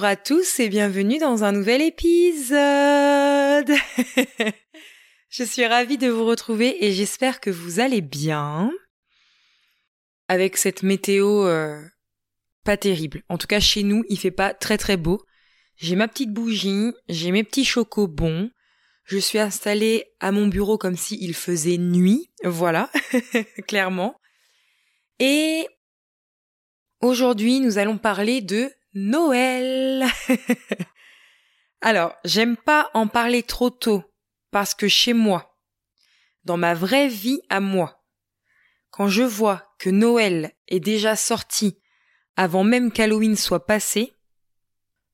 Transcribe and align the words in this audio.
Bonjour 0.00 0.12
à 0.12 0.16
tous 0.16 0.60
et 0.60 0.70
bienvenue 0.70 1.18
dans 1.18 1.44
un 1.44 1.52
nouvel 1.52 1.82
épisode. 1.82 2.56
je 5.28 5.44
suis 5.44 5.66
ravie 5.66 5.98
de 5.98 6.08
vous 6.08 6.24
retrouver 6.24 6.86
et 6.86 6.92
j'espère 6.92 7.38
que 7.38 7.50
vous 7.50 7.80
allez 7.80 8.00
bien. 8.00 8.72
Avec 10.26 10.56
cette 10.56 10.82
météo 10.82 11.44
euh, 11.44 11.78
pas 12.64 12.78
terrible. 12.78 13.24
En 13.28 13.36
tout 13.36 13.46
cas 13.46 13.60
chez 13.60 13.82
nous, 13.82 14.02
il 14.08 14.18
fait 14.18 14.30
pas 14.30 14.54
très 14.54 14.78
très 14.78 14.96
beau. 14.96 15.22
J'ai 15.76 15.96
ma 15.96 16.08
petite 16.08 16.32
bougie, 16.32 16.92
j'ai 17.10 17.30
mes 17.30 17.44
petits 17.44 17.66
chocobons. 17.66 18.50
Je 19.04 19.18
suis 19.18 19.38
installée 19.38 20.06
à 20.18 20.32
mon 20.32 20.46
bureau 20.46 20.78
comme 20.78 20.96
s'il 20.96 21.34
faisait 21.34 21.76
nuit. 21.76 22.30
Voilà, 22.42 22.90
clairement. 23.68 24.18
Et 25.18 25.66
aujourd'hui, 27.02 27.60
nous 27.60 27.76
allons 27.76 27.98
parler 27.98 28.40
de 28.40 28.72
Noël. 28.94 30.04
Alors, 31.80 32.14
j'aime 32.24 32.56
pas 32.56 32.90
en 32.94 33.06
parler 33.06 33.42
trop 33.42 33.70
tôt 33.70 34.04
parce 34.50 34.74
que 34.74 34.88
chez 34.88 35.12
moi, 35.12 35.56
dans 36.44 36.56
ma 36.56 36.74
vraie 36.74 37.08
vie 37.08 37.40
à 37.48 37.60
moi, 37.60 38.04
quand 38.90 39.08
je 39.08 39.22
vois 39.22 39.74
que 39.78 39.90
Noël 39.90 40.52
est 40.68 40.80
déjà 40.80 41.16
sorti 41.16 41.78
avant 42.36 42.64
même 42.64 42.90
qu'Halloween 42.90 43.36
soit 43.36 43.66
passé, 43.66 44.12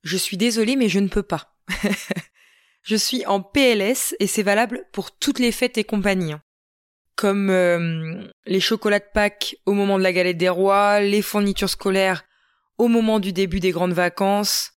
je 0.03 0.17
suis 0.17 0.37
désolée 0.37 0.77
mais 0.77 0.89
je 0.89 0.99
ne 0.99 1.09
peux 1.09 1.23
pas. 1.23 1.57
je 2.83 2.97
suis 2.97 3.27
en 3.27 3.43
PLS 3.43 4.15
et 4.21 4.27
c'est 4.27 4.43
valable 4.43 4.87
pour 4.93 5.17
toutes 5.17 5.39
les 5.39 5.53
fêtes 5.53 5.79
et 5.79 5.85
compagnies. 5.85 6.33
Hein. 6.33 6.43
Comme 7.15 7.51
euh, 7.51 8.27
les 8.47 8.61
chocolats 8.61 8.99
de 8.99 9.09
Pâques 9.13 9.57
au 9.67 9.73
moment 9.73 9.99
de 9.99 10.03
la 10.03 10.13
galette 10.13 10.37
des 10.39 10.49
rois, 10.49 11.01
les 11.01 11.23
fournitures 11.23 11.71
scolaires 11.71 12.25
au 12.79 12.89
moment 12.89 13.21
du 13.21 13.33
début 13.33 13.61
des 13.61 13.71
grandes 13.71 13.93
vacances. 13.93 14.73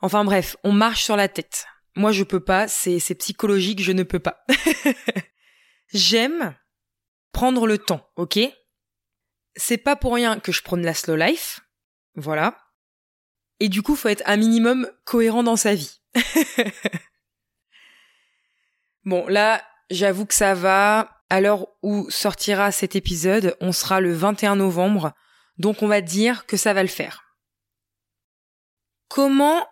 Enfin 0.00 0.24
bref, 0.24 0.56
on 0.64 0.72
marche 0.72 1.04
sur 1.04 1.16
la 1.16 1.28
tête. 1.28 1.66
Moi 1.96 2.12
je 2.12 2.24
peux 2.24 2.40
pas, 2.40 2.68
c'est, 2.68 2.98
psychologique, 3.14 3.82
je 3.82 3.92
ne 3.92 4.02
peux 4.02 4.18
pas. 4.18 4.44
J'aime 5.92 6.56
prendre 7.32 7.66
le 7.66 7.78
temps, 7.78 8.08
ok? 8.16 8.38
C'est 9.56 9.78
pas 9.78 9.96
pour 9.96 10.14
rien 10.14 10.40
que 10.40 10.52
je 10.52 10.62
prône 10.62 10.82
la 10.82 10.94
slow 10.94 11.16
life. 11.16 11.60
Voilà. 12.16 12.58
Et 13.60 13.68
du 13.68 13.82
coup, 13.82 13.94
faut 13.94 14.08
être 14.08 14.22
un 14.26 14.36
minimum 14.36 14.90
cohérent 15.04 15.42
dans 15.42 15.56
sa 15.56 15.74
vie. 15.74 16.00
bon, 19.04 19.26
là, 19.28 19.62
j'avoue 19.90 20.26
que 20.26 20.34
ça 20.34 20.54
va. 20.54 21.10
À 21.30 21.40
l'heure 21.40 21.66
où 21.82 22.08
sortira 22.10 22.70
cet 22.70 22.96
épisode, 22.96 23.56
on 23.60 23.72
sera 23.72 24.00
le 24.00 24.12
21 24.12 24.56
novembre. 24.56 25.14
Donc 25.58 25.82
on 25.82 25.88
va 25.88 26.00
dire 26.00 26.46
que 26.46 26.56
ça 26.56 26.72
va 26.72 26.82
le 26.82 26.88
faire. 26.88 27.36
Comment 29.08 29.66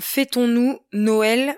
fêtons-nous 0.00 0.80
Noël 0.92 1.56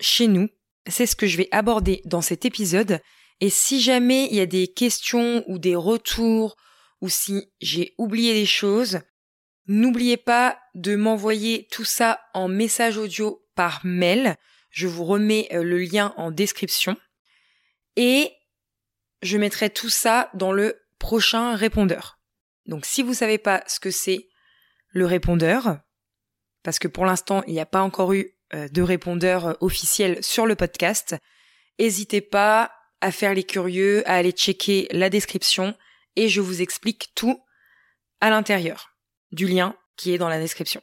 chez 0.00 0.26
nous? 0.26 0.48
C'est 0.88 1.06
ce 1.06 1.14
que 1.14 1.26
je 1.26 1.36
vais 1.36 1.48
aborder 1.52 2.02
dans 2.04 2.22
cet 2.22 2.44
épisode. 2.44 3.00
Et 3.40 3.50
si 3.50 3.80
jamais 3.80 4.26
il 4.26 4.36
y 4.36 4.40
a 4.40 4.46
des 4.46 4.68
questions 4.68 5.44
ou 5.46 5.58
des 5.58 5.76
retours 5.76 6.56
ou 7.00 7.08
si 7.08 7.52
j'ai 7.60 7.94
oublié 7.98 8.34
des 8.34 8.46
choses, 8.46 9.00
n'oubliez 9.66 10.16
pas 10.16 10.58
de 10.74 10.96
m'envoyer 10.96 11.68
tout 11.70 11.84
ça 11.84 12.20
en 12.34 12.48
message 12.48 12.96
audio 12.96 13.44
par 13.54 13.80
mail. 13.84 14.36
Je 14.70 14.86
vous 14.86 15.04
remets 15.04 15.48
euh, 15.52 15.62
le 15.62 15.78
lien 15.78 16.14
en 16.16 16.30
description. 16.30 16.96
Et 17.96 18.32
je 19.22 19.38
mettrai 19.38 19.70
tout 19.70 19.90
ça 19.90 20.30
dans 20.34 20.52
le 20.52 20.80
prochain 20.98 21.54
répondeur. 21.54 22.18
Donc 22.66 22.86
si 22.86 23.02
vous 23.02 23.14
savez 23.14 23.38
pas 23.38 23.62
ce 23.66 23.80
que 23.80 23.90
c'est 23.90 24.28
le 24.88 25.06
répondeur, 25.06 25.78
parce 26.62 26.78
que 26.78 26.88
pour 26.88 27.04
l'instant 27.04 27.42
il 27.46 27.54
n'y 27.54 27.60
a 27.60 27.66
pas 27.66 27.82
encore 27.82 28.12
eu 28.12 28.36
euh, 28.54 28.68
de 28.68 28.82
répondeur 28.82 29.46
euh, 29.46 29.54
officiel 29.60 30.22
sur 30.22 30.46
le 30.46 30.54
podcast, 30.54 31.16
n'hésitez 31.78 32.20
pas 32.20 32.72
à 33.00 33.10
faire 33.10 33.34
les 33.34 33.44
curieux, 33.44 34.08
à 34.08 34.14
aller 34.14 34.32
checker 34.32 34.86
la 34.92 35.10
description 35.10 35.76
et 36.16 36.28
je 36.28 36.40
vous 36.40 36.62
explique 36.62 37.12
tout 37.14 37.42
à 38.20 38.30
l'intérieur 38.30 38.96
du 39.32 39.46
lien 39.46 39.76
qui 39.96 40.12
est 40.12 40.18
dans 40.18 40.28
la 40.28 40.38
description. 40.38 40.82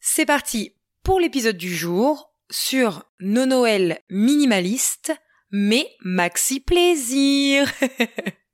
C'est 0.00 0.26
parti 0.26 0.74
pour 1.02 1.20
l'épisode 1.20 1.56
du 1.56 1.74
jour 1.74 2.32
sur 2.50 3.04
nos 3.20 3.46
Noël 3.46 4.00
minimalistes, 4.10 5.12
mais 5.50 5.88
maxi 6.00 6.60
plaisir. 6.60 7.72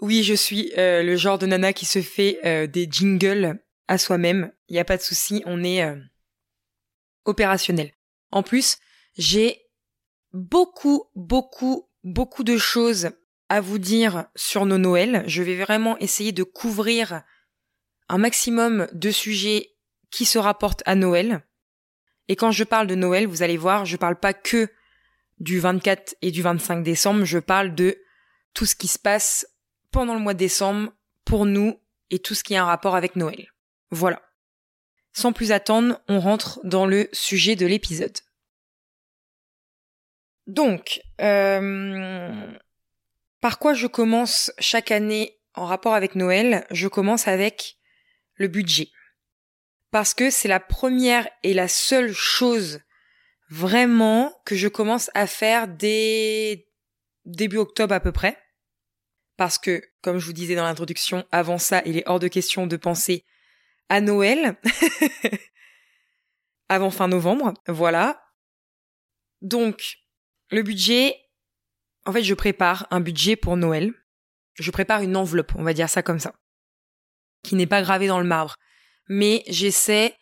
Oui, 0.00 0.22
je 0.22 0.34
suis 0.34 0.72
euh, 0.78 1.02
le 1.02 1.16
genre 1.16 1.38
de 1.38 1.46
nana 1.46 1.72
qui 1.72 1.84
se 1.84 2.00
fait 2.02 2.38
euh, 2.44 2.66
des 2.66 2.86
jingles 2.90 3.58
à 3.88 3.98
soi-même. 3.98 4.52
Il 4.68 4.74
n'y 4.74 4.78
a 4.78 4.84
pas 4.84 4.96
de 4.96 5.02
souci, 5.02 5.42
on 5.44 5.64
est 5.64 5.82
euh, 5.82 5.96
opérationnel. 7.24 7.92
En 8.30 8.42
plus, 8.42 8.78
j'ai 9.16 9.60
beaucoup, 10.32 11.04
beaucoup, 11.16 11.88
beaucoup 12.04 12.44
de 12.44 12.56
choses 12.56 13.10
à 13.48 13.60
vous 13.60 13.78
dire 13.78 14.26
sur 14.36 14.66
nos 14.66 14.78
Noëls. 14.78 15.24
Je 15.26 15.42
vais 15.42 15.56
vraiment 15.56 15.98
essayer 15.98 16.30
de 16.30 16.44
couvrir 16.44 17.22
un 18.08 18.18
maximum 18.18 18.86
de 18.92 19.10
sujets 19.10 19.70
qui 20.10 20.26
se 20.26 20.38
rapportent 20.38 20.82
à 20.86 20.94
Noël. 20.94 21.42
Et 22.28 22.36
quand 22.36 22.52
je 22.52 22.64
parle 22.64 22.86
de 22.86 22.94
Noël, 22.94 23.26
vous 23.26 23.42
allez 23.42 23.56
voir, 23.56 23.84
je 23.84 23.96
parle 23.96 24.20
pas 24.20 24.34
que 24.34 24.68
du 25.40 25.58
24 25.58 26.16
et 26.22 26.30
du 26.30 26.42
25 26.42 26.82
décembre, 26.82 27.24
je 27.24 27.38
parle 27.38 27.74
de 27.74 27.98
tout 28.54 28.66
ce 28.66 28.76
qui 28.76 28.88
se 28.88 28.98
passe 28.98 29.46
pendant 29.90 30.14
le 30.14 30.20
mois 30.20 30.34
de 30.34 30.38
décembre 30.38 30.92
pour 31.24 31.46
nous 31.46 31.78
et 32.10 32.18
tout 32.18 32.34
ce 32.34 32.44
qui 32.44 32.56
a 32.56 32.62
un 32.62 32.66
rapport 32.66 32.96
avec 32.96 33.16
Noël. 33.16 33.52
Voilà. 33.90 34.22
Sans 35.12 35.32
plus 35.32 35.52
attendre, 35.52 36.00
on 36.08 36.20
rentre 36.20 36.60
dans 36.64 36.86
le 36.86 37.08
sujet 37.12 37.56
de 37.56 37.66
l'épisode. 37.66 38.16
Donc, 40.46 41.02
euh, 41.20 42.56
par 43.40 43.58
quoi 43.58 43.74
je 43.74 43.86
commence 43.86 44.52
chaque 44.58 44.90
année 44.90 45.38
en 45.54 45.66
rapport 45.66 45.94
avec 45.94 46.14
Noël? 46.14 46.66
Je 46.70 46.88
commence 46.88 47.28
avec 47.28 47.76
le 48.34 48.48
budget. 48.48 48.90
Parce 49.90 50.14
que 50.14 50.30
c'est 50.30 50.48
la 50.48 50.60
première 50.60 51.28
et 51.42 51.54
la 51.54 51.68
seule 51.68 52.12
chose 52.12 52.80
vraiment 53.50 54.34
que 54.44 54.54
je 54.54 54.68
commence 54.68 55.10
à 55.14 55.26
faire 55.26 55.68
dès 55.68 56.66
début 57.24 57.56
octobre 57.56 57.94
à 57.94 58.00
peu 58.00 58.12
près 58.12 58.38
parce 59.38 59.56
que, 59.56 59.82
comme 60.02 60.18
je 60.18 60.26
vous 60.26 60.32
disais 60.32 60.56
dans 60.56 60.64
l'introduction, 60.64 61.24
avant 61.30 61.58
ça, 61.58 61.80
il 61.86 61.96
est 61.96 62.02
hors 62.06 62.18
de 62.18 62.26
question 62.26 62.66
de 62.66 62.76
penser 62.76 63.24
à 63.88 64.00
Noël. 64.00 64.56
avant 66.68 66.90
fin 66.90 67.06
novembre, 67.06 67.54
voilà. 67.68 68.20
Donc, 69.40 69.98
le 70.50 70.62
budget, 70.62 71.14
en 72.04 72.12
fait, 72.12 72.24
je 72.24 72.34
prépare 72.34 72.88
un 72.90 72.98
budget 72.98 73.36
pour 73.36 73.56
Noël. 73.56 73.94
Je 74.54 74.72
prépare 74.72 75.02
une 75.02 75.16
enveloppe, 75.16 75.52
on 75.54 75.62
va 75.62 75.72
dire 75.72 75.88
ça 75.88 76.02
comme 76.02 76.18
ça, 76.18 76.34
qui 77.44 77.54
n'est 77.54 77.68
pas 77.68 77.80
gravée 77.80 78.08
dans 78.08 78.18
le 78.18 78.26
marbre. 78.26 78.56
Mais 79.08 79.44
j'essaie 79.46 80.16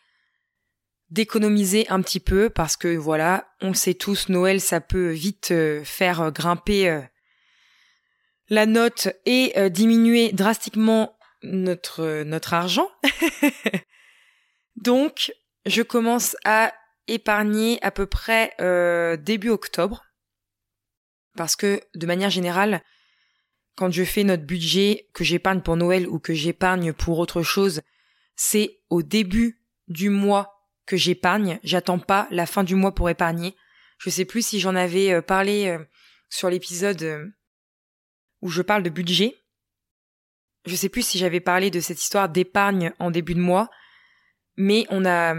d'économiser 1.08 1.88
un 1.88 2.02
petit 2.02 2.20
peu 2.20 2.50
parce 2.50 2.76
que 2.76 2.94
voilà, 2.94 3.50
on 3.62 3.72
sait 3.72 3.94
tous, 3.94 4.28
Noël, 4.28 4.60
ça 4.60 4.82
peut 4.82 5.08
vite 5.08 5.52
euh, 5.52 5.82
faire 5.84 6.30
grimper 6.32 6.90
euh, 6.90 7.00
la 8.48 8.66
note 8.66 9.08
et 9.24 9.52
euh, 9.56 9.68
diminuer 9.68 10.32
drastiquement 10.32 11.16
notre 11.42 12.02
euh, 12.02 12.24
notre 12.24 12.54
argent. 12.54 12.90
Donc, 14.76 15.32
je 15.64 15.82
commence 15.82 16.36
à 16.44 16.72
épargner 17.08 17.78
à 17.82 17.90
peu 17.90 18.06
près 18.06 18.52
euh, 18.60 19.16
début 19.16 19.50
octobre 19.50 20.04
parce 21.36 21.56
que 21.56 21.80
de 21.94 22.06
manière 22.06 22.30
générale, 22.30 22.82
quand 23.76 23.90
je 23.90 24.04
fais 24.04 24.24
notre 24.24 24.44
budget 24.44 25.08
que 25.12 25.24
j'épargne 25.24 25.60
pour 25.60 25.76
Noël 25.76 26.08
ou 26.08 26.18
que 26.18 26.34
j'épargne 26.34 26.92
pour 26.92 27.18
autre 27.18 27.42
chose, 27.42 27.82
c'est 28.36 28.80
au 28.90 29.02
début 29.02 29.62
du 29.88 30.08
mois 30.08 30.54
que 30.86 30.96
j'épargne. 30.96 31.58
J'attends 31.62 31.98
pas 31.98 32.26
la 32.30 32.46
fin 32.46 32.64
du 32.64 32.74
mois 32.74 32.94
pour 32.94 33.10
épargner. 33.10 33.54
Je 33.98 34.08
sais 34.08 34.24
plus 34.24 34.46
si 34.46 34.60
j'en 34.60 34.74
avais 34.74 35.20
parlé 35.20 35.78
sur 36.30 36.48
l'épisode 36.48 37.34
où 38.42 38.48
je 38.48 38.62
parle 38.62 38.82
de 38.82 38.90
budget. 38.90 39.36
Je 40.64 40.74
sais 40.74 40.88
plus 40.88 41.06
si 41.06 41.18
j'avais 41.18 41.40
parlé 41.40 41.70
de 41.70 41.80
cette 41.80 42.02
histoire 42.02 42.28
d'épargne 42.28 42.92
en 42.98 43.10
début 43.10 43.34
de 43.34 43.40
mois, 43.40 43.70
mais 44.56 44.86
on 44.90 45.04
a, 45.04 45.34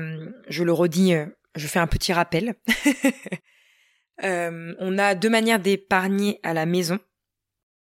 je 0.47 0.63
le 0.63 0.71
redis, 0.71 1.13
euh, 1.13 1.25
je 1.55 1.67
fais 1.67 1.79
un 1.79 1.87
petit 1.87 2.13
rappel. 2.13 2.55
Euh, 4.23 4.73
on 4.79 4.97
a 4.97 5.13
deux 5.13 5.29
manières 5.29 5.59
d'épargner 5.59 6.39
à 6.41 6.55
la 6.55 6.65
maison. 6.65 6.97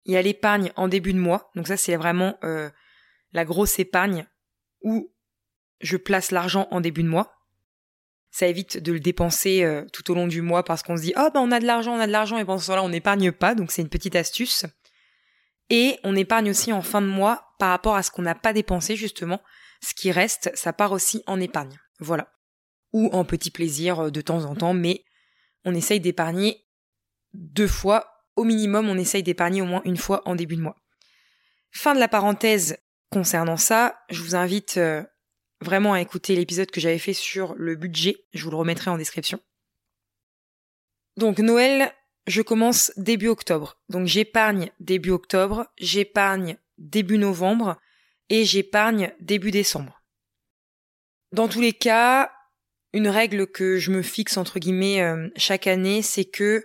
Il 0.04 0.12
y 0.12 0.16
a 0.16 0.22
l'épargne 0.22 0.70
en 0.76 0.86
début 0.86 1.12
de 1.12 1.18
mois, 1.18 1.50
donc 1.56 1.66
ça 1.66 1.76
c'est 1.76 1.96
vraiment 1.96 2.38
euh, 2.44 2.70
la 3.32 3.44
grosse 3.44 3.80
épargne 3.80 4.28
où 4.82 5.12
je 5.80 5.96
place 5.96 6.30
l'argent 6.30 6.68
en 6.70 6.80
début 6.80 7.02
de 7.02 7.08
mois. 7.08 7.34
Ça 8.30 8.46
évite 8.46 8.78
de 8.78 8.92
le 8.92 9.00
dépenser 9.00 9.68
tout 9.92 10.08
au 10.12 10.14
long 10.14 10.28
du 10.28 10.40
mois 10.40 10.62
parce 10.62 10.84
qu'on 10.84 10.96
se 10.96 11.02
dit 11.02 11.12
oh 11.16 11.30
ben 11.34 11.40
on 11.40 11.50
a 11.50 11.58
de 11.58 11.66
l'argent, 11.66 11.96
on 11.96 11.98
a 11.98 12.06
de 12.06 12.12
l'argent 12.12 12.38
et 12.38 12.44
pendant 12.44 12.60
ce 12.60 12.68
temps-là 12.68 12.84
on 12.84 12.90
n'épargne 12.90 13.32
pas, 13.32 13.56
donc 13.56 13.72
c'est 13.72 13.82
une 13.82 13.88
petite 13.88 14.14
astuce. 14.14 14.66
Et 15.70 15.98
on 16.02 16.16
épargne 16.16 16.50
aussi 16.50 16.72
en 16.72 16.82
fin 16.82 17.00
de 17.00 17.06
mois 17.06 17.54
par 17.58 17.70
rapport 17.70 17.96
à 17.96 18.02
ce 18.02 18.10
qu'on 18.10 18.22
n'a 18.22 18.34
pas 18.34 18.52
dépensé 18.52 18.96
justement. 18.96 19.40
Ce 19.80 19.94
qui 19.94 20.10
reste, 20.10 20.50
ça 20.54 20.72
part 20.72 20.92
aussi 20.92 21.22
en 21.26 21.40
épargne. 21.40 21.78
Voilà. 22.00 22.32
Ou 22.92 23.08
en 23.12 23.24
petit 23.24 23.50
plaisir 23.50 24.00
euh, 24.00 24.10
de 24.10 24.20
temps 24.20 24.44
en 24.44 24.54
temps, 24.54 24.74
mais 24.74 25.04
on 25.64 25.74
essaye 25.74 26.00
d'épargner 26.00 26.66
deux 27.32 27.68
fois. 27.68 28.24
Au 28.36 28.44
minimum, 28.44 28.88
on 28.88 28.98
essaye 28.98 29.22
d'épargner 29.22 29.62
au 29.62 29.66
moins 29.66 29.82
une 29.84 29.96
fois 29.96 30.22
en 30.26 30.34
début 30.34 30.56
de 30.56 30.62
mois. 30.62 30.76
Fin 31.70 31.94
de 31.94 32.00
la 32.00 32.08
parenthèse 32.08 32.78
concernant 33.10 33.56
ça. 33.56 34.00
Je 34.10 34.22
vous 34.22 34.34
invite 34.34 34.76
euh, 34.76 35.02
vraiment 35.60 35.92
à 35.92 36.00
écouter 36.00 36.34
l'épisode 36.34 36.70
que 36.70 36.80
j'avais 36.80 36.98
fait 36.98 37.12
sur 37.12 37.54
le 37.54 37.76
budget. 37.76 38.24
Je 38.32 38.44
vous 38.44 38.50
le 38.50 38.56
remettrai 38.56 38.90
en 38.90 38.98
description. 38.98 39.40
Donc 41.16 41.38
Noël, 41.38 41.92
je 42.30 42.42
commence 42.42 42.92
début 42.96 43.28
octobre. 43.28 43.78
Donc 43.88 44.06
j'épargne 44.06 44.70
début 44.80 45.10
octobre, 45.10 45.66
j'épargne 45.78 46.56
début 46.78 47.18
novembre 47.18 47.76
et 48.28 48.44
j'épargne 48.44 49.12
début 49.20 49.50
décembre. 49.50 50.02
Dans 51.32 51.48
tous 51.48 51.60
les 51.60 51.72
cas, 51.72 52.32
une 52.92 53.08
règle 53.08 53.46
que 53.46 53.76
je 53.76 53.90
me 53.90 54.02
fixe 54.02 54.36
entre 54.36 54.58
guillemets 54.58 55.02
euh, 55.02 55.28
chaque 55.36 55.66
année, 55.66 56.02
c'est 56.02 56.24
que 56.24 56.64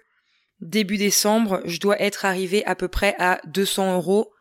début 0.59 0.97
décembre, 0.97 1.62
je 1.65 1.79
dois 1.79 2.01
être 2.01 2.25
arrivé 2.25 2.65
à 2.65 2.75
peu 2.75 2.88
près 2.88 3.15
à 3.19 3.41
200 3.45 3.95
euros. 3.95 4.33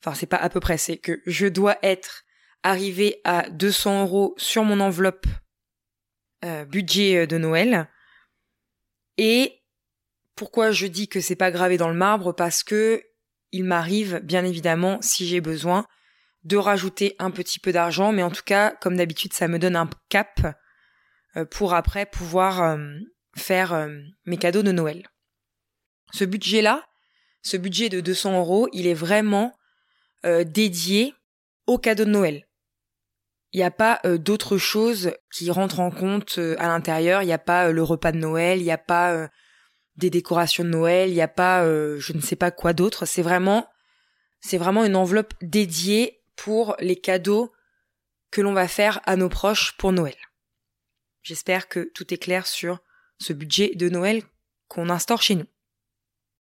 Enfin, 0.00 0.14
c'est 0.14 0.26
pas 0.26 0.36
à 0.36 0.48
peu 0.48 0.60
près, 0.60 0.78
c'est 0.78 0.96
que 0.96 1.20
je 1.26 1.46
dois 1.46 1.76
être 1.82 2.24
arrivé 2.62 3.20
à 3.24 3.48
200 3.50 4.02
euros 4.02 4.34
sur 4.36 4.64
mon 4.64 4.80
enveloppe 4.80 5.26
euh, 6.44 6.64
budget 6.64 7.16
euh, 7.16 7.26
de 7.26 7.38
Noël. 7.38 7.88
Et 9.16 9.57
pourquoi 10.38 10.70
je 10.70 10.86
dis 10.86 11.08
que 11.08 11.20
c'est 11.20 11.34
pas 11.34 11.50
gravé 11.50 11.78
dans 11.78 11.88
le 11.88 11.96
marbre 11.96 12.32
Parce 12.32 12.62
que 12.62 13.02
il 13.50 13.64
m'arrive, 13.64 14.20
bien 14.22 14.44
évidemment, 14.44 14.98
si 15.02 15.26
j'ai 15.26 15.40
besoin, 15.40 15.84
de 16.44 16.56
rajouter 16.56 17.16
un 17.18 17.32
petit 17.32 17.58
peu 17.58 17.72
d'argent, 17.72 18.12
mais 18.12 18.22
en 18.22 18.30
tout 18.30 18.44
cas, 18.44 18.70
comme 18.80 18.96
d'habitude, 18.96 19.32
ça 19.32 19.48
me 19.48 19.58
donne 19.58 19.74
un 19.74 19.90
cap 20.08 20.56
euh, 21.36 21.44
pour 21.44 21.74
après 21.74 22.06
pouvoir 22.06 22.62
euh, 22.62 22.78
faire 23.36 23.72
euh, 23.72 23.88
mes 24.26 24.36
cadeaux 24.36 24.62
de 24.62 24.70
Noël. 24.70 25.08
Ce 26.12 26.24
budget-là, 26.24 26.86
ce 27.42 27.56
budget 27.56 27.88
de 27.88 28.00
200 28.00 28.38
euros, 28.38 28.68
il 28.72 28.86
est 28.86 28.94
vraiment 28.94 29.52
dédié 30.24 31.14
aux 31.66 31.78
cadeaux 31.78 32.04
de 32.04 32.10
Noël. 32.10 32.48
Il 33.52 33.58
n'y 33.58 33.64
a 33.64 33.70
pas 33.70 34.00
d'autres 34.04 34.58
choses 34.58 35.12
qui 35.32 35.50
rentrent 35.50 35.80
en 35.80 35.90
compte 35.90 36.40
à 36.58 36.66
l'intérieur. 36.66 37.22
Il 37.22 37.26
n'y 37.26 37.32
a 37.32 37.38
pas 37.38 37.70
le 37.70 37.82
repas 37.82 38.10
de 38.10 38.18
Noël, 38.18 38.58
il 38.58 38.64
n'y 38.64 38.72
a 38.72 38.78
pas 38.78 39.28
des 39.98 40.10
décorations 40.10 40.64
de 40.64 40.70
Noël, 40.70 41.10
il 41.10 41.14
n'y 41.14 41.20
a 41.20 41.28
pas 41.28 41.64
je 41.64 42.12
ne 42.12 42.20
sais 42.20 42.36
pas 42.36 42.50
quoi 42.50 42.72
d'autre. 42.72 43.04
C'est 43.04 43.22
vraiment 43.22 43.68
c'est 44.40 44.58
vraiment 44.58 44.84
une 44.84 44.96
enveloppe 44.96 45.34
dédiée 45.42 46.20
pour 46.36 46.76
les 46.80 46.96
cadeaux 46.96 47.52
que 48.30 48.40
l'on 48.40 48.52
va 48.52 48.68
faire 48.68 49.00
à 49.04 49.16
nos 49.16 49.28
proches 49.28 49.76
pour 49.76 49.92
Noël. 49.92 50.16
J'espère 51.22 51.68
que 51.68 51.90
tout 51.94 52.12
est 52.14 52.18
clair 52.18 52.46
sur 52.46 52.78
ce 53.18 53.32
budget 53.32 53.72
de 53.74 53.88
Noël 53.88 54.22
qu'on 54.68 54.90
instaure 54.90 55.22
chez 55.22 55.34
nous. 55.34 55.46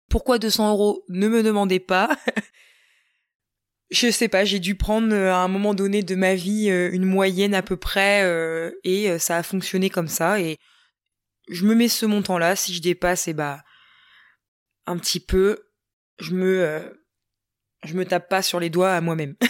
Pourquoi 0.08 0.38
200 0.38 0.70
euros 0.70 1.04
Ne 1.08 1.28
me 1.28 1.42
demandez 1.42 1.80
pas. 1.80 2.16
Je 3.90 4.10
sais 4.10 4.28
pas, 4.28 4.44
j'ai 4.44 4.58
dû 4.58 4.74
prendre 4.74 5.14
euh, 5.14 5.32
à 5.32 5.38
un 5.38 5.48
moment 5.48 5.72
donné 5.72 6.02
de 6.02 6.14
ma 6.14 6.34
vie 6.34 6.68
euh, 6.68 6.90
une 6.92 7.06
moyenne 7.06 7.54
à 7.54 7.62
peu 7.62 7.78
près 7.78 8.22
euh, 8.22 8.70
et 8.84 9.18
ça 9.18 9.38
a 9.38 9.42
fonctionné 9.42 9.88
comme 9.88 10.08
ça 10.08 10.38
et 10.40 10.58
je 11.48 11.64
me 11.64 11.74
mets 11.74 11.88
ce 11.88 12.06
montant-là. 12.06 12.56
Si 12.56 12.74
je 12.74 12.82
dépasse, 12.82 13.28
et 13.28 13.32
eh 13.32 13.34
bah 13.34 13.62
un 14.86 14.96
petit 14.98 15.20
peu, 15.20 15.68
je 16.18 16.32
me 16.32 16.98
je 17.84 17.94
me 17.94 18.04
tape 18.04 18.28
pas 18.28 18.42
sur 18.42 18.60
les 18.60 18.70
doigts 18.70 18.92
à 18.92 19.00
moi-même. 19.00 19.36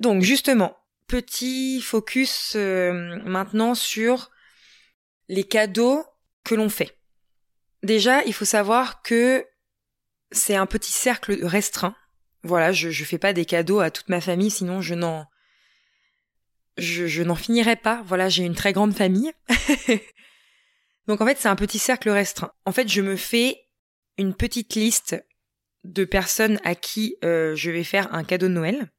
Donc 0.00 0.22
justement, 0.22 0.76
petit 1.06 1.80
focus 1.80 2.54
euh, 2.56 3.20
maintenant 3.24 3.74
sur 3.74 4.30
les 5.28 5.44
cadeaux 5.44 6.04
que 6.44 6.54
l'on 6.54 6.68
fait. 6.68 6.98
Déjà, 7.82 8.22
il 8.24 8.32
faut 8.32 8.44
savoir 8.44 9.02
que 9.02 9.46
c'est 10.30 10.56
un 10.56 10.66
petit 10.66 10.92
cercle 10.92 11.38
restreint. 11.44 11.94
Voilà, 12.42 12.72
je 12.72 12.88
ne 12.88 13.06
fais 13.06 13.18
pas 13.18 13.32
des 13.32 13.44
cadeaux 13.44 13.80
à 13.80 13.90
toute 13.90 14.08
ma 14.08 14.20
famille, 14.20 14.50
sinon 14.50 14.80
je 14.80 14.94
n'en 14.94 15.26
je, 16.76 17.22
n'en 17.22 17.34
finirai 17.34 17.76
pas. 17.76 18.02
Voilà, 18.06 18.28
j'ai 18.28 18.44
une 18.44 18.54
très 18.54 18.72
grande 18.72 18.94
famille. 18.94 19.32
Donc 21.06 21.20
en 21.20 21.26
fait, 21.26 21.38
c'est 21.38 21.48
un 21.48 21.56
petit 21.56 21.78
cercle 21.78 22.10
restreint. 22.10 22.52
En 22.64 22.72
fait, 22.72 22.88
je 22.88 23.02
me 23.02 23.16
fais 23.16 23.68
une 24.18 24.34
petite 24.34 24.74
liste 24.74 25.16
de 25.84 26.04
personnes 26.04 26.60
à 26.64 26.74
qui 26.74 27.16
euh, 27.24 27.54
je 27.54 27.70
vais 27.70 27.84
faire 27.84 28.12
un 28.14 28.24
cadeau 28.24 28.48
de 28.48 28.52
Noël 28.52 28.90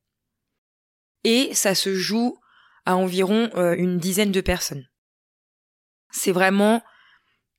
et 1.23 1.53
ça 1.55 1.73
se 1.73 1.95
joue 1.95 2.37
à 2.85 2.95
environ 2.95 3.49
euh, 3.55 3.75
une 3.75 3.97
dizaine 3.97 4.31
de 4.31 4.41
personnes. 4.41 4.87
C'est 6.11 6.31
vraiment 6.31 6.83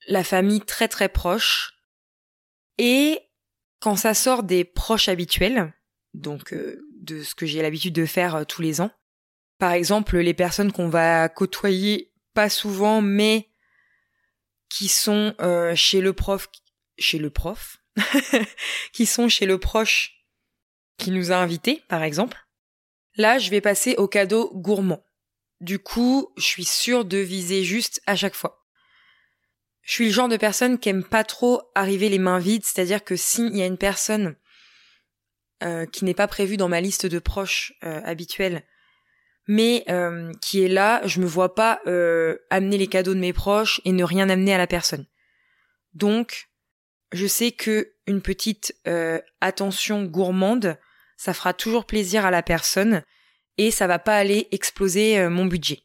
la 0.07 0.23
famille 0.23 0.61
très 0.61 0.87
très 0.87 1.09
proche. 1.09 1.73
Et 2.79 3.19
quand 3.81 3.97
ça 3.97 4.15
sort 4.15 4.45
des 4.45 4.65
proches 4.65 5.09
habituels, 5.09 5.75
donc 6.15 6.53
euh, 6.53 6.87
de 7.01 7.23
ce 7.23 7.35
que 7.35 7.47
j'ai 7.47 7.63
l'habitude 7.63 7.95
de 7.95 8.07
faire 8.07 8.47
tous 8.47 8.63
les 8.63 8.81
ans, 8.81 8.93
par 9.59 9.73
exemple 9.73 10.19
les 10.19 10.35
personnes 10.35 10.73
qu'on 10.73 10.89
va 10.89 11.29
côtoyer 11.29 12.13
pas 12.35 12.51
souvent 12.51 13.01
mais 13.03 13.49
qui 14.69 14.89
sont 14.89 15.35
chez 15.75 16.01
le 16.01 16.13
prof, 16.13 16.49
chez 16.99 17.19
le 17.19 17.31
prof, 17.31 17.79
qui 18.93 19.07
sont 19.07 19.29
chez 19.29 19.47
le 19.47 19.59
proche 19.59 20.27
qui 20.99 21.11
nous 21.11 21.31
a 21.31 21.37
invités, 21.37 21.83
par 21.89 22.03
exemple, 22.03 22.47
Là, 23.17 23.39
je 23.39 23.51
vais 23.51 23.63
passer 23.63 23.95
au 23.97 24.09
cadeau 24.09 24.53
gourmand. 24.55 25.03
Du 25.61 25.79
coup, 25.79 26.33
je 26.37 26.43
suis 26.43 26.67
sûre 26.67 27.07
de 27.07 27.17
viser 27.17 27.65
juste 27.65 28.03
à 28.07 28.15
chaque 28.15 28.35
fois. 28.35 28.67
Je 29.83 29.93
suis 29.93 30.07
le 30.07 30.13
genre 30.13 30.29
de 30.29 30.37
personne 30.37 30.79
qui 30.79 30.91
aime 30.91 31.05
pas 31.05 31.25
trop 31.25 31.63
arriver 31.75 32.09
les 32.09 32.19
mains 32.19 32.39
vides, 32.39 32.65
c'est-à-dire 32.65 33.05
que 33.05 33.17
s'il 33.17 33.57
y 33.57 33.63
a 33.63 33.67
une 33.67 33.79
personne 33.79 34.37
euh, 35.63 35.87
qui 35.87 36.05
n'est 36.05 36.13
pas 36.13 36.27
prévue 36.27 36.59
dans 36.59 36.69
ma 36.69 36.83
liste 36.83 37.07
de 37.07 37.19
proches 37.19 37.73
euh, 37.85 38.03
habituels, 38.05 38.65
mais 39.47 39.85
euh, 39.89 40.33
qui 40.41 40.63
est 40.63 40.69
là, 40.69 41.01
je 41.07 41.21
me 41.21 41.27
vois 41.27 41.55
pas 41.55 41.81
amener 42.51 42.79
les 42.79 42.89
cadeaux 42.89 43.15
de 43.15 43.21
mes 43.21 43.33
proches 43.33 43.81
et 43.85 43.93
ne 43.93 44.05
rien 44.05 44.29
amener 44.29 44.55
à 44.55 44.59
la 44.59 44.67
personne. 44.67 45.07
Donc, 45.95 46.49
je 47.13 47.27
sais 47.27 47.53
que 47.53 47.93
une 48.07 48.23
petite 48.23 48.75
attention 49.41 50.05
gourmande 50.05 50.79
ça 51.17 51.35
fera 51.35 51.55
toujours 51.55 51.87
plaisir 51.87 52.25
à 52.27 52.31
la 52.31 52.43
personne 52.43 53.03
et 53.59 53.71
ça 53.71 53.87
va 53.87 53.99
pas 53.99 54.17
aller 54.17 54.49
exploser 54.53 55.19
euh, 55.19 55.31
mon 55.31 55.47
budget. 55.47 55.83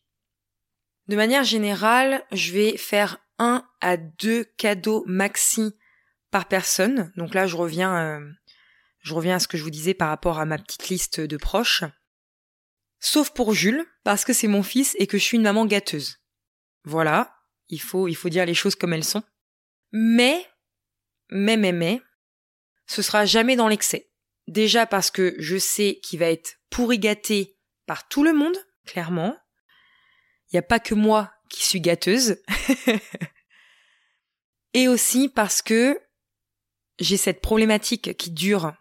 De 1.07 1.15
manière 1.15 1.43
générale, 1.43 2.23
je 2.31 2.51
vais 2.51 2.77
faire 2.77 3.17
un 3.39 3.65
à 3.79 3.97
deux 3.97 4.43
cadeaux 4.57 5.03
maxi 5.07 5.73
par 6.29 6.47
personne. 6.47 7.11
Donc 7.17 7.33
là, 7.33 7.47
je 7.47 7.55
reviens, 7.55 7.97
euh, 7.97 8.29
je 8.99 9.13
reviens 9.13 9.37
à 9.37 9.39
ce 9.39 9.47
que 9.47 9.57
je 9.57 9.63
vous 9.63 9.71
disais 9.71 9.93
par 9.93 10.09
rapport 10.09 10.39
à 10.39 10.45
ma 10.45 10.57
petite 10.57 10.89
liste 10.89 11.19
de 11.19 11.37
proches. 11.37 11.83
Sauf 13.01 13.31
pour 13.31 13.53
Jules, 13.53 13.85
parce 14.03 14.23
que 14.23 14.31
c'est 14.31 14.47
mon 14.47 14.63
fils 14.63 14.95
et 14.99 15.07
que 15.07 15.17
je 15.17 15.23
suis 15.23 15.37
une 15.37 15.43
maman 15.43 15.65
gâteuse. 15.65 16.19
Voilà, 16.83 17.35
il 17.67 17.81
faut, 17.81 18.07
il 18.07 18.15
faut 18.15 18.29
dire 18.29 18.45
les 18.45 18.53
choses 18.53 18.75
comme 18.75 18.93
elles 18.93 19.03
sont. 19.03 19.23
Mais, 19.91 20.47
mais, 21.29 21.57
mais, 21.57 21.71
mais, 21.71 22.01
ce 22.85 23.01
sera 23.01 23.25
jamais 23.25 23.55
dans 23.55 23.67
l'excès. 23.67 24.11
Déjà 24.47 24.85
parce 24.85 25.09
que 25.09 25.35
je 25.39 25.57
sais 25.57 25.99
qu'il 26.03 26.19
va 26.19 26.29
être 26.29 26.59
pourri 26.69 26.99
gâté 26.99 27.57
par 27.87 28.07
tout 28.07 28.23
le 28.23 28.33
monde, 28.33 28.55
clairement. 28.85 29.35
Il 30.47 30.55
n'y 30.55 30.59
a 30.59 30.63
pas 30.63 30.79
que 30.79 30.93
moi 30.93 31.33
qui 31.49 31.65
suis 31.65 31.81
gâteuse. 31.81 32.37
Et 34.73 34.87
aussi 34.87 35.27
parce 35.27 35.61
que 35.61 35.99
j'ai 36.99 37.17
cette 37.17 37.41
problématique 37.41 38.15
qui 38.15 38.31
dure 38.31 38.73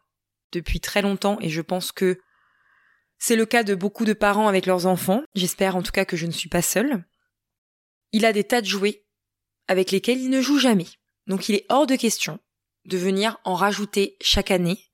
depuis 0.52 0.80
très 0.80 1.02
longtemps 1.02 1.38
et 1.40 1.48
je 1.48 1.62
pense 1.62 1.90
que 1.90 2.20
c'est 3.20 3.36
le 3.36 3.46
cas 3.46 3.62
de 3.62 3.74
beaucoup 3.74 4.04
de 4.04 4.14
parents 4.14 4.48
avec 4.48 4.66
leurs 4.66 4.86
enfants. 4.86 5.22
J'espère 5.34 5.76
en 5.76 5.82
tout 5.82 5.92
cas 5.92 6.06
que 6.06 6.16
je 6.16 6.26
ne 6.26 6.32
suis 6.32 6.48
pas 6.48 6.62
seule. 6.62 7.04
Il 8.12 8.24
a 8.24 8.32
des 8.32 8.44
tas 8.44 8.62
de 8.62 8.66
jouets 8.66 9.04
avec 9.68 9.92
lesquels 9.92 10.18
il 10.18 10.30
ne 10.30 10.40
joue 10.40 10.58
jamais. 10.58 10.86
Donc 11.26 11.48
il 11.48 11.54
est 11.54 11.66
hors 11.68 11.86
de 11.86 11.94
question 11.96 12.40
de 12.86 12.96
venir 12.96 13.38
en 13.44 13.54
rajouter 13.54 14.16
chaque 14.22 14.50
année 14.50 14.90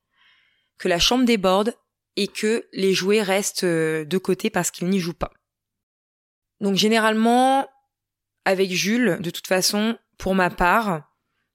que 0.77 0.89
la 0.89 0.99
chambre 0.99 1.25
déborde 1.25 1.73
et 2.17 2.27
que 2.27 2.67
les 2.73 2.93
jouets 2.93 3.21
restent 3.21 3.63
euh, 3.63 4.03
de 4.03 4.17
côté 4.17 4.49
parce 4.49 4.71
qu'ils 4.71 4.89
n'y 4.89 4.99
jouent 4.99 5.13
pas. 5.13 5.31
Donc 6.59 6.75
généralement, 6.75 7.67
avec 8.43 8.71
Jules, 8.71 9.19
de 9.21 9.29
toute 9.29 9.47
façon, 9.47 9.97
pour 10.17 10.35
ma 10.35 10.49
part, 10.49 11.09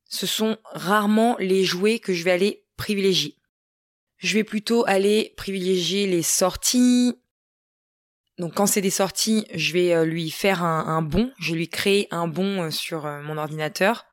ce 0.09 0.26
sont 0.26 0.57
rarement 0.73 1.37
les 1.38 1.64
jouets 1.64 1.99
que 1.99 2.14
je 2.14 2.25
vais 2.25 2.31
aller 2.31 2.64
privilégier. 2.76 3.37
Je 4.23 4.35
vais 4.35 4.45
plutôt 4.45 4.85
aller 4.87 5.35
privilégier 5.37 6.07
les 6.07 6.23
sorties. 6.23 7.21
Donc 8.38 8.55
quand 8.55 8.67
c'est 8.67 8.81
des 8.81 8.91
sorties, 8.91 9.47
je 9.52 9.73
vais 9.73 9.93
euh, 9.93 10.05
lui 10.05 10.31
faire 10.31 10.62
un, 10.62 11.02
bon, 11.02 11.33
je 11.41 11.50
vais 11.50 11.59
lui 11.59 11.69
créer 11.69 12.07
un 12.12 12.29
bon 12.29 12.62
euh, 12.62 12.71
sur 12.71 13.05
mon 13.05 13.37
ordinateur, 13.37 14.07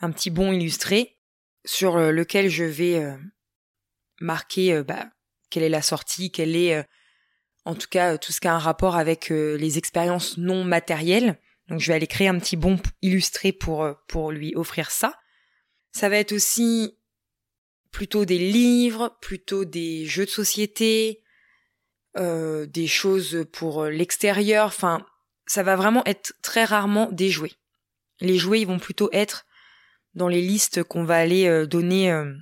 un 0.00 0.10
petit 0.10 0.30
bon 0.30 0.52
illustré 0.52 1.18
sur 1.64 1.96
lequel 1.96 2.48
je 2.48 2.64
vais 2.64 3.16
marquer 4.20 4.82
bah, 4.82 5.06
quelle 5.48 5.62
est 5.62 5.68
la 5.68 5.80
sortie, 5.80 6.32
quelle 6.32 6.56
est 6.56 6.84
en 7.64 7.76
tout 7.76 7.86
cas 7.88 8.18
tout 8.18 8.32
ce 8.32 8.40
qui 8.40 8.48
a 8.48 8.54
un 8.54 8.58
rapport 8.58 8.96
avec 8.96 9.28
les 9.28 9.78
expériences 9.78 10.38
non 10.38 10.64
matérielles. 10.64 11.38
Donc 11.68 11.78
je 11.78 11.86
vais 11.86 11.94
aller 11.94 12.08
créer 12.08 12.26
un 12.26 12.40
petit 12.40 12.56
bon 12.56 12.80
illustré 13.00 13.52
pour 13.52 13.88
pour 14.08 14.32
lui 14.32 14.56
offrir 14.56 14.90
ça. 14.90 15.14
Ça 15.92 16.08
va 16.08 16.16
être 16.16 16.32
aussi 16.32 16.98
plutôt 17.92 18.24
des 18.24 18.38
livres, 18.38 19.16
plutôt 19.20 19.64
des 19.64 20.06
jeux 20.06 20.24
de 20.24 20.30
société, 20.30 21.22
euh, 22.16 22.66
des 22.66 22.86
choses 22.86 23.46
pour 23.52 23.84
l'extérieur. 23.84 24.66
Enfin, 24.66 25.06
ça 25.46 25.62
va 25.62 25.76
vraiment 25.76 26.04
être 26.06 26.34
très 26.42 26.64
rarement 26.64 27.10
des 27.12 27.30
jouets. 27.30 27.52
Les 28.20 28.38
jouets, 28.38 28.62
ils 28.62 28.66
vont 28.66 28.78
plutôt 28.78 29.10
être 29.12 29.46
dans 30.14 30.28
les 30.28 30.40
listes 30.40 30.82
qu'on 30.82 31.04
va 31.04 31.16
aller 31.16 31.46
euh, 31.46 31.66
donner 31.66 32.10
euh, 32.10 32.32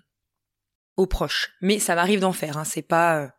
aux 0.96 1.06
proches. 1.06 1.52
Mais 1.60 1.78
ça 1.78 1.94
m'arrive 1.94 2.20
d'en 2.20 2.32
faire. 2.32 2.56
Hein. 2.56 2.64
C'est 2.64 2.82
pas, 2.82 3.32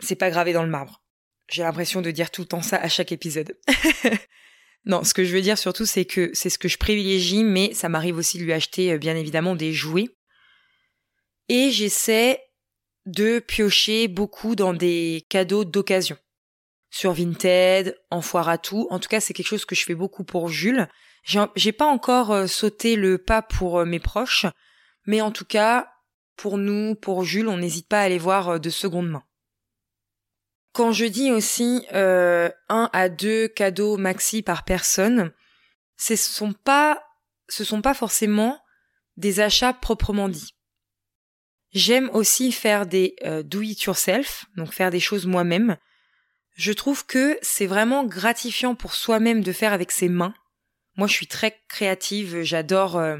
c'est 0.00 0.16
pas 0.16 0.30
gravé 0.30 0.52
dans 0.52 0.64
le 0.64 0.70
marbre. 0.70 1.02
J'ai 1.48 1.62
l'impression 1.62 2.00
de 2.00 2.10
dire 2.10 2.30
tout 2.30 2.42
le 2.42 2.48
temps 2.48 2.62
ça 2.62 2.76
à 2.76 2.88
chaque 2.88 3.12
épisode. 3.12 3.58
non, 4.86 5.04
ce 5.04 5.14
que 5.14 5.24
je 5.24 5.34
veux 5.34 5.42
dire 5.42 5.58
surtout, 5.58 5.84
c'est 5.84 6.04
que 6.04 6.30
c'est 6.32 6.48
ce 6.48 6.58
que 6.58 6.68
je 6.68 6.78
privilégie, 6.78 7.44
mais 7.44 7.74
ça 7.74 7.88
m'arrive 7.88 8.16
aussi 8.16 8.38
de 8.38 8.44
lui 8.44 8.52
acheter 8.52 8.96
bien 8.98 9.14
évidemment 9.14 9.54
des 9.54 9.72
jouets 9.72 10.08
et 11.48 11.70
j'essaie 11.70 12.40
de 13.06 13.38
piocher 13.38 14.08
beaucoup 14.08 14.54
dans 14.54 14.72
des 14.72 15.26
cadeaux 15.28 15.64
d'occasion. 15.64 16.16
Sur 16.90 17.12
Vinted, 17.12 17.98
en 18.10 18.22
foire 18.22 18.48
à 18.48 18.58
tout. 18.58 18.86
En 18.90 18.98
tout 18.98 19.08
cas, 19.08 19.20
c'est 19.20 19.34
quelque 19.34 19.48
chose 19.48 19.64
que 19.64 19.74
je 19.74 19.84
fais 19.84 19.94
beaucoup 19.94 20.24
pour 20.24 20.48
Jules. 20.48 20.88
J'ai 21.24 21.72
pas 21.72 21.86
encore 21.86 22.30
euh, 22.30 22.46
sauté 22.46 22.96
le 22.96 23.18
pas 23.18 23.42
pour 23.42 23.80
euh, 23.80 23.84
mes 23.84 23.98
proches, 23.98 24.46
mais 25.06 25.20
en 25.20 25.32
tout 25.32 25.44
cas, 25.44 25.90
pour 26.36 26.58
nous, 26.58 26.94
pour 26.94 27.24
Jules, 27.24 27.48
on 27.48 27.58
n'hésite 27.58 27.88
pas 27.88 28.00
à 28.00 28.04
aller 28.04 28.18
voir 28.18 28.48
euh, 28.50 28.58
de 28.58 28.70
seconde 28.70 29.10
main. 29.10 29.24
Quand 30.72 30.92
je 30.92 31.04
dis 31.04 31.30
aussi 31.30 31.86
un 31.92 32.90
à 32.92 33.08
deux 33.08 33.46
cadeaux 33.46 33.96
maxi 33.96 34.42
par 34.42 34.64
personne, 34.64 35.32
ce 35.96 36.16
sont 36.16 36.52
pas, 36.52 37.00
ce 37.48 37.62
sont 37.62 37.80
pas 37.80 37.94
forcément 37.94 38.60
des 39.16 39.38
achats 39.38 39.72
proprement 39.72 40.28
dits. 40.28 40.53
J'aime 41.74 42.08
aussi 42.12 42.52
faire 42.52 42.86
des 42.86 43.16
euh, 43.24 43.42
do 43.42 43.60
it 43.60 43.82
yourself, 43.82 44.46
donc 44.56 44.72
faire 44.72 44.90
des 44.90 45.00
choses 45.00 45.26
moi-même. 45.26 45.76
Je 46.54 46.72
trouve 46.72 47.04
que 47.04 47.36
c'est 47.42 47.66
vraiment 47.66 48.04
gratifiant 48.04 48.76
pour 48.76 48.94
soi-même 48.94 49.42
de 49.42 49.52
faire 49.52 49.72
avec 49.72 49.90
ses 49.90 50.08
mains. 50.08 50.34
Moi, 50.96 51.08
je 51.08 51.14
suis 51.14 51.26
très 51.26 51.60
créative, 51.68 52.42
j'adore 52.42 52.96
euh, 52.96 53.18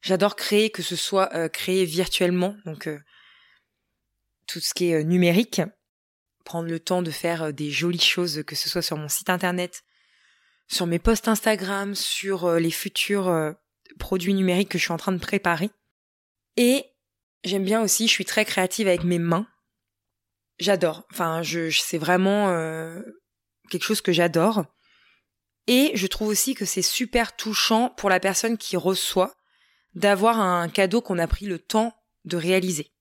j'adore 0.00 0.34
créer 0.34 0.70
que 0.70 0.82
ce 0.82 0.96
soit 0.96 1.32
euh, 1.36 1.48
créé 1.48 1.84
virtuellement, 1.84 2.56
donc 2.66 2.88
tout 4.48 4.58
ce 4.58 4.74
qui 4.74 4.90
est 4.90 5.04
numérique, 5.04 5.62
prendre 6.44 6.68
le 6.68 6.80
temps 6.80 7.02
de 7.02 7.12
faire 7.12 7.52
des 7.52 7.70
jolies 7.70 8.00
choses 8.00 8.42
que 8.44 8.56
ce 8.56 8.68
soit 8.68 8.82
sur 8.82 8.96
mon 8.96 9.08
site 9.08 9.30
internet, 9.30 9.84
sur 10.66 10.86
mes 10.86 10.98
posts 10.98 11.28
Instagram, 11.28 11.94
sur 11.94 12.50
les 12.54 12.72
futurs 12.72 13.54
produits 14.00 14.34
numériques 14.34 14.70
que 14.70 14.78
je 14.78 14.82
suis 14.82 14.92
en 14.92 14.98
train 14.98 15.12
de 15.12 15.18
préparer. 15.18 15.70
Et 16.56 16.84
J'aime 17.44 17.64
bien 17.64 17.82
aussi, 17.82 18.08
je 18.08 18.12
suis 18.12 18.24
très 18.24 18.46
créative 18.46 18.88
avec 18.88 19.04
mes 19.04 19.18
mains. 19.18 19.46
J'adore. 20.58 21.04
Enfin, 21.12 21.42
je, 21.42 21.68
c'est 21.70 21.98
vraiment 21.98 22.48
euh, 22.48 23.02
quelque 23.70 23.84
chose 23.84 24.00
que 24.00 24.12
j'adore. 24.12 24.64
Et 25.66 25.92
je 25.94 26.06
trouve 26.06 26.28
aussi 26.28 26.54
que 26.54 26.64
c'est 26.64 26.82
super 26.82 27.36
touchant 27.36 27.90
pour 27.90 28.08
la 28.08 28.18
personne 28.18 28.56
qui 28.56 28.76
reçoit 28.78 29.34
d'avoir 29.94 30.40
un 30.40 30.68
cadeau 30.68 31.02
qu'on 31.02 31.18
a 31.18 31.26
pris 31.26 31.44
le 31.44 31.58
temps 31.58 31.94
de 32.24 32.38
réaliser. 32.38 32.92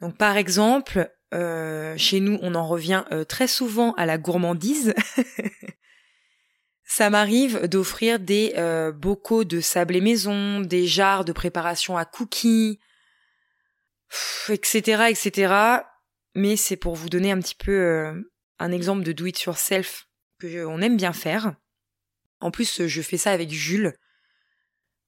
Donc 0.00 0.16
par 0.16 0.36
exemple, 0.36 1.08
euh, 1.32 1.96
chez 1.96 2.18
nous, 2.18 2.38
on 2.42 2.56
en 2.56 2.66
revient 2.66 3.04
euh, 3.12 3.24
très 3.24 3.46
souvent 3.46 3.92
à 3.92 4.04
la 4.04 4.18
gourmandise. 4.18 4.94
Ça 6.84 7.10
m'arrive 7.10 7.66
d'offrir 7.66 8.20
des 8.20 8.54
bocaux 8.94 9.42
de 9.44 9.60
sable 9.60 9.96
et 9.96 10.00
maison, 10.00 10.60
des 10.60 10.86
jarres 10.86 11.24
de 11.24 11.32
préparation 11.32 11.96
à 11.96 12.04
cookies, 12.04 12.78
etc., 14.48 15.04
etc. 15.08 15.54
Mais 16.34 16.56
c'est 16.56 16.76
pour 16.76 16.94
vous 16.94 17.08
donner 17.08 17.32
un 17.32 17.40
petit 17.40 17.54
peu 17.54 17.72
euh, 17.72 18.12
un 18.58 18.72
exemple 18.72 19.02
de 19.02 19.12
do 19.12 19.26
it 19.26 19.40
yourself 19.42 20.08
que 20.38 20.64
on 20.66 20.80
aime 20.80 20.96
bien 20.96 21.12
faire. 21.12 21.54
En 22.40 22.50
plus, 22.50 22.86
je 22.86 23.02
fais 23.02 23.16
ça 23.16 23.32
avec 23.32 23.50
Jules. 23.50 23.94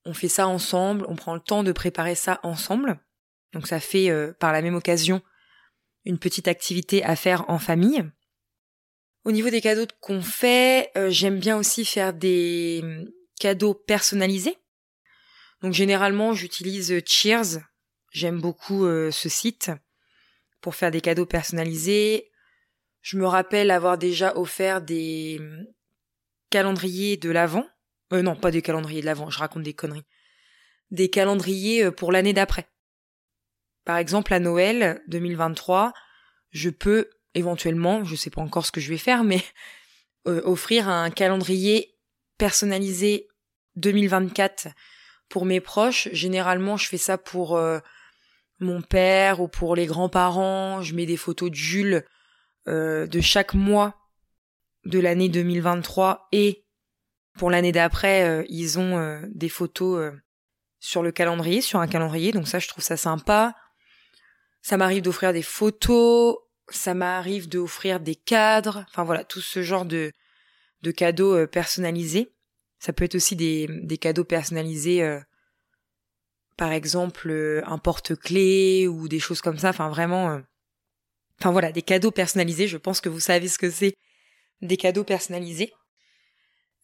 On 0.05 0.15
fait 0.15 0.29
ça 0.29 0.47
ensemble, 0.49 1.05
on 1.09 1.17
prend 1.17 1.35
le 1.35 1.41
temps 1.41 1.63
de 1.63 1.73
préparer 1.73 2.15
ça 2.15 2.41
ensemble. 2.43 2.99
Donc 3.53 3.67
ça 3.67 3.81
fait 3.81 4.11
euh, 4.11 4.33
par 4.39 4.53
la 4.53 4.63
même 4.63 4.75
occasion 4.75 5.23
une 6.05 6.19
petite 6.19 6.49
activité 6.49 7.05
à 7.05 7.17
faire 7.17 7.49
en 7.51 7.59
famille. 7.59 8.05
Au 9.25 9.33
niveau 9.33 9.51
des 9.51 9.61
cadeaux 9.61 9.87
qu'on 10.01 10.23
fait, 10.23 10.91
euh, 10.97 11.11
j'aime 11.11 11.39
bien 11.39 11.59
aussi 11.59 11.85
faire 11.85 12.15
des 12.15 12.81
hum, 12.83 13.11
cadeaux 13.39 13.75
personnalisés. 13.75 14.57
Donc 15.61 15.75
généralement, 15.75 16.33
j'utilise 16.33 17.03
Cheers 17.05 17.59
J'aime 18.19 18.41
beaucoup 18.41 18.85
euh, 18.85 19.13
ce 19.13 19.29
site 19.29 19.71
pour 20.61 20.75
faire 20.75 20.91
des 20.91 21.01
cadeaux 21.01 21.25
personnalisés. 21.25 22.33
Je 23.01 23.17
me 23.17 23.25
rappelle 23.25 23.71
avoir 23.71 23.97
déjà 23.97 24.37
offert 24.37 24.81
des 24.83 25.37
hum, 25.39 25.65
calendriers 26.51 27.17
de 27.17 27.31
l'avant. 27.31 27.65
Euh, 28.13 28.23
non, 28.23 28.35
pas 28.35 28.51
des 28.51 28.61
calendriers 28.61 29.03
de 29.03 29.07
l'avant, 29.07 29.31
je 29.31 29.39
raconte 29.39 29.63
des 29.63 29.73
conneries. 29.73 30.05
Des 30.91 31.09
calendriers 31.11 31.85
euh, 31.85 31.91
pour 31.93 32.11
l'année 32.11 32.33
d'après. 32.33 32.67
Par 33.85 33.99
exemple, 33.99 34.35
à 34.35 34.41
Noël 34.41 35.01
2023, 35.07 35.93
je 36.51 36.71
peux 36.71 37.09
éventuellement, 37.35 38.03
je 38.03 38.17
sais 38.17 38.31
pas 38.31 38.41
encore 38.41 38.67
ce 38.67 38.73
que 38.73 38.81
je 38.81 38.89
vais 38.89 38.99
faire, 38.99 39.23
mais 39.23 39.45
offrir 40.25 40.89
un 40.89 41.11
calendrier 41.11 41.97
personnalisé 42.37 43.29
2024 43.77 44.67
pour 45.29 45.45
mes 45.45 45.61
proches. 45.61 46.09
Généralement, 46.11 46.77
je 46.77 46.89
fais 46.89 46.99
ça 46.99 47.17
pour 47.17 47.57
mon 48.61 48.83
père 48.83 49.41
ou 49.41 49.49
pour 49.49 49.77
les 49.77 49.87
grands-parents. 49.87 50.83
Je 50.83 50.95
mets 50.95 51.07
des 51.07 51.17
photos 51.17 51.51
de 51.51 51.55
Jules 51.55 52.05
euh, 52.67 53.07
de 53.07 53.21
chaque 53.21 53.55
mois 53.55 53.97
de 54.85 54.99
l'année 54.99 55.29
2023 55.29 56.29
et 56.33 56.65
pour 57.39 57.51
l'année 57.51 57.73
d'après, 57.73 58.25
euh, 58.25 58.45
ils 58.49 58.79
ont 58.79 58.99
euh, 58.99 59.21
des 59.29 59.49
photos 59.49 60.13
sur 60.81 61.03
le 61.03 61.13
calendrier, 61.13 61.61
sur 61.61 61.81
un 61.81 61.87
calendrier. 61.87 62.33
Donc 62.33 62.49
ça, 62.49 62.59
je 62.59 62.69
trouve 62.69 62.85
ça 62.85 62.97
sympa. 62.97 63.55
Ça 64.61 64.77
m'arrive 64.77 65.03
d'offrir 65.03 65.33
des 65.33 65.43
photos, 65.43 66.37
ça 66.69 66.95
m'arrive 66.95 67.49
d'offrir 67.49 68.01
des 68.01 68.17
cadres. 68.17 68.85
Enfin 68.89 69.05
voilà, 69.05 69.25
tout 69.25 69.41
ce 69.41 69.63
genre 69.63 69.85
de, 69.85 70.13
de 70.83 70.91
cadeaux 70.91 71.47
personnalisés. 71.47 72.35
Ça 72.81 72.93
peut 72.93 73.05
être 73.05 73.15
aussi 73.15 73.35
des, 73.35 73.69
des 73.83 73.99
cadeaux 73.99 74.25
personnalisés 74.25 75.21
par 76.59 76.73
exemple 76.73 77.31
euh, 77.31 77.63
un 77.67 77.79
porte-clés 77.79 78.87
ou 78.87 79.09
des 79.09 79.21
choses 79.21 79.41
comme 79.41 79.57
ça. 79.57 79.71
Enfin 79.71 79.89
vraiment, 79.89 80.33
euh, 80.33 80.41
enfin 81.41 81.53
voilà, 81.53 81.73
des 81.73 81.83
cadeaux 81.83 82.11
personnalisés. 82.11 82.69
Je 82.69 82.77
pense 82.77 83.01
que 83.01 83.09
vous 83.09 83.21
savez 83.21 83.49
ce 83.49 83.59
que 83.59 83.71
c'est 83.71 83.95
des 84.61 84.77
cadeaux 84.77 85.05
personnalisés. 85.05 85.73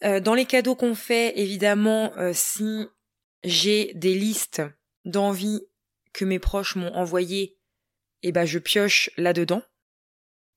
Euh, 0.04 0.20
dans 0.20 0.34
les 0.34 0.46
cadeaux 0.46 0.76
qu'on 0.76 0.94
fait, 0.94 1.38
évidemment, 1.38 2.12
si 2.32 2.86
j'ai 3.42 3.92
des 3.94 4.14
listes 4.14 4.62
d'envies 5.04 5.60
que 6.12 6.24
mes 6.24 6.38
proches 6.38 6.76
m'ont 6.76 6.94
envoyées, 6.94 7.58
eh 8.22 8.32
ben 8.32 8.46
je 8.46 8.60
pioche 8.60 9.10
là-dedans. 9.16 9.62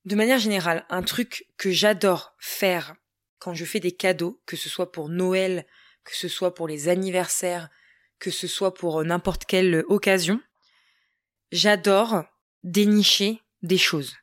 De 0.04 0.14
manière 0.14 0.38
générale, 0.38 0.86
un 0.88 1.02
truc 1.02 1.48
que 1.56 1.70
j'adore 1.70 2.34
faire 2.38 2.94
quand 3.40 3.52
je 3.52 3.64
fais 3.64 3.80
des 3.80 3.92
cadeaux, 3.92 4.40
que 4.46 4.56
ce 4.56 4.68
soit 4.68 4.92
pour 4.92 5.08
Noël, 5.08 5.66
que 6.04 6.14
ce 6.14 6.28
soit 6.28 6.54
pour 6.54 6.68
les 6.68 6.88
anniversaires, 6.88 7.68
que 8.18 8.30
ce 8.30 8.46
soit 8.46 8.74
pour 8.74 9.04
n'importe 9.04 9.44
quelle 9.44 9.84
occasion, 9.88 10.40
j'adore 11.52 12.24
dénicher 12.62 13.40
des 13.62 13.78
choses. 13.78 14.16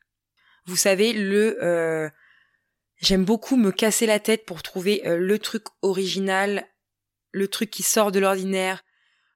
Vous 0.65 0.75
savez, 0.75 1.13
le 1.13 1.63
euh, 1.63 2.09
j'aime 2.97 3.25
beaucoup 3.25 3.55
me 3.55 3.71
casser 3.71 4.05
la 4.05 4.19
tête 4.19 4.45
pour 4.45 4.63
trouver 4.63 5.07
euh, 5.07 5.17
le 5.17 5.39
truc 5.39 5.63
original, 5.81 6.67
le 7.31 7.47
truc 7.47 7.69
qui 7.69 7.83
sort 7.83 8.11
de 8.11 8.19
l'ordinaire, 8.19 8.83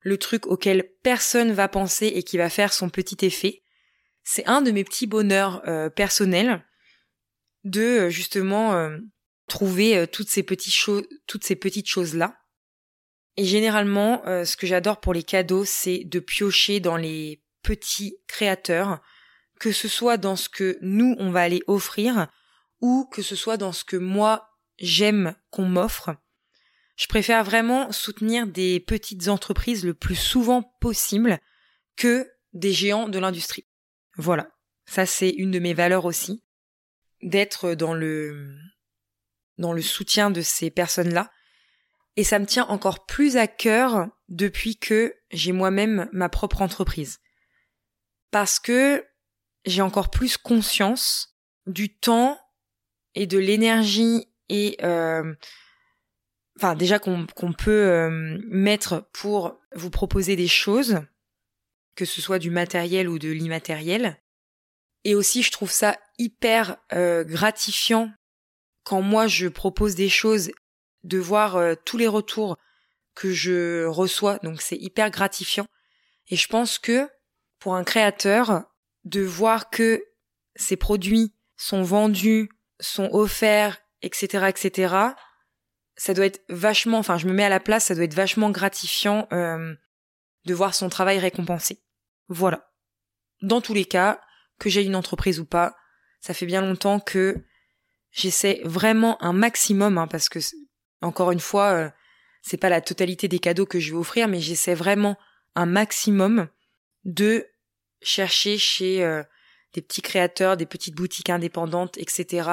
le 0.01 0.17
truc 0.17 0.47
auquel 0.47 0.89
personne 1.03 1.51
va 1.51 1.67
penser 1.67 2.07
et 2.07 2.23
qui 2.23 2.37
va 2.37 2.49
faire 2.49 2.73
son 2.73 2.89
petit 2.89 3.25
effet. 3.25 3.63
C'est 4.23 4.47
un 4.47 4.61
de 4.61 4.71
mes 4.71 4.83
petits 4.83 5.07
bonheurs 5.07 5.61
euh, 5.67 5.89
personnels 5.89 6.65
de 7.63 8.09
justement 8.09 8.89
trouver 9.49 10.07
toutes 10.07 10.29
ces 10.29 10.43
petites 10.43 10.73
toutes 11.27 11.43
ces 11.43 11.57
petites 11.57 11.89
choses 11.89 12.15
là. 12.15 12.38
Et 13.37 13.45
généralement, 13.45 14.25
euh, 14.25 14.45
ce 14.45 14.57
que 14.57 14.67
j'adore 14.67 14.99
pour 14.99 15.13
les 15.13 15.23
cadeaux, 15.23 15.65
c'est 15.65 16.03
de 16.03 16.19
piocher 16.19 16.79
dans 16.79 16.97
les 16.97 17.41
petits 17.63 18.17
créateurs, 18.27 19.01
que 19.59 19.71
ce 19.71 19.87
soit 19.87 20.17
dans 20.17 20.35
ce 20.35 20.49
que 20.49 20.77
nous, 20.81 21.15
on 21.19 21.31
va 21.31 21.41
aller 21.41 21.61
offrir, 21.67 22.27
ou 22.81 23.07
que 23.11 23.21
ce 23.21 23.35
soit 23.35 23.57
dans 23.57 23.71
ce 23.71 23.83
que 23.83 23.97
moi, 23.97 24.49
j'aime 24.77 25.35
qu'on 25.51 25.65
m'offre. 25.65 26.15
Je 26.95 27.07
préfère 27.07 27.43
vraiment 27.43 27.91
soutenir 27.91 28.45
des 28.45 28.79
petites 28.79 29.29
entreprises 29.29 29.85
le 29.85 29.93
plus 29.93 30.15
souvent 30.15 30.63
possible 30.81 31.39
que 31.95 32.29
des 32.53 32.73
géants 32.73 33.07
de 33.07 33.19
l'industrie. 33.19 33.67
Voilà. 34.17 34.51
Ça, 34.85 35.05
c'est 35.05 35.29
une 35.29 35.51
de 35.51 35.59
mes 35.59 35.73
valeurs 35.73 36.05
aussi. 36.05 36.43
D'être 37.21 37.73
dans 37.73 37.93
le, 37.93 38.57
dans 39.57 39.71
le 39.71 39.81
soutien 39.81 40.31
de 40.31 40.41
ces 40.41 40.71
personnes-là. 40.71 41.31
Et 42.15 42.23
ça 42.23 42.39
me 42.39 42.45
tient 42.45 42.65
encore 42.65 43.05
plus 43.05 43.37
à 43.37 43.47
cœur 43.47 44.07
depuis 44.27 44.77
que 44.77 45.15
j'ai 45.31 45.51
moi-même 45.51 46.09
ma 46.11 46.29
propre 46.29 46.61
entreprise. 46.61 47.19
Parce 48.31 48.59
que 48.59 49.05
j'ai 49.65 49.81
encore 49.81 50.09
plus 50.09 50.37
conscience 50.37 51.37
du 51.65 51.95
temps 51.95 52.39
et 53.15 53.27
de 53.27 53.37
l'énergie 53.37 54.27
et 54.49 54.77
euh, 54.83 55.33
enfin 56.57 56.75
déjà 56.75 56.99
qu'on 56.99 57.25
peut 57.57 57.71
euh, 57.71 58.39
mettre 58.47 59.09
pour 59.13 59.59
vous 59.75 59.89
proposer 59.89 60.35
des 60.35 60.47
choses, 60.47 60.99
que 61.95 62.05
ce 62.05 62.21
soit 62.21 62.39
du 62.39 62.49
matériel 62.49 63.07
ou 63.07 63.19
de 63.19 63.29
l'immatériel. 63.29 64.19
Et 65.03 65.15
aussi, 65.15 65.43
je 65.43 65.51
trouve 65.51 65.71
ça 65.71 65.97
hyper 66.17 66.77
euh, 66.93 67.23
gratifiant 67.23 68.11
quand 68.83 69.01
moi 69.01 69.27
je 69.27 69.47
propose 69.47 69.95
des 69.95 70.09
choses, 70.09 70.51
de 71.03 71.17
voir 71.17 71.55
euh, 71.55 71.75
tous 71.85 71.97
les 71.97 72.07
retours 72.07 72.57
que 73.15 73.31
je 73.31 73.85
reçois. 73.85 74.39
Donc 74.43 74.61
c'est 74.61 74.77
hyper 74.77 75.09
gratifiant. 75.11 75.65
Et 76.27 76.35
je 76.35 76.47
pense 76.47 76.79
que 76.79 77.07
pour 77.59 77.75
un 77.75 77.83
créateur, 77.83 78.63
de 79.05 79.21
voir 79.21 79.69
que 79.69 80.03
ses 80.55 80.77
produits 80.77 81.33
sont 81.57 81.83
vendus, 81.83 82.49
sont 82.79 83.09
offerts, 83.11 83.77
etc., 84.01 84.47
etc., 84.49 84.95
ça 85.95 86.13
doit 86.13 86.25
être 86.25 86.41
vachement, 86.47 86.99
enfin 86.99 87.17
je 87.17 87.27
me 87.27 87.33
mets 87.33 87.43
à 87.43 87.49
la 87.49 87.59
place, 87.59 87.85
ça 87.85 87.95
doit 87.95 88.05
être 88.05 88.13
vachement 88.13 88.51
gratifiant 88.51 89.27
euh, 89.33 89.75
de 90.45 90.53
voir 90.53 90.73
son 90.73 90.87
travail 90.87 91.19
récompensé. 91.19 91.83
Voilà. 92.29 92.71
Dans 93.41 93.59
tous 93.59 93.73
les 93.73 93.85
cas, 93.85 94.21
que 94.59 94.69
j'ai 94.69 94.83
une 94.83 94.95
entreprise 94.95 95.39
ou 95.39 95.45
pas, 95.45 95.75
ça 96.21 96.33
fait 96.33 96.45
bien 96.45 96.61
longtemps 96.61 96.99
que 96.99 97.43
j'essaie 98.11 98.61
vraiment 98.63 99.21
un 99.23 99.33
maximum, 99.33 99.97
hein, 99.97 100.07
parce 100.07 100.29
que 100.29 100.39
encore 101.01 101.31
une 101.31 101.39
fois, 101.39 101.71
euh, 101.71 101.89
c'est 102.41 102.57
pas 102.57 102.69
la 102.69 102.81
totalité 102.81 103.27
des 103.27 103.39
cadeaux 103.39 103.65
que 103.65 103.79
je 103.79 103.91
vais 103.91 103.97
offrir, 103.97 104.27
mais 104.27 104.39
j'essaie 104.39 104.75
vraiment 104.75 105.17
un 105.55 105.65
maximum 105.65 106.47
de 107.05 107.47
chercher 108.01 108.57
chez 108.57 109.03
euh, 109.03 109.23
des 109.73 109.81
petits 109.81 110.01
créateurs, 110.01 110.57
des 110.57 110.65
petites 110.65 110.95
boutiques 110.95 111.29
indépendantes, 111.29 111.97
etc. 111.97 112.49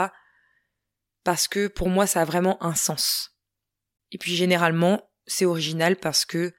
Parce 1.25 1.49
que 1.49 1.69
pour 1.69 1.89
moi, 1.89 2.07
ça 2.07 2.23
a 2.23 2.25
vraiment 2.25 2.63
un 2.63 2.75
sens. 2.75 3.37
Et 4.13 4.19
puis 4.19 4.35
généralement, 4.35 5.11
c'est 5.27 5.45
original 5.45 5.97
parce 5.97 6.25
que 6.25 6.55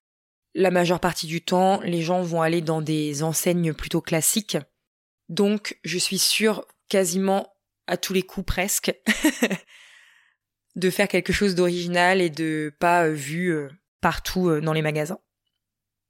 la 0.53 0.71
majeure 0.71 0.99
partie 0.99 1.27
du 1.27 1.41
temps, 1.41 1.79
les 1.81 2.01
gens 2.01 2.21
vont 2.21 2.41
aller 2.41 2.61
dans 2.61 2.81
des 2.81 3.23
enseignes 3.23 3.73
plutôt 3.73 4.01
classiques. 4.01 4.57
Donc, 5.29 5.79
je 5.83 5.97
suis 5.97 6.17
sûre 6.17 6.65
quasiment 6.89 7.53
à 7.85 7.97
tous 7.97 8.13
les 8.13 8.23
coups 8.23 8.45
presque 8.45 8.93
de 10.77 10.91
faire 10.91 11.07
quelque 11.07 11.33
chose 11.33 11.55
d'original 11.55 12.21
et 12.21 12.29
de 12.29 12.71
pas 12.79 13.07
euh, 13.07 13.11
vu 13.11 13.47
euh, 13.47 13.67
partout 13.99 14.47
euh, 14.47 14.61
dans 14.61 14.73
les 14.73 14.83
magasins. 14.83 15.19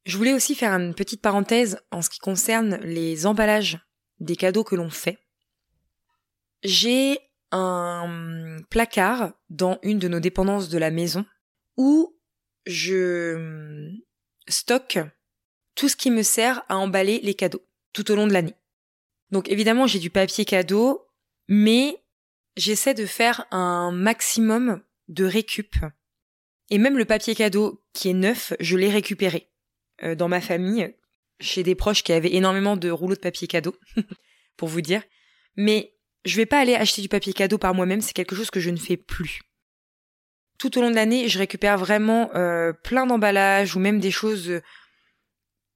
Je 0.06 0.18
voulais 0.18 0.34
aussi 0.34 0.56
faire 0.56 0.74
une 0.74 0.94
petite 0.94 1.22
parenthèse 1.22 1.80
en 1.90 2.02
ce 2.02 2.10
qui 2.10 2.20
concerne 2.20 2.76
les 2.84 3.26
emballages 3.26 3.80
des 4.20 4.36
cadeaux 4.36 4.66
que 4.66 4.76
l'on 4.76 4.90
fait. 4.90 5.20
J'ai 6.64 7.18
un 7.52 8.58
placard 8.70 9.32
dans 9.50 9.80
une 9.84 10.00
de 10.00 10.10
nos 10.10 10.20
dépendances 10.20 10.68
de 10.68 10.78
la 10.78 10.92
maison 10.92 11.26
où 11.78 12.18
je 12.66 13.90
stocke 14.50 15.00
tout 15.76 15.88
ce 15.88 15.96
qui 15.96 16.12
me 16.12 16.24
sert 16.24 16.64
à 16.68 16.78
emballer 16.78 17.22
les 17.24 17.36
cadeaux 17.36 17.66
tout 17.94 18.12
au 18.12 18.16
long 18.16 18.28
de 18.28 18.34
l'année. 18.34 18.56
Donc 19.32 19.50
évidemment 19.50 19.88
j'ai 19.88 20.00
du 20.00 20.10
papier 20.10 20.44
cadeau, 20.44 21.06
mais 21.48 22.02
j'essaie 22.58 22.94
de 22.94 23.06
faire 23.06 23.46
un 23.52 23.92
maximum 23.92 24.82
de 25.08 25.24
récup. 25.24 25.76
Et 26.70 26.80
même 26.80 26.98
le 26.98 27.06
papier 27.06 27.36
cadeau 27.36 27.82
qui 27.94 28.10
est 28.10 28.14
neuf, 28.14 28.54
je 28.60 28.76
l'ai 28.76 28.90
récupéré. 28.90 29.50
Euh, 30.04 30.16
dans 30.16 30.28
ma 30.28 30.42
famille, 30.42 30.94
chez 31.40 31.64
des 31.64 31.76
proches 31.76 32.04
qui 32.04 32.12
avaient 32.12 32.34
énormément 32.34 32.76
de 32.76 32.90
rouleaux 32.90 33.16
de 33.16 33.22
papier 33.22 33.48
cadeau, 33.48 33.76
pour 34.58 34.68
vous 34.68 34.82
dire. 34.82 35.02
Mais 35.56 35.94
je 36.26 36.36
vais 36.36 36.46
pas 36.46 36.60
aller 36.60 36.76
acheter 36.76 37.02
du 37.02 37.10
papier 37.10 37.34
cadeau 37.34 37.58
par 37.58 37.74
moi-même, 37.74 38.02
c'est 38.02 38.14
quelque 38.14 38.36
chose 38.36 38.52
que 38.52 38.60
je 38.60 38.70
ne 38.70 38.78
fais 38.78 38.98
plus. 38.98 39.42
Tout 40.60 40.78
au 40.78 40.82
long 40.82 40.90
de 40.90 40.96
l'année, 40.96 41.30
je 41.30 41.38
récupère 41.38 41.78
vraiment 41.78 42.32
euh, 42.36 42.74
plein 42.74 43.06
d'emballages 43.06 43.76
ou 43.76 43.80
même 43.80 44.00
des 44.00 44.12
choses 44.12 44.50
euh, 44.50 44.62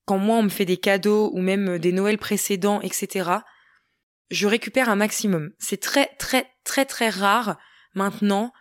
quand 0.05 0.17
moi 0.17 0.37
on 0.37 0.43
me 0.43 0.49
fait 0.49 0.65
des 0.65 0.77
cadeaux 0.77 1.31
ou 1.33 1.39
même 1.39 1.77
des 1.77 1.91
Noëls 1.91 2.17
précédents, 2.17 2.81
etc. 2.81 3.29
Je 4.31 4.47
récupère 4.47 4.89
un 4.89 4.95
maximum. 4.95 5.51
C'est 5.59 5.79
très 5.79 6.07
très 6.17 6.47
très 6.63 6.85
très 6.85 7.09
rare 7.09 7.59
maintenant 7.93 8.51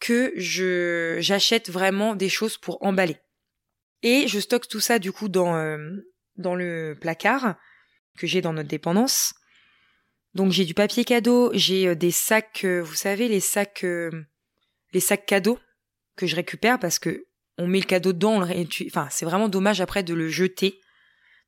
que 0.00 0.32
je 0.36 1.18
j'achète 1.20 1.68
vraiment 1.68 2.14
des 2.14 2.30
choses 2.30 2.56
pour 2.56 2.82
emballer. 2.82 3.18
Et 4.02 4.28
je 4.28 4.40
stocke 4.40 4.68
tout 4.68 4.80
ça 4.80 4.98
du 4.98 5.12
coup 5.12 5.28
dans 5.28 5.78
dans 6.36 6.54
le 6.54 6.96
placard 6.98 7.56
que 8.16 8.26
j'ai 8.26 8.40
dans 8.40 8.52
notre 8.52 8.68
dépendance. 8.68 9.34
Donc 10.36 10.52
j'ai 10.52 10.66
du 10.66 10.74
papier 10.74 11.04
cadeau, 11.04 11.50
j'ai 11.54 11.88
euh, 11.88 11.94
des 11.94 12.10
sacs, 12.10 12.62
euh, 12.64 12.82
vous 12.82 12.94
savez, 12.94 13.26
les 13.26 13.40
sacs, 13.40 13.84
euh, 13.84 14.10
les 14.92 15.00
sacs 15.00 15.24
cadeaux 15.24 15.58
que 16.14 16.26
je 16.26 16.36
récupère 16.36 16.78
parce 16.78 16.98
que 16.98 17.26
on 17.56 17.66
met 17.66 17.78
le 17.78 17.86
cadeau 17.86 18.12
dedans, 18.12 18.32
on 18.32 18.40
le 18.40 18.66
enfin 18.86 19.08
c'est 19.10 19.24
vraiment 19.24 19.48
dommage 19.48 19.80
après 19.80 20.02
de 20.02 20.12
le 20.12 20.28
jeter. 20.28 20.78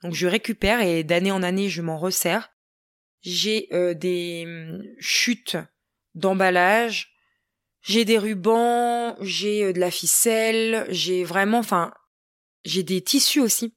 Donc 0.02 0.14
je 0.14 0.26
récupère 0.26 0.80
et 0.80 1.04
d'année 1.04 1.32
en 1.32 1.42
année 1.42 1.68
je 1.68 1.82
m'en 1.82 1.98
resserre. 1.98 2.50
J'ai 3.20 3.68
des 3.96 4.44
hum, 4.46 4.83
chutes 4.98 5.57
d'emballage, 6.14 7.14
j'ai 7.83 8.04
des 8.04 8.18
rubans, 8.18 9.16
j'ai 9.20 9.72
de 9.72 9.81
la 9.81 9.90
ficelle, 9.90 10.87
j'ai 10.88 11.24
vraiment, 11.24 11.59
enfin 11.59 11.92
j'ai 12.64 12.83
des 12.83 13.02
tissus 13.02 13.40
aussi. 13.40 13.74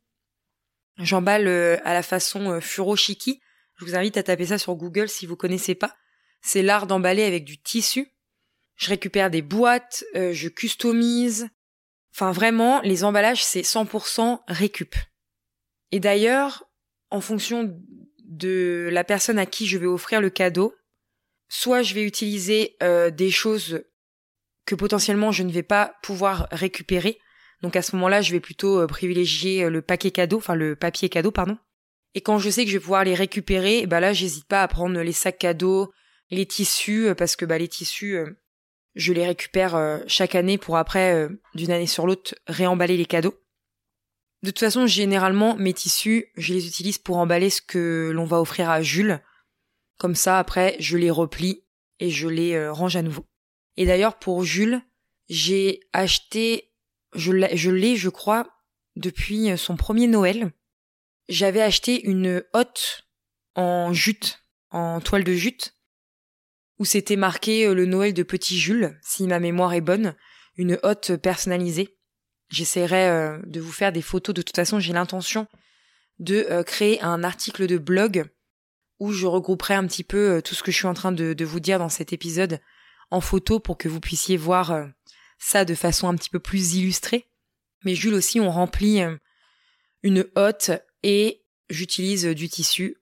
J'emballe 0.98 1.48
à 1.48 1.94
la 1.94 2.04
façon 2.04 2.60
furoshiki 2.62 3.42
je 3.82 3.88
vous 3.88 3.96
invite 3.96 4.18
à 4.18 4.22
taper 4.22 4.46
ça 4.46 4.60
sur 4.60 4.76
Google 4.76 5.10
si 5.10 5.26
vous 5.26 5.36
connaissez 5.36 5.74
pas. 5.74 5.96
C'est 6.44 6.62
l'art 6.62 6.86
d'emballer 6.86 7.24
avec 7.24 7.46
du 7.46 7.60
tissu. 7.60 8.14
Je 8.76 8.90
récupère 8.90 9.32
des 9.32 9.42
boîtes, 9.42 10.04
euh, 10.16 10.34
je 10.34 10.50
customise. 10.50 11.50
Enfin 12.14 12.32
vraiment, 12.32 12.80
les 12.82 13.04
emballages 13.04 13.44
c'est 13.44 13.64
100% 13.64 14.40
récup. 14.48 14.96
Et 15.92 16.00
d'ailleurs, 16.00 16.70
en 17.10 17.22
fonction 17.22 17.76
de 18.32 18.90
la 18.92 19.04
personne 19.04 19.38
à 19.38 19.46
qui 19.46 19.68
je 19.68 19.78
vais 19.78 19.86
offrir 19.86 20.20
le 20.20 20.32
cadeau, 20.32 20.74
soit 21.48 21.84
je 21.84 21.94
vais 21.94 22.04
utiliser 22.04 22.76
euh, 22.82 23.12
des 23.12 23.30
choses 23.30 23.84
que 24.66 24.74
potentiellement 24.74 25.32
je 25.32 25.44
ne 25.44 25.52
vais 25.52 25.64
pas 25.64 25.94
pouvoir 26.02 26.48
récupérer. 26.52 27.20
Donc 27.62 27.76
à 27.76 27.84
ce 27.84 27.96
moment-là, 27.96 28.24
je 28.24 28.32
vais 28.32 28.40
plutôt 28.40 28.80
euh, 28.80 28.88
privilégier 28.88 29.70
le 29.70 29.84
paquet 29.84 30.10
cadeau, 30.10 30.38
enfin 30.38 30.56
le 30.56 30.76
papier 30.76 31.10
cadeau, 31.10 31.30
pardon. 31.30 31.58
Et 32.14 32.22
quand 32.22 32.40
je 32.40 32.50
sais 32.50 32.66
que 32.66 32.72
je 32.72 32.78
vais 32.78 32.82
pouvoir 32.82 33.04
les 33.04 33.16
récupérer, 33.16 33.86
bah 33.86 34.00
là, 34.00 34.14
j'hésite 34.14 34.46
pas 34.46 34.64
à 34.64 34.68
prendre 34.68 35.00
les 35.00 35.14
sacs 35.14 35.38
cadeaux, 35.38 35.92
les 36.30 36.46
tissus, 36.46 37.08
euh, 37.08 37.16
parce 37.16 37.36
que 37.36 37.46
bah 37.46 37.58
les 37.58 37.68
tissus, 37.68 38.18
euh, 38.18 38.30
je 38.96 39.14
les 39.14 39.26
récupère 39.26 39.76
euh, 39.76 40.00
chaque 40.08 40.36
année 40.36 40.58
pour 40.58 40.78
après, 40.78 41.30
d'une 41.56 41.72
année 41.72 41.88
sur 41.88 42.06
l'autre, 42.06 42.36
réemballer 42.48 42.98
les 42.98 43.06
cadeaux. 43.06 43.36
De 44.44 44.50
toute 44.50 44.60
façon, 44.60 44.88
généralement, 44.88 45.56
mes 45.56 45.74
tissus, 45.74 46.32
je 46.36 46.54
les 46.54 46.68
utilise 46.68 46.98
pour 46.98 47.18
emballer 47.18 47.50
ce 47.50 47.62
que 47.62 48.12
l'on 48.14 48.26
va 48.26 48.42
offrir 48.42 48.70
à 48.70 48.82
Jules. 48.82 49.22
Comme 49.98 50.16
ça, 50.16 50.40
après, 50.40 50.76
je 50.80 50.98
les 50.98 51.12
replie 51.12 51.64
et 52.00 52.10
je 52.10 52.28
les 52.28 52.70
range 52.70 52.96
à 52.96 53.04
nouveau. 53.04 53.28
Et 53.78 53.86
d'ailleurs, 53.86 54.18
pour 54.18 54.44
Jules, 54.44 54.82
j'ai 55.30 55.80
acheté, 55.94 56.72
je 57.14 57.32
l'ai, 57.32 57.96
je 57.96 58.10
crois, 58.10 58.48
depuis 58.96 59.56
son 59.58 59.78
premier 59.78 60.08
Noël 60.08 60.52
j'avais 61.32 61.62
acheté 61.62 62.04
une 62.06 62.44
hotte 62.54 63.08
en 63.56 63.94
jute, 63.94 64.44
en 64.70 65.00
toile 65.00 65.24
de 65.24 65.34
jute, 65.34 65.76
où 66.78 66.86
c'était 66.86 67.16
marqué 67.16 67.66
euh, 67.66 67.74
le 67.74 67.86
Noël 67.86 68.14
de 68.14 68.24
Petit 68.24 68.60
Jules, 68.60 69.00
si 69.02 69.28
ma 69.28 69.40
mémoire 69.40 69.74
est 69.74 69.82
bonne, 69.82 70.16
une 70.58 70.78
hotte 70.84 71.16
personnalisée. 71.16 71.98
J'essaierai 72.52 73.08
euh, 73.10 73.40
de 73.46 73.60
vous 73.60 73.72
faire 73.72 73.92
des 73.92 74.02
photos. 74.02 74.36
De 74.36 74.42
toute 74.42 74.56
façon, 74.56 74.80
j'ai 74.80 74.94
l'intention 74.94 75.48
de 76.20 76.46
euh, 76.50 76.64
créer 76.64 77.02
un 77.02 77.24
article 77.24 77.68
de 77.68 77.78
blog 77.78 78.26
où 79.00 79.12
je 79.12 79.26
regrouperai 79.26 79.74
un 79.74 79.88
petit 79.88 80.04
peu 80.04 80.42
tout 80.44 80.54
ce 80.54 80.62
que 80.62 80.72
je 80.72 80.78
suis 80.78 80.88
en 80.88 80.94
train 80.94 81.12
de, 81.12 81.44
vous 81.44 81.60
dire 81.60 81.80
dans 81.80 81.90
cet 81.90 82.14
épisode 82.14 82.60
en 83.10 83.20
photo 83.20 83.60
pour 83.60 83.78
que 83.78 83.90
vous 83.90 84.00
puissiez 84.00 84.38
voir 84.38 84.88
ça 85.40 85.66
de 85.66 85.74
façon 85.74 86.08
un 86.08 86.16
petit 86.16 86.30
peu 86.30 86.38
plus 86.38 86.76
illustrée. 86.76 87.28
Mais 87.84 87.96
Jules 87.96 88.14
aussi, 88.14 88.40
on 88.40 88.52
remplit 88.52 89.02
une 90.04 90.28
hotte 90.36 90.70
et 91.02 91.42
j'utilise 91.72 92.26
du 92.26 92.50
tissu 92.50 92.98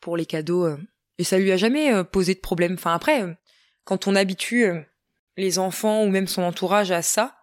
pour 0.00 0.16
les 0.16 0.26
cadeaux 0.26 0.66
euh, 0.66 0.76
et 1.18 1.24
ça 1.24 1.38
lui 1.38 1.52
a 1.52 1.56
jamais 1.56 1.92
euh, 1.92 2.04
posé 2.04 2.34
de 2.34 2.40
problème. 2.40 2.74
Enfin 2.74 2.94
après, 2.94 3.22
euh, 3.22 3.32
quand 3.84 4.06
on 4.06 4.16
habitue 4.16 4.66
les 5.36 5.58
enfants 5.58 6.04
ou 6.04 6.10
même 6.10 6.26
son 6.26 6.42
entourage 6.42 6.90
à 6.90 7.02
ça, 7.02 7.36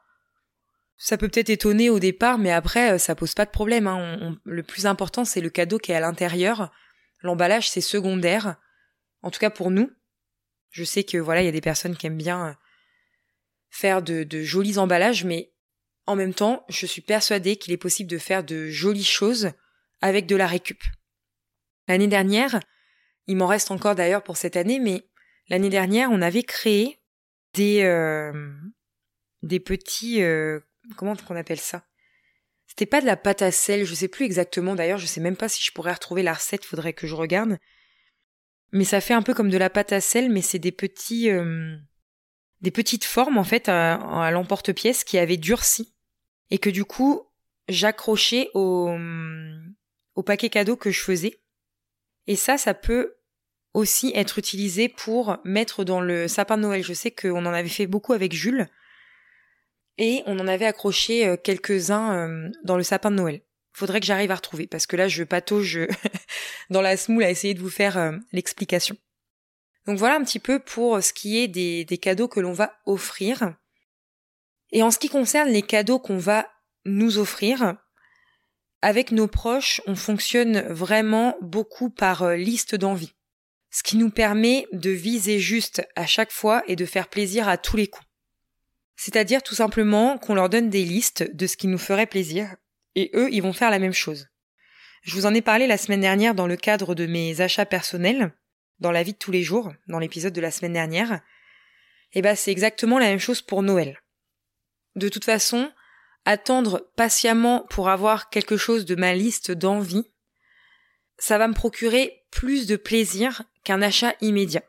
ça 0.98 1.18
peut 1.18 1.30
peut-être 1.30 1.50
étonner 1.50 1.90
au 1.90 2.00
départ, 2.00 2.38
mais 2.38 2.52
après 2.52 2.98
ça 3.00 3.16
pose 3.16 3.34
pas 3.34 3.46
de 3.46 3.52
problème. 3.52 3.88
Hein. 3.88 4.38
le 4.44 4.64
plus 4.64 4.86
important 4.86 5.26
c'est 5.26 5.42
le 5.42 5.50
cadeau 5.50 5.78
qui 5.78 5.92
est 5.92 5.96
à 5.96 6.00
l'intérieur. 6.00 6.72
l'emballage 7.22 7.70
c'est 7.70 7.82
secondaire. 7.82 8.56
En 9.22 9.32
tout 9.32 9.40
cas 9.40 9.50
pour 9.50 9.72
nous. 9.72 9.92
Je 10.70 10.84
sais 10.84 11.04
que 11.04 11.18
voilà, 11.18 11.42
il 11.42 11.46
y 11.46 11.50
a 11.50 11.54
des 11.54 11.62
personnes 11.62 11.96
qui 11.96 12.08
aiment 12.08 12.18
bien 12.18 12.50
euh, 12.50 12.54
faire 13.70 14.02
de, 14.02 14.28
jolis 14.44 14.78
emballages, 14.78 15.24
mais 15.24 15.52
en 16.06 16.16
même 16.16 16.34
temps, 16.34 16.66
je 16.70 16.86
suis 16.86 17.02
persuadée 17.02 17.58
qu'il 17.58 17.74
est 17.74 17.78
possible 17.78 18.10
de 18.10 18.18
faire 18.18 18.44
de 18.44 18.70
jolies 18.70 19.04
choses 19.04 19.52
avec 20.02 20.26
de 20.26 20.36
la 20.36 20.48
récup. 20.48 20.82
L'année 21.88 22.08
dernière, 22.08 22.60
il 23.28 23.38
m'en 23.38 23.48
reste 23.48 23.72
encore 23.72 23.96
d'ailleurs 23.96 24.24
pour 24.24 24.38
cette 24.38 24.56
année, 24.56 24.80
mais 24.80 25.08
l'année 25.50 25.70
dernière, 25.70 26.12
on 26.12 26.22
avait 26.22 26.44
créé 26.44 27.00
des 27.54 27.84
euh, 27.84 28.54
des 29.42 29.60
petits 29.60 30.22
euh, 30.22 30.60
comment 30.96 31.16
on 31.30 31.36
appelle 31.36 31.60
ça? 31.60 31.86
C'était 32.68 32.86
pas 32.86 33.02
de 33.02 33.06
la 33.06 33.16
pâte 33.16 33.42
à 33.42 33.52
sel, 33.52 33.86
je 33.86 33.96
sais 33.96 34.08
plus 34.08 34.26
exactement. 34.26 34.76
D'ailleurs, 34.76 34.98
je 34.98 35.06
sais 35.06 35.22
même 35.22 35.38
pas 35.38 35.50
si 35.50 35.64
je 35.64 35.72
pourrais 35.72 35.94
retrouver 35.94 36.22
la 36.22 36.34
recette. 36.34 36.66
Faudrait 36.66 36.94
que 36.94 37.08
je 37.08 37.16
regarde. 37.16 37.58
Mais 38.74 38.84
ça 38.84 39.00
fait 39.00 39.14
un 39.14 39.22
peu 39.22 39.34
comme 39.34 39.50
de 39.50 39.58
la 39.58 39.70
pâte 39.70 39.94
à 39.94 40.02
sel, 40.02 40.30
mais 40.30 40.42
c'est 40.42 40.60
des 40.60 40.74
petits 40.74 41.30
euh, 41.32 41.78
des 42.62 42.72
petites 42.72 43.06
formes 43.06 43.38
en 43.38 43.44
fait 43.44 43.70
à, 43.70 44.30
l'emporte-pièce 44.32 45.04
qui 45.04 45.18
avaient 45.18 45.38
durci 45.38 45.94
et 46.50 46.58
que 46.58 46.70
du 46.70 46.84
coup 46.84 47.22
j'accrochais 47.70 48.50
au 48.54 48.94
au 50.16 50.24
paquet 50.24 50.50
cadeau 50.50 50.76
que 50.76 50.92
je 50.92 51.00
faisais. 51.00 51.40
Et 52.26 52.36
ça, 52.36 52.58
ça 52.58 52.74
peut 52.74 53.16
aussi 53.74 54.12
être 54.16 54.40
utilisé 54.40 54.90
pour 54.90 55.38
mettre 55.46 55.86
dans 55.86 56.02
le 56.02 56.28
sapin 56.28 56.58
de 56.58 56.64
Noël. 56.64 56.84
Je 56.84 56.94
sais 56.94 57.12
qu'on 57.12 57.46
en 57.46 57.54
avait 57.54 57.70
fait 57.70 57.88
beaucoup 57.88 58.14
avec 58.14 58.34
Jules 58.34 58.68
et 59.98 60.24
on 60.26 60.40
en 60.40 60.48
avait 60.48 60.66
accroché 60.66 61.28
euh, 61.28 61.38
quelques-uns 61.38 62.16
euh, 62.16 62.50
dans 62.64 62.78
le 62.78 62.84
sapin 62.84 63.12
de 63.12 63.16
Noël. 63.16 63.42
Faudrait 63.74 64.00
que 64.00 64.06
j'arrive 64.06 64.32
à 64.32 64.36
retrouver 64.36 64.68
parce 64.68 64.88
que 64.88 64.96
là 64.96 65.08
je 65.08 65.24
patauge 65.24 65.80
dans 66.70 66.82
la 66.82 66.98
smoule 66.98 67.24
à 67.24 67.30
essayer 67.30 67.54
de 67.54 67.60
vous 67.60 67.70
faire 67.70 67.98
euh, 67.98 68.14
l'explication. 68.32 68.96
Donc 69.86 69.98
voilà 69.98 70.16
un 70.16 70.24
petit 70.24 70.40
peu 70.40 70.60
pour 70.60 71.02
ce 71.02 71.14
qui 71.14 71.38
est 71.38 71.48
des, 71.48 71.86
des 71.86 71.98
cadeaux 71.98 72.28
que 72.28 72.40
l'on 72.40 72.54
va 72.54 72.74
offrir. 72.86 73.56
Et 74.72 74.84
en 74.84 74.92
ce 74.92 75.00
qui 75.00 75.08
concerne 75.08 75.50
les 75.50 75.62
cadeaux 75.62 76.00
qu'on 76.00 76.18
va 76.18 76.46
nous 76.84 77.20
offrir, 77.20 77.78
avec 78.82 79.12
nos 79.12 79.28
proches, 79.28 79.82
on 79.88 79.96
fonctionne 79.96 80.60
vraiment 80.68 81.38
beaucoup 81.42 81.90
par 81.90 82.32
liste 82.32 82.76
d'envie 82.76 83.14
ce 83.78 83.84
qui 83.84 83.98
nous 83.98 84.10
permet 84.10 84.66
de 84.72 84.90
viser 84.90 85.40
juste 85.40 85.88
à 85.96 86.08
chaque 86.08 86.32
fois 86.32 86.64
et 86.68 86.76
de 86.76 86.86
faire 86.86 87.10
plaisir 87.10 87.48
à 87.48 87.58
tous 87.58 87.78
les 87.78 87.88
coups. 87.88 88.07
C'est-à-dire 88.98 89.44
tout 89.44 89.56
simplement 89.56 90.18
qu'on 90.18 90.36
leur 90.36 90.50
donne 90.50 90.70
des 90.70 90.84
listes 90.84 91.34
de 91.34 91.48
ce 91.48 91.56
qui 91.56 91.68
nous 91.68 91.78
ferait 91.78 92.08
plaisir, 92.08 92.56
et 92.96 93.12
eux, 93.14 93.30
ils 93.32 93.44
vont 93.44 93.54
faire 93.54 93.70
la 93.70 93.80
même 93.80 93.94
chose. 93.94 94.28
Je 95.04 95.14
vous 95.14 95.28
en 95.28 95.34
ai 95.34 95.42
parlé 95.42 95.68
la 95.68 95.78
semaine 95.78 96.02
dernière 96.02 96.34
dans 96.36 96.48
le 96.48 96.58
cadre 96.58 96.96
de 96.96 97.06
mes 97.06 97.40
achats 97.40 97.68
personnels, 97.68 98.34
dans 98.80 98.92
la 98.92 99.04
vie 99.04 99.14
de 99.14 99.18
tous 99.18 99.32
les 99.32 99.44
jours, 99.44 99.72
dans 99.88 100.00
l'épisode 100.00 100.34
de 100.34 100.42
la 100.42 100.52
semaine 100.52 100.74
dernière. 100.74 101.14
Et 102.14 102.20
eh 102.20 102.22
ben, 102.22 102.36
c'est 102.36 102.52
exactement 102.52 102.98
la 102.98 103.06
même 103.06 103.20
chose 103.20 103.42
pour 103.42 103.62
Noël. 103.62 104.02
De 104.96 105.10
toute 105.10 105.26
façon, 105.26 105.72
attendre 106.26 106.90
patiemment 106.96 107.66
pour 107.70 107.90
avoir 107.90 108.30
quelque 108.30 108.58
chose 108.58 108.86
de 108.86 108.96
ma 108.96 109.14
liste 109.14 109.52
d'envie, 109.52 110.12
ça 111.20 111.38
va 111.38 111.48
me 111.48 111.54
procurer 111.54 112.26
plus 112.32 112.66
de 112.66 112.76
plaisir 112.76 113.44
qu'un 113.64 113.82
achat 113.82 114.16
immédiat. 114.22 114.64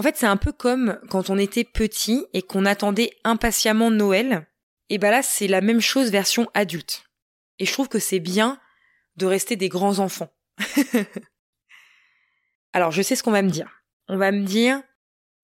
En 0.00 0.02
fait, 0.02 0.16
c'est 0.16 0.24
un 0.24 0.38
peu 0.38 0.50
comme 0.50 0.98
quand 1.10 1.28
on 1.28 1.36
était 1.36 1.62
petit 1.62 2.24
et 2.32 2.40
qu'on 2.40 2.64
attendait 2.64 3.18
impatiemment 3.22 3.90
Noël. 3.90 4.48
Et 4.88 4.96
ben 4.96 5.10
là, 5.10 5.22
c'est 5.22 5.46
la 5.46 5.60
même 5.60 5.82
chose 5.82 6.10
version 6.10 6.48
adulte. 6.54 7.04
Et 7.58 7.66
je 7.66 7.72
trouve 7.74 7.90
que 7.90 7.98
c'est 7.98 8.18
bien 8.18 8.58
de 9.16 9.26
rester 9.26 9.56
des 9.56 9.68
grands 9.68 9.98
enfants. 9.98 10.32
Alors, 12.72 12.92
je 12.92 13.02
sais 13.02 13.14
ce 13.14 13.22
qu'on 13.22 13.30
va 13.30 13.42
me 13.42 13.50
dire. 13.50 13.82
On 14.08 14.16
va 14.16 14.32
me 14.32 14.46
dire, 14.46 14.82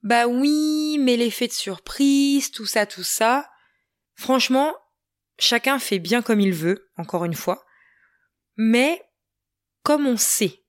bah 0.02 0.26
oui, 0.26 0.96
mais 1.02 1.18
l'effet 1.18 1.48
de 1.48 1.52
surprise, 1.52 2.50
tout 2.50 2.64
ça, 2.64 2.86
tout 2.86 3.04
ça. 3.04 3.50
Franchement, 4.14 4.74
chacun 5.38 5.78
fait 5.78 5.98
bien 5.98 6.22
comme 6.22 6.40
il 6.40 6.54
veut, 6.54 6.90
encore 6.96 7.26
une 7.26 7.34
fois. 7.34 7.66
Mais 8.56 9.02
comme 9.82 10.06
on 10.06 10.16
sait 10.16 10.64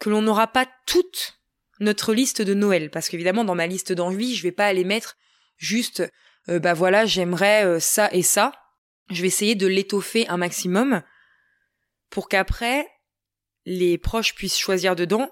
que 0.00 0.10
l'on 0.10 0.20
n'aura 0.20 0.48
pas 0.48 0.66
toute 0.84 1.39
notre 1.80 2.14
liste 2.14 2.42
de 2.42 2.54
Noël, 2.54 2.90
parce 2.90 3.08
qu'évidemment 3.08 3.44
dans 3.44 3.54
ma 3.54 3.66
liste 3.66 3.92
d'envie, 3.92 4.34
je 4.34 4.42
vais 4.42 4.52
pas 4.52 4.66
aller 4.66 4.84
mettre 4.84 5.16
juste 5.56 6.02
euh, 6.48 6.58
bah 6.58 6.74
voilà, 6.74 7.06
j'aimerais 7.06 7.64
euh, 7.64 7.80
ça 7.80 8.08
et 8.12 8.22
ça. 8.22 8.52
Je 9.10 9.22
vais 9.22 9.28
essayer 9.28 9.54
de 9.54 9.66
l'étoffer 9.66 10.28
un 10.28 10.36
maximum 10.36 11.02
pour 12.10 12.28
qu'après 12.28 12.88
les 13.66 13.98
proches 13.98 14.34
puissent 14.34 14.58
choisir 14.58 14.96
dedans 14.96 15.30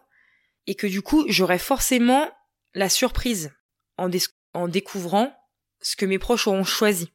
et 0.67 0.75
que 0.75 0.87
du 0.87 1.01
coup, 1.01 1.25
j'aurai 1.29 1.59
forcément 1.59 2.31
la 2.75 2.89
surprise 2.89 3.53
en, 3.97 4.11
en 4.53 4.69
découvrant 4.69 5.35
ce 5.81 5.97
que 5.97 6.07
mes 6.07 6.19
proches 6.19 6.47
auront 6.47 6.65
choisi 6.65 7.13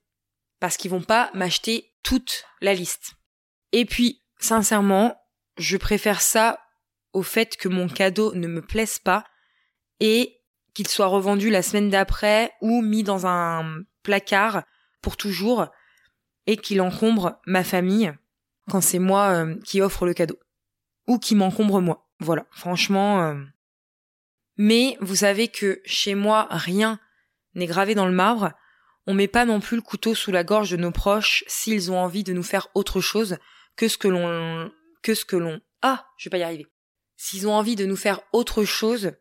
parce 0.59 0.77
qu'ils 0.77 0.91
vont 0.91 1.01
pas 1.01 1.29
m'acheter 1.33 1.93
toute 2.03 2.45
la 2.61 2.73
liste. 2.73 3.11
Et 3.73 3.85
puis, 3.85 4.21
sincèrement, 4.39 5.17
je 5.57 5.77
préfère 5.77 6.21
ça 6.21 6.59
au 7.13 7.23
fait 7.23 7.55
que 7.55 7.69
mon 7.69 7.87
cadeau 7.87 8.33
ne 8.33 8.47
me 8.47 8.61
plaise 8.61 8.99
pas 8.99 9.23
et 9.99 10.41
qu'il 10.73 10.87
soit 10.87 11.07
revendu 11.07 11.49
la 11.49 11.61
semaine 11.61 11.89
d'après 11.89 12.51
ou 12.61 12.81
mis 12.81 13.03
dans 13.03 13.25
un 13.27 13.83
placard 14.01 14.63
pour 15.01 15.17
toujours 15.17 15.67
et 16.47 16.57
qu'il 16.57 16.81
encombre 16.81 17.39
ma 17.45 17.63
famille 17.63 18.13
quand 18.69 18.81
c'est 18.81 18.99
moi 18.99 19.29
euh, 19.29 19.55
qui 19.63 19.81
offre 19.81 20.05
le 20.05 20.13
cadeau 20.13 20.39
ou 21.07 21.19
qui 21.19 21.35
m'encombre 21.35 21.81
moi. 21.81 22.09
Voilà, 22.19 22.45
franchement. 22.51 23.23
Euh. 23.23 23.35
Mais 24.57 24.97
vous 25.01 25.17
savez 25.17 25.47
que 25.47 25.81
chez 25.85 26.15
moi 26.15 26.47
rien 26.49 26.99
n'est 27.55 27.65
gravé 27.65 27.95
dans 27.95 28.05
le 28.05 28.13
marbre. 28.13 28.53
On 29.05 29.13
met 29.13 29.27
pas 29.27 29.45
non 29.45 29.59
plus 29.59 29.75
le 29.75 29.81
couteau 29.81 30.15
sous 30.15 30.31
la 30.31 30.43
gorge 30.43 30.71
de 30.71 30.77
nos 30.77 30.91
proches 30.91 31.43
s'ils 31.47 31.91
ont 31.91 31.99
envie 31.99 32.23
de 32.23 32.33
nous 32.33 32.43
faire 32.43 32.67
autre 32.73 33.01
chose 33.01 33.37
que 33.75 33.87
ce 33.87 33.97
que 33.97 34.07
l'on 34.07 34.71
que 35.01 35.13
ce 35.13 35.25
que 35.25 35.35
l'on 35.35 35.59
ah 35.81 36.07
je 36.17 36.29
vais 36.29 36.31
pas 36.31 36.37
y 36.37 36.43
arriver 36.43 36.67
s'ils 37.23 37.47
ont 37.47 37.53
envie 37.53 37.77
de 37.77 37.85
nous 37.85 37.95
faire 37.95 38.19
autre 38.33 38.65
chose, 38.65 39.13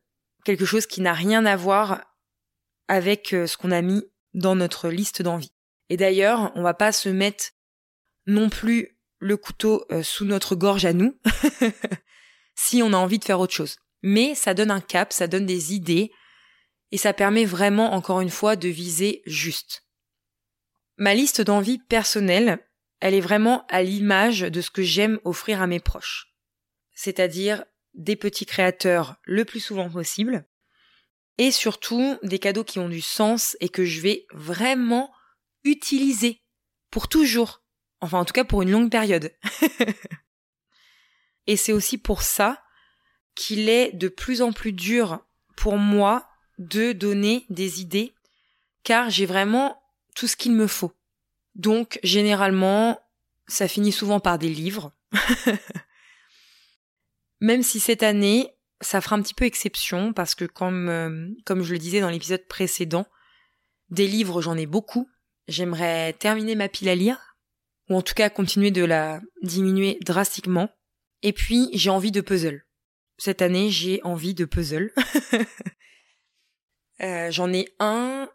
quelque 0.44 0.64
chose 0.64 0.86
qui 0.86 1.00
n'a 1.02 1.12
rien 1.12 1.46
à 1.46 1.54
voir 1.54 2.04
avec 2.88 3.32
euh, 3.32 3.46
ce 3.46 3.56
qu'on 3.56 3.70
a 3.70 3.80
mis 3.80 4.02
dans 4.34 4.56
notre 4.56 4.88
liste 4.88 5.22
d'envie. 5.22 5.52
Et 5.88 5.96
d'ailleurs, 5.96 6.50
on 6.56 6.62
va 6.62 6.74
pas 6.74 6.90
se 6.90 7.08
mettre 7.08 7.52
non 8.26 8.50
plus 8.50 8.98
le 9.20 9.36
couteau 9.36 9.84
euh, 9.92 10.02
sous 10.02 10.24
notre 10.24 10.56
gorge 10.56 10.84
à 10.84 10.92
nous 10.92 11.16
si 12.56 12.82
on 12.82 12.92
a 12.92 12.96
envie 12.96 13.20
de 13.20 13.24
faire 13.24 13.38
autre 13.38 13.54
chose. 13.54 13.76
Mais 14.02 14.34
ça 14.34 14.52
donne 14.52 14.72
un 14.72 14.80
cap, 14.80 15.12
ça 15.12 15.28
donne 15.28 15.46
des 15.46 15.72
idées 15.72 16.10
et 16.90 16.98
ça 16.98 17.12
permet 17.12 17.44
vraiment 17.44 17.94
encore 17.94 18.20
une 18.20 18.30
fois 18.30 18.56
de 18.56 18.68
viser 18.68 19.22
juste. 19.26 19.86
Ma 20.96 21.14
liste 21.14 21.40
d'envie 21.40 21.78
personnelle, 21.78 22.58
elle 22.98 23.14
est 23.14 23.20
vraiment 23.20 23.64
à 23.68 23.84
l'image 23.84 24.40
de 24.40 24.60
ce 24.60 24.72
que 24.72 24.82
j'aime 24.82 25.20
offrir 25.22 25.62
à 25.62 25.68
mes 25.68 25.78
proches. 25.78 26.34
C'est-à-dire 26.94 27.64
des 27.94 28.16
petits 28.16 28.46
créateurs 28.46 29.16
le 29.24 29.44
plus 29.44 29.60
souvent 29.60 29.90
possible, 29.90 30.46
et 31.38 31.50
surtout 31.50 32.18
des 32.22 32.38
cadeaux 32.38 32.64
qui 32.64 32.78
ont 32.78 32.88
du 32.88 33.00
sens 33.00 33.56
et 33.60 33.68
que 33.68 33.84
je 33.84 34.00
vais 34.00 34.26
vraiment 34.32 35.12
utiliser 35.64 36.42
pour 36.90 37.08
toujours, 37.08 37.62
enfin 38.00 38.18
en 38.18 38.24
tout 38.24 38.32
cas 38.32 38.44
pour 38.44 38.62
une 38.62 38.70
longue 38.70 38.90
période. 38.90 39.32
et 41.46 41.56
c'est 41.56 41.72
aussi 41.72 41.98
pour 41.98 42.22
ça 42.22 42.62
qu'il 43.34 43.68
est 43.68 43.92
de 43.92 44.08
plus 44.08 44.42
en 44.42 44.52
plus 44.52 44.72
dur 44.72 45.20
pour 45.56 45.78
moi 45.78 46.28
de 46.58 46.92
donner 46.92 47.46
des 47.48 47.80
idées, 47.80 48.14
car 48.84 49.10
j'ai 49.10 49.26
vraiment 49.26 49.82
tout 50.14 50.26
ce 50.26 50.36
qu'il 50.36 50.52
me 50.52 50.66
faut. 50.66 50.92
Donc 51.54 51.98
généralement, 52.02 53.00
ça 53.46 53.68
finit 53.68 53.92
souvent 53.92 54.20
par 54.20 54.38
des 54.38 54.48
livres. 54.48 54.92
Même 57.42 57.64
si 57.64 57.80
cette 57.80 58.04
année, 58.04 58.54
ça 58.80 59.00
fera 59.00 59.16
un 59.16 59.22
petit 59.22 59.34
peu 59.34 59.44
exception 59.44 60.12
parce 60.12 60.36
que 60.36 60.44
comme, 60.44 60.88
euh, 60.88 61.28
comme 61.44 61.64
je 61.64 61.72
le 61.72 61.78
disais 61.80 62.00
dans 62.00 62.08
l'épisode 62.08 62.46
précédent, 62.46 63.04
des 63.90 64.06
livres 64.06 64.40
j'en 64.40 64.56
ai 64.56 64.64
beaucoup. 64.64 65.10
J'aimerais 65.48 66.12
terminer 66.12 66.54
ma 66.54 66.68
pile 66.68 66.88
à 66.88 66.94
lire, 66.94 67.36
ou 67.88 67.96
en 67.96 68.02
tout 68.02 68.14
cas 68.14 68.30
continuer 68.30 68.70
de 68.70 68.84
la 68.84 69.20
diminuer 69.42 69.98
drastiquement. 70.02 70.70
Et 71.22 71.32
puis 71.32 71.68
j'ai 71.72 71.90
envie 71.90 72.12
de 72.12 72.20
puzzle. 72.20 72.64
Cette 73.18 73.42
année 73.42 73.70
j'ai 73.70 74.00
envie 74.04 74.34
de 74.34 74.44
puzzle. 74.44 74.92
euh, 77.02 77.28
j'en 77.32 77.52
ai 77.52 77.74
un, 77.80 78.30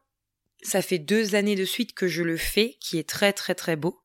ça 0.64 0.82
fait 0.82 1.00
deux 1.00 1.34
années 1.34 1.56
de 1.56 1.64
suite 1.64 1.94
que 1.94 2.10
je 2.10 2.24
le 2.24 2.36
fais, 2.36 2.76
qui 2.82 2.98
est 2.98 3.08
très 3.08 3.32
très 3.32 3.56
très 3.56 3.78
beau. 3.78 4.02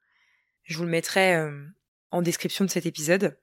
Je 0.62 0.79
vous 0.79 0.85
le 0.85 0.91
mettrai 0.91 1.35
euh, 1.35 1.67
en 2.12 2.23
description 2.23 2.65
de 2.65 2.71
cet 2.71 2.87
épisode. 2.87 3.37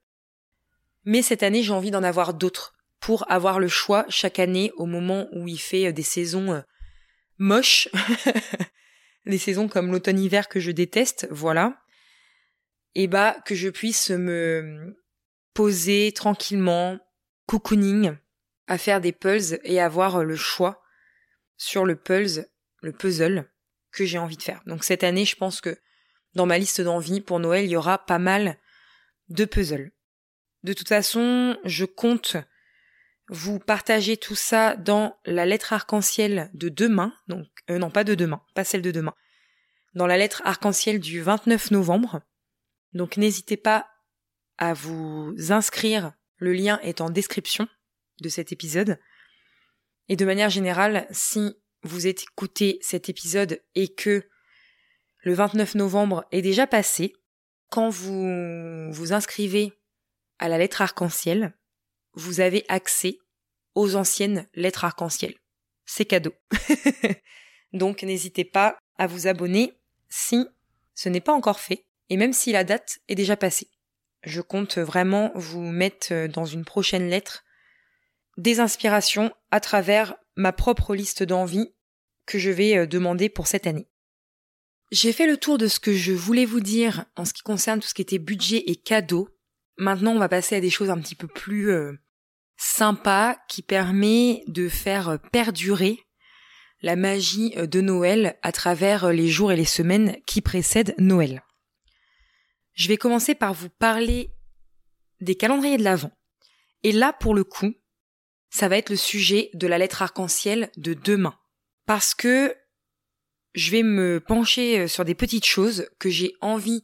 Mais 1.09 1.23
cette 1.23 1.41
année, 1.41 1.63
j'ai 1.63 1.73
envie 1.73 1.89
d'en 1.89 2.03
avoir 2.03 2.35
d'autres 2.35 2.75
pour 2.99 3.31
avoir 3.31 3.59
le 3.59 3.67
choix 3.67 4.05
chaque 4.09 4.37
année 4.37 4.71
au 4.75 4.85
moment 4.85 5.27
où 5.31 5.47
il 5.47 5.57
fait 5.57 5.87
euh, 5.87 5.91
des 5.91 6.03
saisons 6.03 6.53
euh, 6.53 6.61
moches, 7.39 7.89
des 9.25 9.39
saisons 9.39 9.67
comme 9.67 9.91
l'automne-hiver 9.91 10.47
que 10.47 10.59
je 10.59 10.69
déteste, 10.69 11.27
voilà. 11.31 11.81
Et 12.93 13.07
bah 13.07 13.37
que 13.43 13.55
je 13.55 13.69
puisse 13.69 14.11
me 14.11 15.01
poser 15.55 16.11
tranquillement 16.11 16.99
cocooning, 17.47 18.15
à 18.67 18.77
faire 18.77 19.01
des 19.01 19.11
puzzles 19.11 19.59
et 19.63 19.81
avoir 19.81 20.23
le 20.23 20.35
choix 20.35 20.83
sur 21.57 21.85
le 21.85 21.95
puzzle, 21.95 22.45
le 22.83 22.91
puzzle 22.91 23.49
que 23.91 24.05
j'ai 24.05 24.19
envie 24.19 24.37
de 24.37 24.43
faire. 24.43 24.61
Donc 24.67 24.83
cette 24.83 25.03
année, 25.03 25.25
je 25.25 25.35
pense 25.35 25.59
que 25.59 25.75
dans 26.35 26.45
ma 26.45 26.59
liste 26.59 26.81
d'envie 26.81 27.19
pour 27.19 27.39
Noël, 27.39 27.65
il 27.65 27.71
y 27.71 27.77
aura 27.77 27.97
pas 27.97 28.19
mal 28.19 28.59
de 29.29 29.45
puzzles. 29.45 29.91
De 30.63 30.73
toute 30.73 30.89
façon, 30.89 31.57
je 31.63 31.85
compte 31.85 32.37
vous 33.29 33.59
partager 33.59 34.17
tout 34.17 34.35
ça 34.35 34.75
dans 34.75 35.17
la 35.25 35.45
lettre 35.45 35.73
arc-en-ciel 35.73 36.49
de 36.53 36.69
demain, 36.69 37.13
donc 37.27 37.47
euh, 37.69 37.77
non 37.77 37.91
pas 37.91 38.03
de 38.03 38.15
demain, 38.15 38.41
pas 38.55 38.63
celle 38.63 38.81
de 38.81 38.91
demain, 38.91 39.13
dans 39.93 40.07
la 40.07 40.17
lettre 40.17 40.41
arc-en-ciel 40.45 40.99
du 40.99 41.21
29 41.21 41.71
novembre. 41.71 42.21
Donc 42.93 43.17
n'hésitez 43.17 43.57
pas 43.57 43.87
à 44.57 44.73
vous 44.73 45.35
inscrire, 45.49 46.13
le 46.37 46.53
lien 46.53 46.79
est 46.81 47.01
en 47.01 47.09
description 47.09 47.67
de 48.21 48.29
cet 48.29 48.51
épisode. 48.51 48.99
Et 50.09 50.15
de 50.15 50.25
manière 50.25 50.49
générale, 50.49 51.07
si 51.11 51.55
vous 51.83 52.07
écoutez 52.07 52.79
cet 52.81 53.09
épisode 53.09 53.61
et 53.75 53.87
que 53.87 54.27
le 55.21 55.33
29 55.33 55.75
novembre 55.75 56.25
est 56.31 56.41
déjà 56.41 56.65
passé, 56.65 57.13
quand 57.69 57.89
vous 57.89 58.91
vous 58.91 59.13
inscrivez 59.13 59.78
à 60.39 60.47
la 60.47 60.57
lettre 60.57 60.81
arc-en-ciel, 60.81 61.53
vous 62.13 62.39
avez 62.39 62.65
accès 62.67 63.19
aux 63.75 63.95
anciennes 63.95 64.47
lettres 64.55 64.85
arc-en-ciel. 64.85 65.35
C'est 65.85 66.05
cadeau. 66.05 66.33
Donc 67.73 68.03
n'hésitez 68.03 68.45
pas 68.45 68.77
à 68.97 69.07
vous 69.07 69.27
abonner 69.27 69.73
si 70.09 70.47
ce 70.95 71.09
n'est 71.09 71.21
pas 71.21 71.33
encore 71.33 71.59
fait, 71.59 71.85
et 72.09 72.17
même 72.17 72.33
si 72.33 72.51
la 72.51 72.63
date 72.63 72.99
est 73.07 73.15
déjà 73.15 73.37
passée. 73.37 73.69
Je 74.23 74.41
compte 74.41 74.77
vraiment 74.77 75.31
vous 75.35 75.61
mettre 75.61 76.27
dans 76.27 76.45
une 76.45 76.65
prochaine 76.65 77.09
lettre 77.09 77.45
des 78.37 78.59
inspirations 78.59 79.31
à 79.51 79.59
travers 79.59 80.15
ma 80.35 80.51
propre 80.51 80.95
liste 80.95 81.23
d'envies 81.23 81.73
que 82.25 82.39
je 82.39 82.49
vais 82.49 82.77
euh, 82.77 82.87
demander 82.87 83.29
pour 83.29 83.47
cette 83.47 83.67
année. 83.67 83.87
J'ai 84.91 85.13
fait 85.13 85.27
le 85.27 85.37
tour 85.37 85.57
de 85.57 85.67
ce 85.67 85.79
que 85.79 85.93
je 85.93 86.13
voulais 86.13 86.45
vous 86.45 86.61
dire 86.61 87.05
en 87.15 87.25
ce 87.25 87.33
qui 87.33 87.43
concerne 87.43 87.79
tout 87.79 87.87
ce 87.87 87.93
qui 87.93 88.01
était 88.01 88.17
budget 88.17 88.63
et 88.67 88.75
cadeaux. 88.75 89.29
Maintenant, 89.79 90.11
on 90.11 90.19
va 90.19 90.27
passer 90.27 90.57
à 90.57 90.59
des 90.59 90.69
choses 90.69 90.89
un 90.89 90.99
petit 90.99 91.15
peu 91.15 91.27
plus 91.27 91.71
euh, 91.71 91.93
sympas 92.57 93.37
qui 93.47 93.61
permet 93.61 94.43
de 94.47 94.67
faire 94.67 95.19
perdurer 95.31 95.97
la 96.81 96.97
magie 96.97 97.53
euh, 97.55 97.65
de 97.65 97.79
Noël 97.79 98.37
à 98.41 98.51
travers 98.51 99.05
euh, 99.05 99.13
les 99.13 99.29
jours 99.29 99.53
et 99.53 99.55
les 99.55 99.63
semaines 99.63 100.17
qui 100.27 100.41
précèdent 100.41 100.95
Noël. 100.97 101.45
Je 102.73 102.89
vais 102.89 102.97
commencer 102.97 103.35
par 103.35 103.53
vous 103.53 103.69
parler 103.69 104.33
des 105.21 105.35
calendriers 105.35 105.77
de 105.77 105.83
l'Avent. 105.85 106.11
Et 106.83 106.91
là, 106.91 107.13
pour 107.13 107.33
le 107.33 107.45
coup, 107.45 107.73
ça 108.49 108.67
va 108.67 108.77
être 108.77 108.89
le 108.89 108.97
sujet 108.97 109.49
de 109.53 109.65
la 109.65 109.77
lettre 109.77 110.01
arc-en-ciel 110.01 110.71
de 110.75 110.93
demain. 110.93 111.39
Parce 111.85 112.13
que 112.13 112.53
je 113.53 113.71
vais 113.71 113.83
me 113.83 114.19
pencher 114.19 114.89
sur 114.89 115.05
des 115.05 115.15
petites 115.15 115.45
choses 115.45 115.89
que 115.99 116.09
j'ai 116.09 116.33
envie 116.41 116.83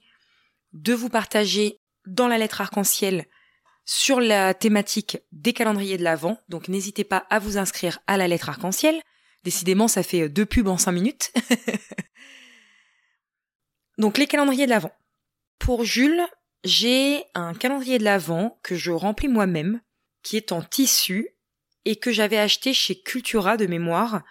de 0.72 0.94
vous 0.94 1.10
partager 1.10 1.82
dans 2.08 2.28
la 2.28 2.38
lettre 2.38 2.62
arc-en-ciel 2.62 3.26
sur 3.86 4.20
la 4.20 4.54
thématique 4.54 5.20
des 5.32 5.54
calendriers 5.54 5.98
de 5.98 6.04
l'Avent. 6.04 6.38
Donc 6.50 6.68
n'hésitez 6.68 7.04
pas 7.04 7.26
à 7.30 7.40
vous 7.40 7.58
inscrire 7.58 8.00
à 8.08 8.18
la 8.18 8.28
lettre 8.28 8.50
arc-en-ciel. 8.50 9.00
Décidément, 9.44 9.88
ça 9.88 10.04
fait 10.04 10.28
deux 10.28 10.46
pubs 10.46 10.68
en 10.68 10.78
cinq 10.78 10.94
minutes. 10.94 11.32
donc 13.98 14.18
les 14.18 14.28
calendriers 14.28 14.66
de 14.66 14.72
l'Avent. 14.72 14.92
Pour 15.60 15.84
Jules, 15.84 16.24
j'ai 16.64 17.24
un 17.36 17.54
calendrier 17.54 18.00
de 18.00 18.04
l'Avent 18.04 18.60
que 18.64 18.76
je 18.76 18.92
remplis 18.92 19.28
moi-même, 19.28 19.82
qui 20.24 20.36
est 20.36 20.52
en 20.52 20.64
tissu 20.64 21.30
et 21.86 21.96
que 21.96 22.12
j'avais 22.12 22.40
acheté 22.40 22.74
chez 22.74 23.00
Cultura 23.00 23.58
de 23.58 23.68
mémoire 23.68 24.24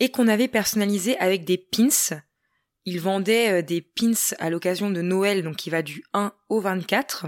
et 0.00 0.10
qu'on 0.10 0.28
avait 0.28 0.48
personnalisé 0.48 1.18
avec 1.18 1.44
des 1.44 1.58
pins 1.58 2.22
il 2.84 3.00
vendait 3.00 3.60
euh, 3.60 3.62
des 3.62 3.80
pins 3.80 4.12
à 4.38 4.50
l'occasion 4.50 4.90
de 4.90 5.02
Noël, 5.02 5.42
donc 5.42 5.56
qui 5.56 5.70
va 5.70 5.82
du 5.82 6.04
1 6.12 6.32
au 6.48 6.60
24, 6.60 7.26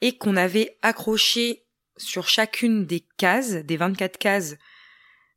et 0.00 0.16
qu'on 0.16 0.36
avait 0.36 0.78
accroché 0.82 1.66
sur 1.96 2.28
chacune 2.28 2.86
des 2.86 3.06
cases, 3.16 3.52
des 3.52 3.76
24 3.76 4.18
cases 4.18 4.56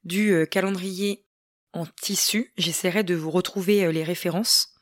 du 0.03 0.31
euh, 0.31 0.45
calendrier 0.45 1.25
en 1.73 1.85
tissu. 1.85 2.53
J'essaierai 2.57 3.03
de 3.03 3.15
vous 3.15 3.31
retrouver 3.31 3.85
euh, 3.85 3.91
les 3.91 4.03
références. 4.03 4.73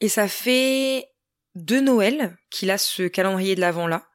Et 0.00 0.08
ça 0.08 0.28
fait 0.28 1.08
deux 1.54 1.80
Noël 1.80 2.36
qu'il 2.50 2.70
a 2.70 2.78
ce 2.78 3.04
calendrier 3.04 3.54
de 3.54 3.60
l'avant 3.60 3.86
là. 3.86 4.08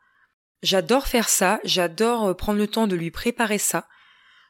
J'adore 0.62 1.08
faire 1.08 1.28
ça, 1.28 1.60
j'adore 1.64 2.38
prendre 2.38 2.60
le 2.60 2.68
temps 2.68 2.86
de 2.86 2.96
lui 2.96 3.10
préparer 3.10 3.58
ça. 3.58 3.88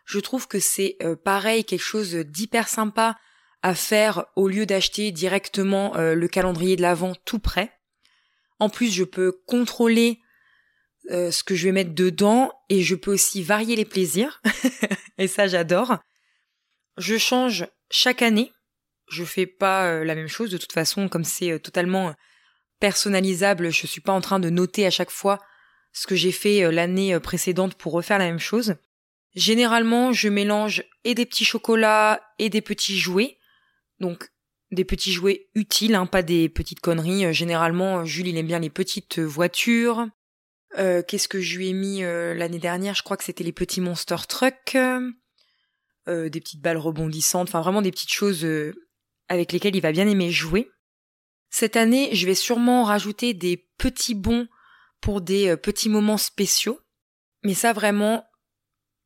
Je 0.04 0.20
trouve 0.20 0.50
que 0.50 0.60
c'est 0.60 0.98
pareil, 1.24 1.64
quelque 1.64 1.80
chose 1.80 2.14
d'hyper 2.16 2.68
sympa 2.68 3.18
à 3.64 3.76
faire 3.76 4.26
au 4.36 4.48
lieu 4.48 4.66
d'acheter 4.66 5.12
directement 5.12 5.96
euh, 5.96 6.16
le 6.16 6.28
calendrier 6.28 6.76
de 6.76 6.82
l'avant 6.82 7.14
tout 7.26 7.40
prêt. 7.40 7.72
En 8.60 8.70
plus, 8.70 8.92
je 8.92 9.04
peux 9.04 9.32
contrôler 9.46 10.20
euh, 11.10 11.32
ce 11.32 11.44
que 11.44 11.56
je 11.56 11.66
vais 11.66 11.72
mettre 11.72 11.94
dedans 11.94 12.52
et 12.70 12.82
je 12.82 12.96
peux 12.96 13.14
aussi 13.14 13.44
varier 13.44 13.76
les 13.76 13.86
plaisirs. 13.86 14.42
et 15.18 15.28
ça, 15.28 15.48
j'adore. 15.48 15.98
Je 16.98 17.18
change 17.18 17.68
chaque 17.90 18.22
année. 18.22 18.52
Je 19.10 19.24
fais 19.24 19.46
pas 19.46 19.88
euh, 19.88 20.04
la 20.04 20.16
même 20.16 20.28
chose 20.28 20.52
de 20.52 20.58
toute 20.58 20.74
façon, 20.74 21.08
comme 21.08 21.24
c'est 21.24 21.60
totalement 21.60 22.16
personnalisable. 22.80 23.72
Je 23.72 23.88
suis 23.88 24.02
pas 24.02 24.14
en 24.14 24.22
train 24.22 24.40
de 24.40 24.50
noter 24.50 24.86
à 24.86 24.92
chaque 24.92 25.12
fois 25.12 25.40
ce 25.94 26.08
que 26.08 26.16
j'ai 26.16 26.32
fait 26.32 26.72
l'année 26.72 27.20
précédente 27.20 27.76
pour 27.76 27.92
refaire 27.92 28.18
la 28.18 28.26
même 28.26 28.40
chose. 28.40 28.76
Généralement, 29.36 30.14
je 30.14 30.30
mélange 30.30 30.84
et 31.04 31.14
des 31.16 31.26
petits 31.26 31.46
chocolats 31.46 32.22
et 32.40 32.50
des 32.50 32.62
petits 32.62 32.98
jouets. 32.98 33.38
Donc 34.02 34.32
des 34.72 34.86
petits 34.86 35.12
jouets 35.12 35.50
utiles, 35.54 35.96
hein, 35.96 36.06
pas 36.06 36.24
des 36.24 36.50
petites 36.50 36.80
conneries. 36.80 37.26
Euh, 37.26 37.32
généralement, 37.32 38.00
euh, 38.00 38.06
Jules, 38.06 38.28
il 38.28 38.38
aime 38.38 38.48
bien 38.48 38.60
les 38.60 38.70
petites 38.70 39.20
euh, 39.20 39.26
voitures. 39.26 40.08
Qu'est-ce 40.74 41.28
que 41.28 41.42
je 41.42 41.58
lui 41.58 41.68
ai 41.68 41.74
mis 41.74 42.00
l'année 42.00 42.58
dernière? 42.58 42.96
Je 42.96 43.04
crois 43.04 43.18
que 43.18 43.26
c'était 43.26 43.44
les 43.44 43.52
petits 43.52 43.82
Monster 43.82 44.16
Truck. 44.26 44.78
des 46.08 46.40
petites 46.40 46.62
balles 46.62 46.78
rebondissantes, 46.78 47.50
enfin 47.50 47.60
vraiment 47.60 47.82
des 47.82 47.92
petites 47.92 48.14
choses 48.14 48.48
avec 49.28 49.52
lesquelles 49.52 49.76
il 49.76 49.82
va 49.82 49.92
bien 49.92 50.08
aimer 50.08 50.32
jouer. 50.32 50.72
Cette 51.50 51.76
année, 51.76 52.16
je 52.16 52.26
vais 52.26 52.36
sûrement 52.36 52.86
rajouter 52.86 53.34
des 53.34 53.68
petits 53.78 54.16
bons 54.16 54.48
pour 55.02 55.20
des 55.20 55.58
petits 55.58 55.90
moments 55.90 56.16
spéciaux. 56.16 56.80
Mais 57.44 57.54
ça 57.54 57.74
vraiment, 57.74 58.24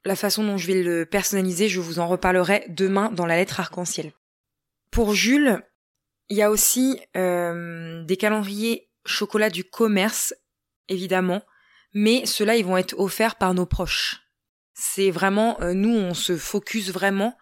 la 0.04 0.16
façon 0.16 0.44
dont 0.44 0.58
je 0.58 0.68
vais 0.68 0.84
le 0.84 1.08
personnaliser, 1.08 1.68
je 1.68 1.80
vous 1.80 1.98
en 1.98 2.08
reparlerai 2.08 2.68
demain 2.70 3.10
dans 3.10 3.26
la 3.26 3.38
lettre 3.38 3.60
arc-en-ciel. 3.60 4.14
Pour 4.96 5.14
Jules, 5.14 5.62
il 6.30 6.38
y 6.38 6.42
a 6.42 6.50
aussi 6.50 7.02
euh, 7.18 8.06
des 8.06 8.16
calendriers 8.16 8.90
chocolat 9.06 9.50
du 9.50 9.66
commerce, 9.66 10.34
évidemment, 10.88 11.44
mais 11.94 12.26
ceux-là, 12.26 12.56
ils 12.56 12.64
vont 12.64 12.78
être 12.78 12.98
offerts 12.98 13.36
par 13.36 13.54
nos 13.54 13.66
proches. 13.66 14.22
C'est 14.74 15.12
vraiment, 15.12 15.60
euh, 15.60 15.74
nous, 15.74 15.94
on 15.94 16.14
se 16.14 16.38
focus 16.38 16.92
vraiment 16.92 17.38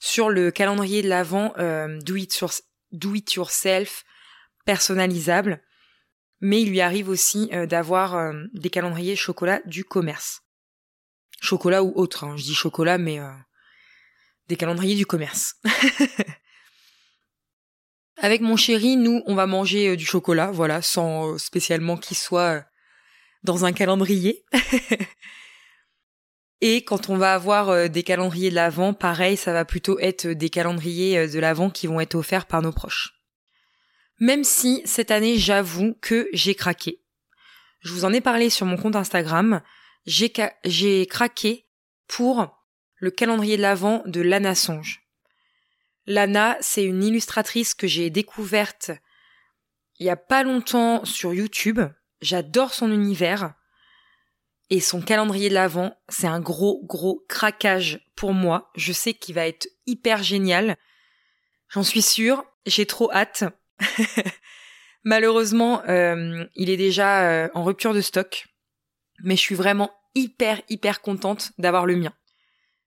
sur 0.00 0.28
le 0.28 0.50
calendrier 0.50 1.02
de 1.02 1.08
l'avant 1.08 1.54
euh, 1.58 2.00
do, 2.00 2.16
it 2.16 3.32
yourself, 3.32 4.04
personnalisable, 4.64 5.62
mais 6.40 6.62
il 6.62 6.70
lui 6.70 6.80
arrive 6.80 7.08
aussi 7.08 7.48
d'avoir 7.68 8.32
des 8.54 8.70
calendriers 8.70 9.14
chocolat 9.14 9.60
du 9.66 9.84
commerce. 9.84 10.42
Chocolat 11.40 11.84
ou 11.84 11.92
autre, 11.94 12.24
hein. 12.24 12.36
je 12.36 12.42
dis 12.42 12.54
chocolat, 12.54 12.98
mais 12.98 13.20
des 14.48 14.56
calendriers 14.56 14.96
du 14.96 15.06
commerce. 15.06 15.54
Avec 18.20 18.40
mon 18.40 18.56
chéri, 18.56 18.96
nous, 18.96 19.22
on 19.26 19.36
va 19.36 19.46
manger 19.46 19.90
euh, 19.90 19.96
du 19.96 20.04
chocolat, 20.04 20.50
voilà, 20.50 20.82
sans 20.82 21.34
euh, 21.34 21.38
spécialement 21.38 21.96
qu'il 21.96 22.16
soit 22.16 22.56
euh, 22.56 22.60
dans 23.44 23.64
un 23.64 23.72
calendrier. 23.72 24.44
Et 26.60 26.82
quand 26.82 27.08
on 27.08 27.16
va 27.16 27.34
avoir 27.34 27.88
des 27.88 28.02
calendriers 28.02 28.50
de 28.50 28.56
l'Avent, 28.56 28.92
pareil, 28.92 29.36
ça 29.36 29.52
va 29.52 29.64
plutôt 29.64 29.96
être 30.00 30.26
des 30.26 30.50
calendriers 30.50 31.28
de 31.28 31.38
l'Avent 31.38 31.70
qui 31.70 31.86
vont 31.86 32.00
être 32.00 32.16
offerts 32.16 32.46
par 32.46 32.62
nos 32.62 32.72
proches. 32.72 33.14
Même 34.18 34.42
si 34.42 34.82
cette 34.84 35.12
année, 35.12 35.38
j'avoue 35.38 35.94
que 36.00 36.28
j'ai 36.32 36.56
craqué. 36.56 37.00
Je 37.78 37.92
vous 37.92 38.04
en 38.04 38.12
ai 38.12 38.20
parlé 38.20 38.50
sur 38.50 38.66
mon 38.66 38.76
compte 38.76 38.96
Instagram. 38.96 39.62
J'ai 40.04 41.06
craqué 41.06 41.68
pour 42.08 42.52
le 42.96 43.12
calendrier 43.12 43.56
de 43.56 43.62
l'Avent 43.62 44.02
de 44.06 44.20
Lana 44.20 44.56
Songe. 44.56 45.07
Lana, 46.08 46.56
c'est 46.60 46.82
une 46.84 47.04
illustratrice 47.04 47.74
que 47.74 47.86
j'ai 47.86 48.10
découverte 48.10 48.90
il 49.98 50.06
y 50.06 50.10
a 50.10 50.16
pas 50.16 50.42
longtemps 50.42 51.04
sur 51.04 51.34
YouTube. 51.34 51.80
J'adore 52.20 52.72
son 52.72 52.92
univers. 52.92 53.54
Et 54.70 54.80
son 54.80 55.00
calendrier 55.00 55.48
de 55.48 55.54
l'Avent, 55.54 55.96
c'est 56.08 56.26
un 56.26 56.40
gros, 56.40 56.84
gros 56.84 57.24
craquage 57.28 58.00
pour 58.16 58.34
moi. 58.34 58.70
Je 58.76 58.92
sais 58.92 59.14
qu'il 59.14 59.34
va 59.34 59.46
être 59.46 59.66
hyper 59.86 60.22
génial. 60.22 60.76
J'en 61.70 61.82
suis 61.82 62.02
sûre. 62.02 62.44
J'ai 62.66 62.84
trop 62.84 63.10
hâte. 63.10 63.44
Malheureusement, 65.04 65.82
euh, 65.88 66.44
il 66.54 66.68
est 66.68 66.76
déjà 66.76 67.28
euh, 67.28 67.48
en 67.54 67.64
rupture 67.64 67.94
de 67.94 68.02
stock. 68.02 68.46
Mais 69.24 69.36
je 69.36 69.40
suis 69.40 69.54
vraiment 69.54 69.90
hyper 70.14 70.60
hyper 70.68 71.00
contente 71.00 71.52
d'avoir 71.58 71.86
le 71.86 71.96
mien. 71.96 72.12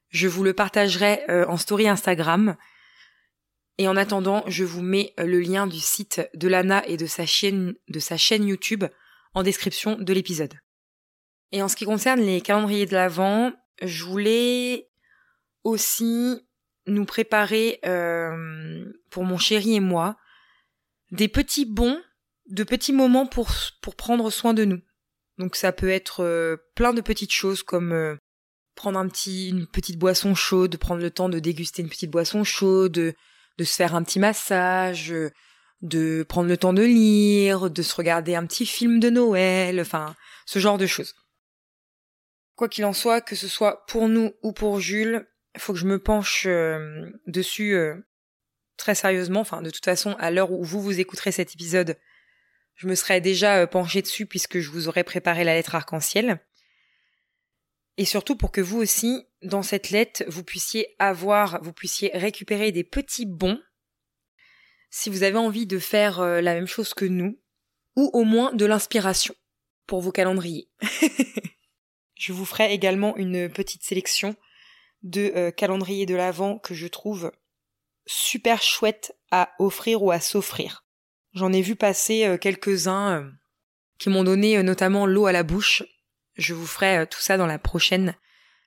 Je 0.10 0.28
vous 0.28 0.44
le 0.44 0.54
partagerai 0.54 1.24
euh, 1.30 1.48
en 1.48 1.58
story 1.58 1.88
Instagram. 1.88 2.56
Et 3.82 3.88
en 3.88 3.98
attendant, 3.98 4.44
je 4.46 4.64
vous 4.64 4.84
mets 4.84 5.12
le 5.18 5.40
lien 5.40 5.66
du 5.66 5.80
site 5.80 6.22
de 6.36 6.48
Lana 6.48 6.86
et 6.86 6.98
de 6.98 7.08
sa 7.08 7.26
chaîne, 7.26 7.74
de 7.88 7.98
sa 7.98 8.16
chaîne 8.16 8.48
YouTube 8.48 8.84
en 9.34 9.42
description 9.42 9.98
de 9.98 10.14
l'épisode. 10.14 10.54
Et 11.52 11.64
en 11.64 11.68
ce 11.68 11.76
qui 11.76 11.86
concerne 11.86 12.22
les 12.22 12.42
calendriers 12.42 12.86
de 12.86 12.94
l'Avent, 12.94 13.52
je 13.82 14.04
voulais 14.04 14.88
aussi 15.64 16.48
nous 16.86 17.06
préparer 17.06 17.80
euh, 17.84 18.86
pour 19.10 19.24
mon 19.24 19.40
chéri 19.40 19.74
et 19.74 19.80
moi 19.80 20.16
des 21.10 21.28
petits 21.28 21.66
bons, 21.66 22.00
de 22.52 22.64
petits 22.64 22.94
moments 22.94 23.26
pour 23.26 23.50
pour 23.82 23.96
prendre 23.96 24.30
soin 24.30 24.54
de 24.54 24.64
nous. 24.64 24.82
Donc 25.40 25.56
ça 25.56 25.72
peut 25.72 25.90
être 25.90 26.24
euh, 26.24 26.56
plein 26.76 26.94
de 26.94 27.02
petites 27.02 27.34
choses 27.34 27.64
comme 27.64 27.94
euh, 27.94 28.16
prendre 28.76 29.00
un 29.00 29.08
petit 29.08 29.50
une 29.50 29.66
petite 29.66 29.98
boisson 29.98 30.36
chaude, 30.36 30.78
prendre 30.78 31.02
le 31.02 31.10
temps 31.10 31.30
de 31.30 31.40
déguster 31.40 31.82
une 31.82 31.90
petite 31.90 32.12
boisson 32.12 32.44
chaude, 32.44 33.16
de, 33.62 33.66
se 33.66 33.76
faire 33.76 33.96
un 33.96 34.04
petit 34.04 34.20
massage, 34.20 35.14
de 35.82 36.24
prendre 36.24 36.50
le 36.50 36.58
temps 36.58 36.74
de 36.74 36.84
lire, 36.84 37.70
de 37.70 37.82
se 37.82 37.96
regarder 37.96 38.36
un 38.36 38.46
petit 38.46 38.66
film 38.66 39.00
de 39.00 39.10
Noël, 39.10 39.80
enfin 39.80 40.16
ce 40.46 40.60
genre 40.60 40.78
de 40.78 40.88
choses. 40.88 41.16
Quoi 42.56 42.70
qu'il 42.70 42.86
en 42.86 42.94
soit, 42.94 43.22
que 43.22 43.36
ce 43.36 43.48
soit 43.48 43.86
pour 43.88 44.08
nous 44.08 44.34
ou 44.44 44.54
pour 44.54 44.80
Jules, 44.80 45.28
il 45.56 45.62
faut 45.62 45.74
que 45.74 45.80
je 45.80 45.86
me 45.86 46.00
penche 46.00 46.46
euh, 46.46 47.10
dessus 47.28 47.74
euh, 47.74 47.96
très 48.78 48.96
sérieusement. 48.96 49.42
Enfin, 49.42 49.62
de 49.62 49.70
toute 49.70 49.86
façon, 49.86 50.16
à 50.20 50.32
l'heure 50.32 50.52
où 50.52 50.64
vous 50.64 50.82
vous 50.82 51.00
écouterez 51.00 51.32
cet 51.32 51.54
épisode, 51.54 51.98
je 52.76 52.88
me 52.88 52.96
serais 52.96 53.22
déjà 53.22 53.58
euh, 53.58 53.68
penché 53.68 54.02
dessus 54.02 54.26
puisque 54.26 54.60
je 54.60 54.70
vous 54.70 54.88
aurais 54.88 55.04
préparé 55.04 55.44
la 55.44 55.54
lettre 55.54 55.76
arc-en-ciel. 55.76 56.40
Et 57.98 58.06
surtout 58.06 58.36
pour 58.36 58.52
que 58.52 58.62
vous 58.62 58.80
aussi, 58.80 59.28
dans 59.42 59.64
cette 59.64 59.90
lettre, 59.90 60.24
vous 60.28 60.44
puissiez 60.44 60.96
avoir, 61.00 61.62
vous 61.62 61.74
puissiez 61.74 62.12
récupérer 62.14 62.72
des 62.72 62.84
petits 62.84 63.26
bons 63.26 63.60
si 64.90 65.10
vous 65.10 65.24
avez 65.24 65.38
envie 65.38 65.68
de 65.68 65.80
faire 65.80 66.22
la 66.22 66.54
même 66.54 66.68
chose 66.68 66.94
que 66.94 67.06
nous, 67.06 67.40
ou 67.96 68.10
au 68.14 68.24
moins 68.24 68.54
de 68.54 68.66
l'inspiration 68.66 69.36
pour 69.88 70.02
vos 70.02 70.12
calendriers. 70.12 70.70
je 72.16 72.34
vous 72.34 72.46
ferai 72.46 72.74
également 72.74 73.16
une 73.18 73.50
petite 73.50 73.84
sélection 73.84 74.36
de 75.04 75.32
euh, 75.36 75.52
calendrier 75.52 76.06
de 76.06 76.16
l'Avent 76.16 76.60
que 76.60 76.74
je 76.74 76.88
trouve 76.88 77.32
super 78.06 78.62
chouette 78.62 79.18
à 79.32 79.54
offrir 79.60 80.04
ou 80.04 80.12
à 80.12 80.20
s'offrir. 80.20 80.86
J'en 81.34 81.52
ai 81.52 81.62
vu 81.62 81.76
passer 81.76 82.26
euh, 82.26 82.38
quelques-uns 82.38 83.20
euh, 83.20 83.32
qui 83.98 84.10
m'ont 84.10 84.24
donné 84.24 84.62
notamment 84.62 85.06
l'eau 85.06 85.26
à 85.26 85.32
la 85.32 85.44
bouche. 85.44 85.84
Je 86.42 86.54
vous 86.54 86.66
ferai 86.66 87.06
tout 87.08 87.20
ça 87.20 87.38
dans 87.38 87.46
la 87.46 87.60
prochaine 87.60 88.16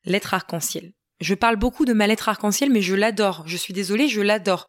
lettre 0.05 0.35
arc-en-ciel. 0.35 0.93
Je 1.21 1.35
parle 1.35 1.57
beaucoup 1.57 1.85
de 1.85 1.93
ma 1.93 2.07
lettre 2.07 2.29
arc-en-ciel, 2.29 2.71
mais 2.71 2.83
je 2.83 2.95
l'adore. 2.95 3.45
Je 3.47 3.57
suis 3.57 3.75
désolée, 3.75 4.09
je 4.09 4.21
l'adore. 4.21 4.69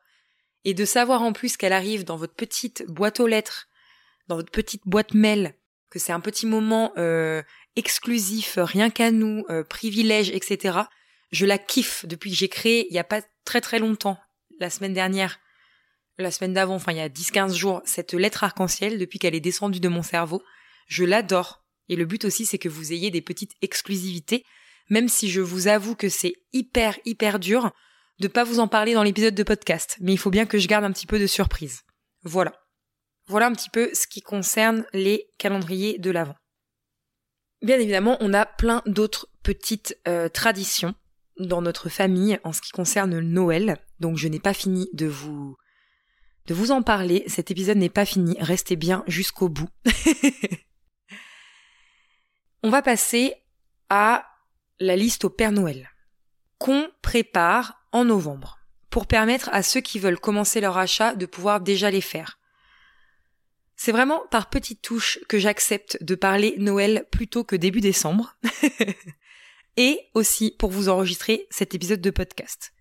Et 0.64 0.74
de 0.74 0.86
savoir 0.86 1.22
en 1.22 1.34
plus 1.34 1.58
qu'elle 1.58 1.74
arrive 1.74 2.04
dans 2.04 2.18
votre 2.18 2.34
petite 2.34 2.86
boîte 2.88 3.20
aux 3.20 3.28
lettres, 3.28 3.68
dans 4.28 4.36
votre 4.36 4.52
petite 4.52 4.82
boîte 4.86 5.14
mail, 5.14 5.56
que 5.90 6.00
c'est 6.00 6.12
un 6.12 6.20
petit 6.20 6.46
moment 6.46 6.94
exclusif, 7.76 8.58
rien 8.58 8.90
qu'à 8.90 9.12
nous, 9.12 9.46
privilège, 9.70 10.30
etc 10.32 10.86
je 11.36 11.46
la 11.46 11.58
kiffe 11.58 12.06
depuis 12.06 12.32
que 12.32 12.38
j'ai 12.38 12.50
créé 12.50 12.88
il 12.90 12.94
n'y 12.94 13.00
a 13.00 13.04
pas 13.04 13.22
très 13.44 13.62
très 13.62 13.80
longtemps, 13.80 14.18
la 14.60 14.70
semaine 14.70 14.94
dernière, 14.94 15.40
la 16.18 16.32
semaine 16.32 16.54
d'avant, 16.54 16.76
enfin 16.76 16.94
il 16.94 16.98
y 16.98 17.02
a 17.02 17.10
10-15 17.10 17.54
jours, 17.54 17.82
cette 17.86 18.14
lettre 18.14 18.44
arc-en-ciel 18.44 18.98
depuis 18.98 19.20
qu'elle 19.20 19.36
est 19.36 19.42
descendue 19.42 19.82
de 19.82 19.90
mon 19.90 20.02
cerveau. 20.02 20.42
Je 20.88 21.04
l'adore. 21.04 21.65
Et 21.90 21.96
le 21.96 22.06
but 22.06 22.26
aussi 22.26 22.46
c'est 22.46 22.58
que 22.58 22.70
vous 22.70 22.94
ayez 22.94 23.12
des 23.12 23.22
petites 23.22 23.54
exclusivités, 23.62 24.44
même 24.90 25.10
si 25.10 25.30
je 25.30 25.42
vous 25.42 25.68
avoue 25.68 25.96
que 25.96 26.10
c'est 26.10 26.34
hyper 26.54 26.98
hyper 27.06 27.40
dur 27.40 27.72
de 28.20 28.28
pas 28.28 28.44
vous 28.44 28.60
en 28.60 28.68
parler 28.68 28.94
dans 28.94 29.04
l'épisode 29.04 29.36
de 29.36 29.44
podcast, 29.44 29.98
mais 30.00 30.14
il 30.14 30.18
faut 30.18 30.30
bien 30.30 30.46
que 30.46 30.58
je 30.58 30.68
garde 30.68 30.86
un 30.86 30.92
petit 30.92 31.08
peu 31.08 31.20
de 31.20 31.28
surprise. 31.28 31.82
Voilà. 32.24 32.54
Voilà 33.28 33.48
un 33.48 33.54
petit 33.54 33.70
peu 33.70 33.90
ce 33.94 34.08
qui 34.08 34.22
concerne 34.22 34.86
les 34.94 35.28
calendriers 35.38 35.98
de 35.98 36.12
l'Avent. 36.12 36.36
Bien 37.62 37.80
évidemment, 37.80 38.18
on 38.20 38.34
a 38.34 38.46
plein 38.46 38.84
d'autres 38.86 39.28
petites 39.44 39.98
euh, 40.08 40.30
traditions 40.30 40.94
dans 41.40 41.62
notre 41.62 41.90
famille 41.90 42.40
en 42.44 42.54
ce 42.54 42.62
qui 42.62 42.72
concerne 42.72 43.20
Noël. 43.20 43.78
Donc 44.00 44.18
je 44.18 44.28
n'ai 44.28 44.40
pas 44.40 44.54
fini 44.54 44.88
de 44.94 45.08
vous 45.08 45.56
de 46.48 46.54
vous 46.54 46.72
en 46.72 46.84
parler. 46.84 47.24
Cet 47.28 47.50
épisode 47.50 47.78
n'est 47.78 47.90
pas 47.90 48.06
fini. 48.06 48.38
Restez 48.40 48.76
bien 48.76 49.04
jusqu'au 49.08 49.50
bout. 49.50 49.70
On 52.66 52.72
va 52.72 52.82
passer 52.82 53.36
à 53.92 54.26
la 54.80 54.96
liste 54.96 55.24
au 55.24 55.30
Père 55.30 55.52
Noël 55.52 55.88
qu'on 56.58 56.90
prépare 57.04 57.86
en 57.92 58.06
novembre 58.06 58.58
pour 58.90 59.06
permettre 59.06 59.50
à 59.52 59.62
ceux 59.62 59.82
qui 59.82 60.00
veulent 60.00 60.20
commencer 60.20 60.62
leur 60.62 60.76
achat 60.76 61.14
de 61.14 61.28
pouvoir 61.28 61.62
déjà 61.62 61.92
les 61.92 62.02
faire. 62.02 62.40
C'est 63.76 63.92
vraiment 63.92 64.24
par 64.32 64.50
petites 64.50 64.82
touches 64.82 65.20
que 65.30 65.38
j'accepte 65.38 66.04
de 66.04 66.16
parler 66.16 66.56
Noël 66.58 67.06
plutôt 67.12 67.44
que 67.44 67.56
début 67.56 67.82
décembre. 67.82 68.36
et 69.78 70.00
aussi 70.16 70.50
pour 70.58 70.72
vous 70.72 70.90
enregistrer 70.90 71.46
cet 71.52 71.76
épisode 71.76 72.02
de 72.02 72.10
podcast. 72.10 72.74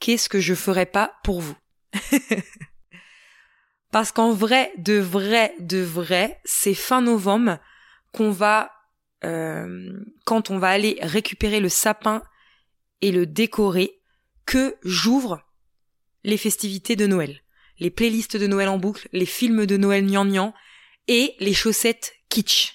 Qu'est-ce 0.00 0.28
que 0.28 0.40
je 0.40 0.52
ferais 0.52 0.84
pas 0.84 1.14
pour 1.24 1.40
vous? 1.40 1.56
Parce 3.90 4.12
qu'en 4.12 4.34
vrai, 4.34 4.70
de 4.76 4.98
vrai, 4.98 5.54
de 5.60 5.80
vrai, 5.80 6.42
c'est 6.44 6.74
fin 6.74 7.00
novembre 7.00 7.58
qu'on 8.12 8.32
va, 8.32 8.70
euh, 9.24 9.92
quand 10.24 10.50
on 10.50 10.58
va 10.58 10.70
aller 10.70 10.98
récupérer 11.02 11.60
le 11.60 11.68
sapin 11.68 12.22
et 13.00 13.12
le 13.12 13.26
décorer, 13.26 14.00
que 14.46 14.76
j'ouvre 14.82 15.42
les 16.24 16.36
festivités 16.36 16.96
de 16.96 17.06
Noël, 17.06 17.42
les 17.78 17.90
playlists 17.90 18.36
de 18.36 18.46
Noël 18.46 18.68
en 18.68 18.78
boucle, 18.78 19.08
les 19.12 19.26
films 19.26 19.66
de 19.66 19.76
Noël 19.76 20.04
gnangnan 20.04 20.54
et 21.08 21.34
les 21.38 21.54
chaussettes 21.54 22.14
kitsch. 22.28 22.74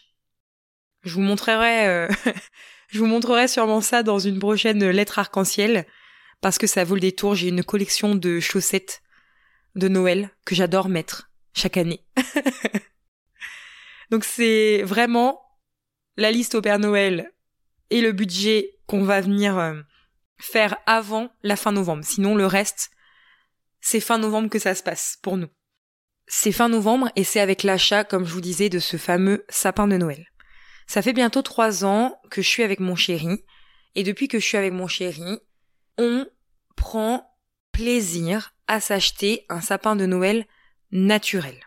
Je 1.03 1.13
vous 1.13 1.21
montrerai 1.21 1.87
euh, 1.87 2.07
Je 2.95 2.99
vous 2.99 3.07
montrerai 3.07 3.49
sûrement 3.49 3.81
ça 3.81 4.03
dans 4.03 4.19
une 4.19 4.39
prochaine 4.39 4.89
lettre 4.89 5.19
arc-en-ciel, 5.19 5.85
parce 6.39 6.57
que 6.57 6.65
ça 6.65 6.85
vaut 6.85 6.95
le 6.95 7.01
détour. 7.01 7.35
J'ai 7.35 7.49
une 7.49 7.63
collection 7.63 8.15
de 8.15 8.39
chaussettes 8.39 9.01
de 9.75 9.89
Noël 9.89 10.29
que 10.45 10.55
j'adore 10.55 10.87
mettre 10.87 11.29
chaque 11.53 11.75
année. 11.77 12.05
Donc 14.11 14.23
c'est 14.23 14.83
vraiment 14.83 15.41
la 16.17 16.31
liste 16.31 16.55
au 16.55 16.61
Père 16.61 16.79
Noël 16.79 17.31
et 17.89 18.01
le 18.01 18.11
budget 18.11 18.79
qu'on 18.87 19.03
va 19.03 19.21
venir 19.21 19.57
euh, 19.57 19.81
faire 20.37 20.77
avant 20.85 21.29
la 21.43 21.55
fin 21.55 21.71
novembre. 21.71 22.03
Sinon 22.03 22.35
le 22.35 22.45
reste, 22.45 22.91
c'est 23.81 23.99
fin 23.99 24.17
novembre 24.17 24.49
que 24.49 24.59
ça 24.59 24.75
se 24.75 24.83
passe 24.83 25.17
pour 25.21 25.37
nous. 25.37 25.49
C'est 26.27 26.51
fin 26.51 26.69
novembre 26.69 27.11
et 27.15 27.23
c'est 27.23 27.39
avec 27.39 27.63
l'achat, 27.63 28.03
comme 28.03 28.25
je 28.25 28.33
vous 28.33 28.41
disais, 28.41 28.69
de 28.69 28.79
ce 28.79 28.97
fameux 28.97 29.45
sapin 29.49 29.87
de 29.87 29.97
Noël. 29.97 30.25
Ça 30.87 31.01
fait 31.01 31.13
bientôt 31.13 31.41
trois 31.41 31.85
ans 31.85 32.19
que 32.31 32.41
je 32.41 32.47
suis 32.47 32.63
avec 32.63 32.79
mon 32.79 32.95
chéri, 32.95 33.43
et 33.95 34.03
depuis 34.03 34.27
que 34.27 34.39
je 34.39 34.45
suis 34.45 34.57
avec 34.57 34.73
mon 34.73 34.87
chéri, 34.87 35.39
on 35.97 36.27
prend 36.75 37.37
plaisir 37.71 38.55
à 38.67 38.79
s'acheter 38.79 39.45
un 39.49 39.61
sapin 39.61 39.95
de 39.95 40.05
Noël 40.05 40.45
naturel. 40.91 41.59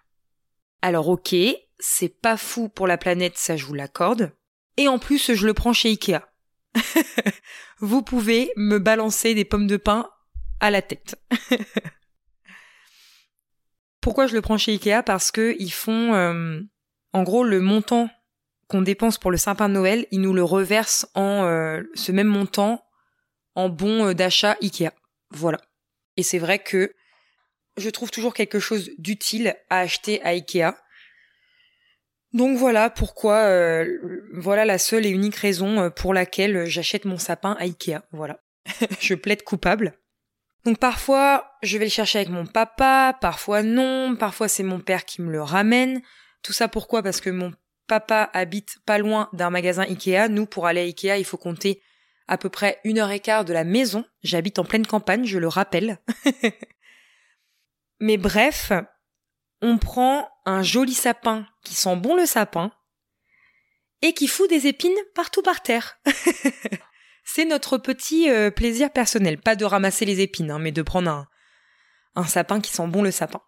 Alors 0.82 1.09
ok, 1.09 1.34
c'est 1.78 2.20
pas 2.20 2.36
fou 2.36 2.68
pour 2.68 2.86
la 2.86 2.99
planète, 2.99 3.36
ça 3.36 3.57
je 3.57 3.64
vous 3.64 3.74
l'accorde, 3.74 4.32
et 4.79 4.89
en 4.89 4.99
plus 4.99 5.35
je 5.35 5.47
le 5.47 5.53
prends 5.53 5.74
chez 5.74 5.91
Ikea. 5.91 6.20
vous 7.81 8.03
pouvez 8.03 8.51
me 8.57 8.79
balancer 8.79 9.35
des 9.35 9.45
pommes 9.45 9.66
de 9.66 9.76
pin 9.76 10.09
à 10.61 10.70
la 10.70 10.81
tête. 10.81 11.20
Pourquoi 14.01 14.26
je 14.26 14.35
le 14.35 14.41
prends 14.41 14.57
chez 14.57 14.72
Ikea? 14.72 15.03
Parce 15.05 15.31
que 15.31 15.57
ils 15.59 15.72
font, 15.72 16.14
euh, 16.14 16.61
en 17.12 17.22
gros, 17.24 17.45
le 17.45 17.61
montant 17.61 18.09
qu'on 18.68 18.83
dépense 18.83 19.18
pour 19.18 19.31
le 19.31 19.37
sapin 19.37 19.68
de 19.68 19.74
Noël, 19.74 20.07
ils 20.11 20.20
nous 20.20 20.33
le 20.33 20.43
reversent 20.43 21.07
en 21.14 21.45
euh, 21.45 21.83
ce 21.95 22.12
même 22.12 22.26
montant 22.29 22.85
en 23.55 23.68
bon 23.68 24.07
euh, 24.07 24.14
d'achat 24.14 24.57
Ikea. 24.62 24.91
Voilà. 25.31 25.59
Et 26.16 26.22
c'est 26.22 26.39
vrai 26.39 26.59
que 26.59 26.95
je 27.76 27.91
trouve 27.91 28.11
toujours 28.11 28.35
quelque 28.35 28.61
chose 28.61 28.91
d'utile 28.99 29.57
à 29.70 29.81
acheter 29.81 30.22
à 30.22 30.29
Ikea. 30.29 30.74
Donc 32.33 32.59
voilà 32.59 32.91
pourquoi, 32.91 33.37
euh, 33.37 33.99
voilà 34.35 34.64
la 34.64 34.79
seule 34.79 35.07
et 35.07 35.11
unique 35.11 35.37
raison 35.37 35.91
pour 35.91 36.12
laquelle 36.12 36.66
j'achète 36.66 37.05
mon 37.05 37.18
sapin 37.18 37.57
à 37.59 37.62
Ikea. 37.62 38.01
Voilà. 38.12 38.41
je 39.01 39.14
plaide 39.14 39.43
coupable. 39.43 39.95
Donc 40.64 40.79
parfois, 40.79 41.53
je 41.62 41.79
vais 41.79 41.87
le 41.87 41.91
chercher 41.91 42.18
avec 42.18 42.31
mon 42.31 42.45
papa, 42.45 43.16
parfois 43.20 43.62
non, 43.62 44.16
parfois 44.16 44.49
c'est 44.49 44.62
mon 44.62 44.81
père 44.81 45.05
qui 45.05 45.22
me 45.22 45.31
le 45.31 45.43
ramène. 45.43 46.03
Tout 46.43 46.53
ça 46.53 46.68
pourquoi? 46.68 47.03
Parce 47.03 47.20
que 47.20 47.31
mon 47.31 47.53
papa 47.87 48.31
habite 48.33 48.79
pas 48.85 48.99
loin 48.99 49.29
d'un 49.33 49.51
magasin 49.51 49.83
Ikea. 49.83 50.29
Nous, 50.29 50.47
pour 50.47 50.66
aller 50.66 50.81
à 50.81 50.85
Ikea, 50.85 51.18
il 51.18 51.24
faut 51.24 51.39
compter 51.39 51.83
à 52.29 52.37
peu 52.39 52.51
près 52.51 52.79
une 52.85 52.99
heure 52.99 53.11
et 53.11 53.20
quart 53.20 53.45
de 53.45 53.53
la 53.53 53.64
maison. 53.64 54.05
J'habite 54.22 54.59
en 54.59 54.64
pleine 54.64 54.87
campagne, 54.87 55.24
je 55.24 55.39
le 55.39 55.49
rappelle. 55.49 55.99
Mais 58.01 58.16
bref, 58.16 58.72
on 59.61 59.78
prend 59.78 60.28
un 60.44 60.62
joli 60.62 60.94
sapin 60.94 61.46
qui 61.64 61.74
sent 61.74 61.96
bon 61.96 62.14
le 62.14 62.26
sapin. 62.26 62.72
et 64.00 64.14
qui 64.14 64.28
fout 64.28 64.48
des 64.48 64.68
épines 64.68 64.96
partout 65.14 65.42
par 65.42 65.61
terre. 65.61 65.98
C'est 67.24 67.44
notre 67.44 67.78
petit 67.78 68.30
euh, 68.30 68.50
plaisir 68.50 68.90
personnel, 68.90 69.38
pas 69.38 69.56
de 69.56 69.64
ramasser 69.64 70.04
les 70.04 70.20
épines, 70.20 70.52
hein, 70.52 70.59
mais 70.61 70.72
de 70.72 70.82
prendre 70.82 71.26
un, 72.14 72.24
sapin 72.24 72.61
qui 72.61 72.70
sent 72.70 72.86
bon 72.86 73.02
le 73.02 73.11
sapin. 73.11 73.42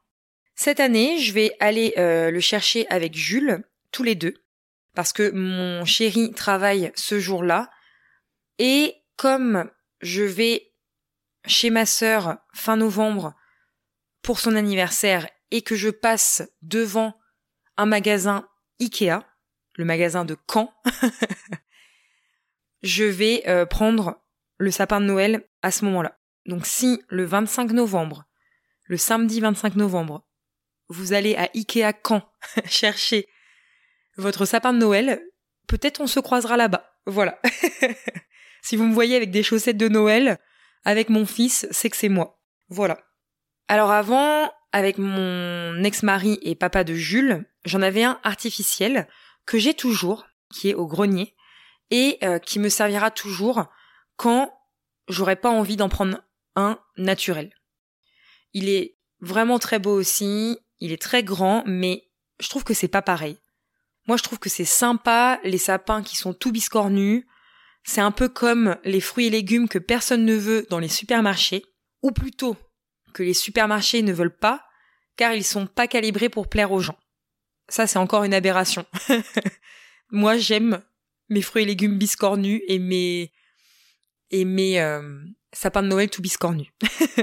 Cette 0.56 0.80
année, 0.80 1.18
je 1.18 1.32
vais 1.32 1.56
aller 1.60 1.94
euh, 1.96 2.30
le 2.30 2.40
chercher 2.40 2.86
avec 2.90 3.14
Jules, 3.14 3.64
tous 3.92 4.02
les 4.02 4.16
deux, 4.16 4.34
parce 4.94 5.12
que 5.12 5.30
mon 5.30 5.84
chéri 5.84 6.32
travaille 6.32 6.92
ce 6.94 7.20
jour-là, 7.20 7.70
et 8.58 8.96
comme 9.16 9.70
je 10.00 10.22
vais 10.22 10.72
chez 11.46 11.70
ma 11.70 11.86
sœur 11.86 12.38
fin 12.52 12.76
novembre 12.76 13.34
pour 14.20 14.40
son 14.40 14.56
anniversaire 14.56 15.26
et 15.50 15.62
que 15.62 15.74
je 15.74 15.90
passe 15.90 16.42
devant 16.62 17.14
un 17.76 17.86
magasin 17.86 18.48
Ikea, 18.80 19.20
le 19.76 19.84
magasin 19.84 20.24
de 20.24 20.36
Caen, 20.50 20.72
je 22.82 23.04
vais 23.04 23.42
euh, 23.46 23.66
prendre 23.66 24.22
le 24.58 24.70
sapin 24.70 25.00
de 25.00 25.06
Noël 25.06 25.48
à 25.62 25.70
ce 25.70 25.84
moment-là. 25.86 26.18
Donc 26.46 26.66
si 26.66 27.02
le 27.08 27.24
25 27.24 27.72
novembre, 27.72 28.24
le 28.84 28.96
samedi 28.96 29.40
25 29.40 29.76
novembre, 29.76 30.26
vous 30.88 31.12
allez 31.12 31.36
à 31.36 31.48
Ikea 31.54 31.92
Caen 32.06 32.22
chercher 32.66 33.28
votre 34.16 34.44
sapin 34.44 34.72
de 34.72 34.78
Noël, 34.78 35.22
peut-être 35.66 36.00
on 36.00 36.06
se 36.06 36.20
croisera 36.20 36.56
là-bas. 36.56 36.84
Voilà. 37.06 37.40
si 38.62 38.76
vous 38.76 38.84
me 38.84 38.94
voyez 38.94 39.16
avec 39.16 39.30
des 39.30 39.42
chaussettes 39.42 39.76
de 39.76 39.88
Noël, 39.88 40.38
avec 40.84 41.08
mon 41.08 41.26
fils, 41.26 41.66
c'est 41.70 41.90
que 41.90 41.96
c'est 41.96 42.08
moi. 42.08 42.40
Voilà. 42.68 42.98
Alors 43.68 43.90
avant, 43.90 44.50
avec 44.72 44.98
mon 44.98 45.82
ex-mari 45.82 46.38
et 46.42 46.54
papa 46.54 46.84
de 46.84 46.94
Jules, 46.94 47.44
j'en 47.64 47.82
avais 47.82 48.04
un 48.04 48.20
artificiel 48.22 49.08
que 49.46 49.58
j'ai 49.58 49.74
toujours, 49.74 50.26
qui 50.52 50.70
est 50.70 50.74
au 50.74 50.86
grenier, 50.86 51.34
et 51.90 52.18
euh, 52.22 52.38
qui 52.38 52.58
me 52.58 52.68
servira 52.68 53.10
toujours 53.10 53.66
quand 54.16 54.52
j'aurai 55.08 55.36
pas 55.36 55.50
envie 55.50 55.76
d'en 55.76 55.88
prendre 55.88 56.22
un 56.56 56.78
naturel. 56.96 57.52
Il 58.52 58.68
est 58.68 58.96
vraiment 59.20 59.58
très 59.58 59.78
beau 59.78 59.92
aussi, 59.92 60.58
il 60.80 60.92
est 60.92 61.02
très 61.02 61.22
grand, 61.22 61.64
mais 61.66 62.08
je 62.38 62.48
trouve 62.48 62.64
que 62.64 62.74
c'est 62.74 62.88
pas 62.88 63.02
pareil. 63.02 63.38
Moi, 64.06 64.16
je 64.16 64.22
trouve 64.22 64.38
que 64.38 64.48
c'est 64.48 64.64
sympa, 64.64 65.40
les 65.44 65.58
sapins 65.58 66.02
qui 66.02 66.16
sont 66.16 66.32
tout 66.32 66.52
biscornus. 66.52 67.24
C'est 67.84 68.00
un 68.00 68.10
peu 68.10 68.28
comme 68.28 68.76
les 68.84 69.00
fruits 69.00 69.26
et 69.26 69.30
légumes 69.30 69.68
que 69.68 69.78
personne 69.78 70.24
ne 70.24 70.34
veut 70.34 70.66
dans 70.70 70.78
les 70.78 70.88
supermarchés, 70.88 71.64
ou 72.02 72.12
plutôt 72.12 72.56
que 73.12 73.22
les 73.22 73.34
supermarchés 73.34 74.02
ne 74.02 74.12
veulent 74.12 74.36
pas, 74.36 74.64
car 75.16 75.34
ils 75.34 75.44
sont 75.44 75.66
pas 75.66 75.86
calibrés 75.86 76.28
pour 76.28 76.48
plaire 76.48 76.72
aux 76.72 76.80
gens. 76.80 76.98
Ça, 77.68 77.86
c'est 77.86 77.98
encore 77.98 78.24
une 78.24 78.34
aberration. 78.34 78.84
Moi, 80.10 80.36
j'aime 80.36 80.82
mes 81.28 81.42
fruits 81.42 81.62
et 81.62 81.66
légumes 81.66 81.98
biscornus 81.98 82.62
et 82.66 82.78
mes 82.78 83.32
et 84.32 84.44
mes 84.44 84.80
euh, 84.80 85.24
sapins 85.52 85.82
de 85.82 85.88
Noël 85.88 86.10
tout 86.10 86.22
biscornus. 86.22 86.68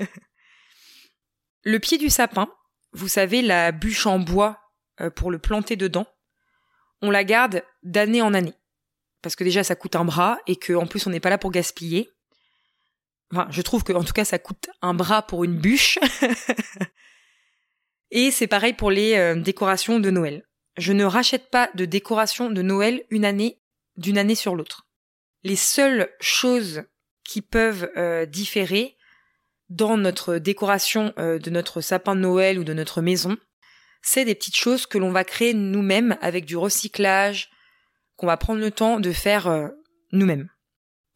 le 1.64 1.80
pied 1.80 1.98
du 1.98 2.10
sapin, 2.10 2.50
vous 2.92 3.08
savez, 3.08 3.42
la 3.42 3.72
bûche 3.72 4.06
en 4.06 4.20
bois 4.20 4.60
euh, 5.02 5.10
pour 5.10 5.32
le 5.32 5.40
planter 5.40 5.76
dedans, 5.76 6.08
on 7.02 7.12
la 7.12 7.24
garde 7.24 7.64
d'année 7.84 8.22
en 8.22 8.34
année. 8.34 8.56
Parce 9.22 9.36
que 9.36 9.44
déjà, 9.44 9.64
ça 9.64 9.76
coûte 9.76 9.96
un 9.96 10.06
bras 10.06 10.40
et 10.48 10.56
qu'en 10.56 10.86
plus, 10.86 11.06
on 11.08 11.10
n'est 11.10 11.20
pas 11.20 11.30
là 11.30 11.38
pour 11.38 11.52
gaspiller. 11.52 12.10
Enfin, 13.32 13.48
je 13.50 13.62
trouve 13.62 13.84
que, 13.84 13.94
en 13.94 14.04
tout 14.04 14.14
cas, 14.14 14.26
ça 14.26 14.40
coûte 14.40 14.70
un 14.82 14.94
bras 14.94 15.22
pour 15.22 15.44
une 15.44 15.58
bûche. 15.58 16.00
et 18.12 18.32
c'est 18.32 18.48
pareil 18.48 18.74
pour 18.74 18.90
les 18.90 19.16
euh, 19.16 19.36
décorations 19.36 20.00
de 20.00 20.10
Noël. 20.10 20.48
Je 20.78 20.94
ne 20.94 21.04
rachète 21.04 21.50
pas 21.50 21.70
de 21.76 21.86
décorations 21.86 22.50
de 22.50 22.62
Noël 22.62 23.04
une 23.10 23.26
année 23.26 23.60
d'une 23.98 24.18
année 24.18 24.36
sur 24.36 24.56
l'autre. 24.56 24.88
Les 25.44 25.56
seules 25.56 26.10
choses 26.20 26.84
qui 27.24 27.42
peuvent 27.42 27.90
euh, 27.98 28.26
différer 28.26 28.96
dans 29.70 29.98
notre 29.98 30.38
décoration 30.38 31.14
euh, 31.18 31.40
de 31.40 31.50
notre 31.50 31.82
sapin 31.82 32.16
de 32.16 32.22
Noël 32.22 32.60
ou 32.60 32.64
de 32.64 32.74
notre 32.74 33.02
maison, 33.02 33.36
c'est 34.02 34.24
des 34.24 34.36
petites 34.36 34.56
choses 34.56 34.86
que 34.86 34.98
l'on 34.98 35.12
va 35.12 35.26
créer 35.26 35.54
nous-mêmes 35.54 36.18
avec 36.22 36.46
du 36.46 36.56
recyclage, 36.56 37.50
qu'on 38.16 38.28
va 38.28 38.38
prendre 38.38 38.62
le 38.62 38.72
temps 38.72 39.00
de 39.00 39.12
faire 39.12 39.72
nous-mêmes. 40.12 40.48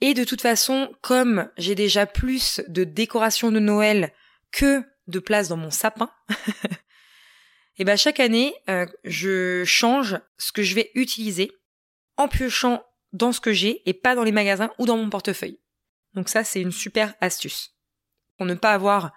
Et 0.02 0.14
de 0.14 0.24
toute 0.24 0.42
façon, 0.42 0.94
comme 1.02 1.50
j'ai 1.58 1.76
déjà 1.76 2.06
plus 2.06 2.62
de 2.68 2.84
décoration 2.84 3.52
de 3.52 3.60
Noël 3.60 4.14
que 4.52 4.84
de 5.08 5.20
place 5.20 5.48
dans 5.48 5.58
mon 5.58 5.72
sapin, 5.72 6.10
et 7.78 7.84
ben 7.84 7.98
chaque 7.98 8.20
année, 8.20 8.54
euh, 8.70 8.86
je 9.04 9.64
change 9.66 10.20
ce 10.38 10.52
que 10.52 10.64
je 10.64 10.76
vais 10.76 10.92
utiliser 10.96 11.52
en 12.18 12.28
piochant 12.28 12.84
dans 13.14 13.32
ce 13.32 13.42
que 13.42 13.54
j'ai 13.54 13.88
et 13.90 13.94
pas 13.94 14.16
dans 14.16 14.24
les 14.24 14.32
magasins 14.32 14.72
ou 14.78 14.86
dans 14.86 14.98
mon 14.98 15.10
portefeuille. 15.10 15.60
Donc 16.14 16.30
ça, 16.30 16.44
c'est 16.44 16.62
une 16.62 16.72
super 16.72 17.14
astuce. 17.22 17.76
Pour 18.38 18.46
ne 18.46 18.56
pas 18.56 18.74
avoir 18.74 19.14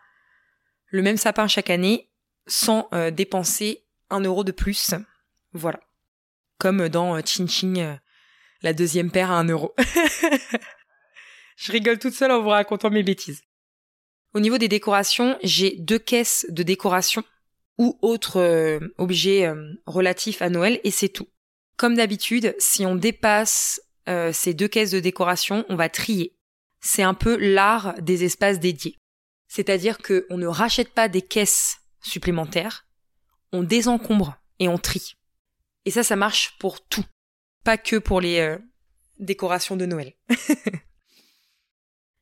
le 0.86 1.02
même 1.02 1.16
sapin 1.16 1.48
chaque 1.48 1.70
année 1.70 2.10
sans 2.46 2.88
euh, 2.92 3.10
dépenser 3.10 3.84
un 4.10 4.20
euro 4.20 4.44
de 4.44 4.52
plus. 4.52 4.94
Voilà. 5.52 5.80
Comme 6.58 6.88
dans 6.88 7.16
euh, 7.16 7.20
euh, 7.20 7.96
la 8.64 8.72
deuxième 8.72 9.10
paire 9.10 9.30
à 9.30 9.38
un 9.38 9.44
euro. 9.44 9.74
Je 11.56 11.70
rigole 11.70 11.98
toute 11.98 12.14
seule 12.14 12.32
en 12.32 12.42
vous 12.42 12.48
racontant 12.48 12.90
mes 12.90 13.02
bêtises. 13.02 13.42
Au 14.32 14.40
niveau 14.40 14.58
des 14.58 14.66
décorations, 14.66 15.38
j'ai 15.44 15.76
deux 15.78 16.00
caisses 16.00 16.44
de 16.48 16.64
décoration 16.64 17.22
ou 17.78 17.96
autres 18.02 18.80
objets 18.98 19.48
relatifs 19.86 20.42
à 20.42 20.50
Noël 20.50 20.80
et 20.82 20.90
c'est 20.90 21.10
tout. 21.10 21.28
Comme 21.76 21.94
d'habitude, 21.94 22.56
si 22.58 22.84
on 22.84 22.96
dépasse 22.96 23.80
ces 24.32 24.54
deux 24.54 24.66
caisses 24.66 24.90
de 24.90 24.98
décoration, 24.98 25.64
on 25.68 25.76
va 25.76 25.88
trier. 25.88 26.36
C'est 26.80 27.04
un 27.04 27.14
peu 27.14 27.36
l'art 27.36 27.94
des 28.00 28.24
espaces 28.24 28.58
dédiés. 28.58 28.98
C'est-à-dire 29.46 29.98
qu'on 29.98 30.36
ne 30.36 30.48
rachète 30.48 30.92
pas 30.92 31.08
des 31.08 31.22
caisses 31.22 31.76
supplémentaires, 32.02 32.88
on 33.52 33.62
désencombre 33.62 34.36
et 34.58 34.66
on 34.66 34.78
trie. 34.78 35.14
Et 35.84 35.92
ça, 35.92 36.02
ça 36.02 36.16
marche 36.16 36.58
pour 36.58 36.84
tout, 36.84 37.04
pas 37.64 37.78
que 37.78 37.96
pour 37.96 38.20
les 38.20 38.38
euh, 38.38 38.58
décorations 39.18 39.76
de 39.76 39.86
Noël. 39.86 40.12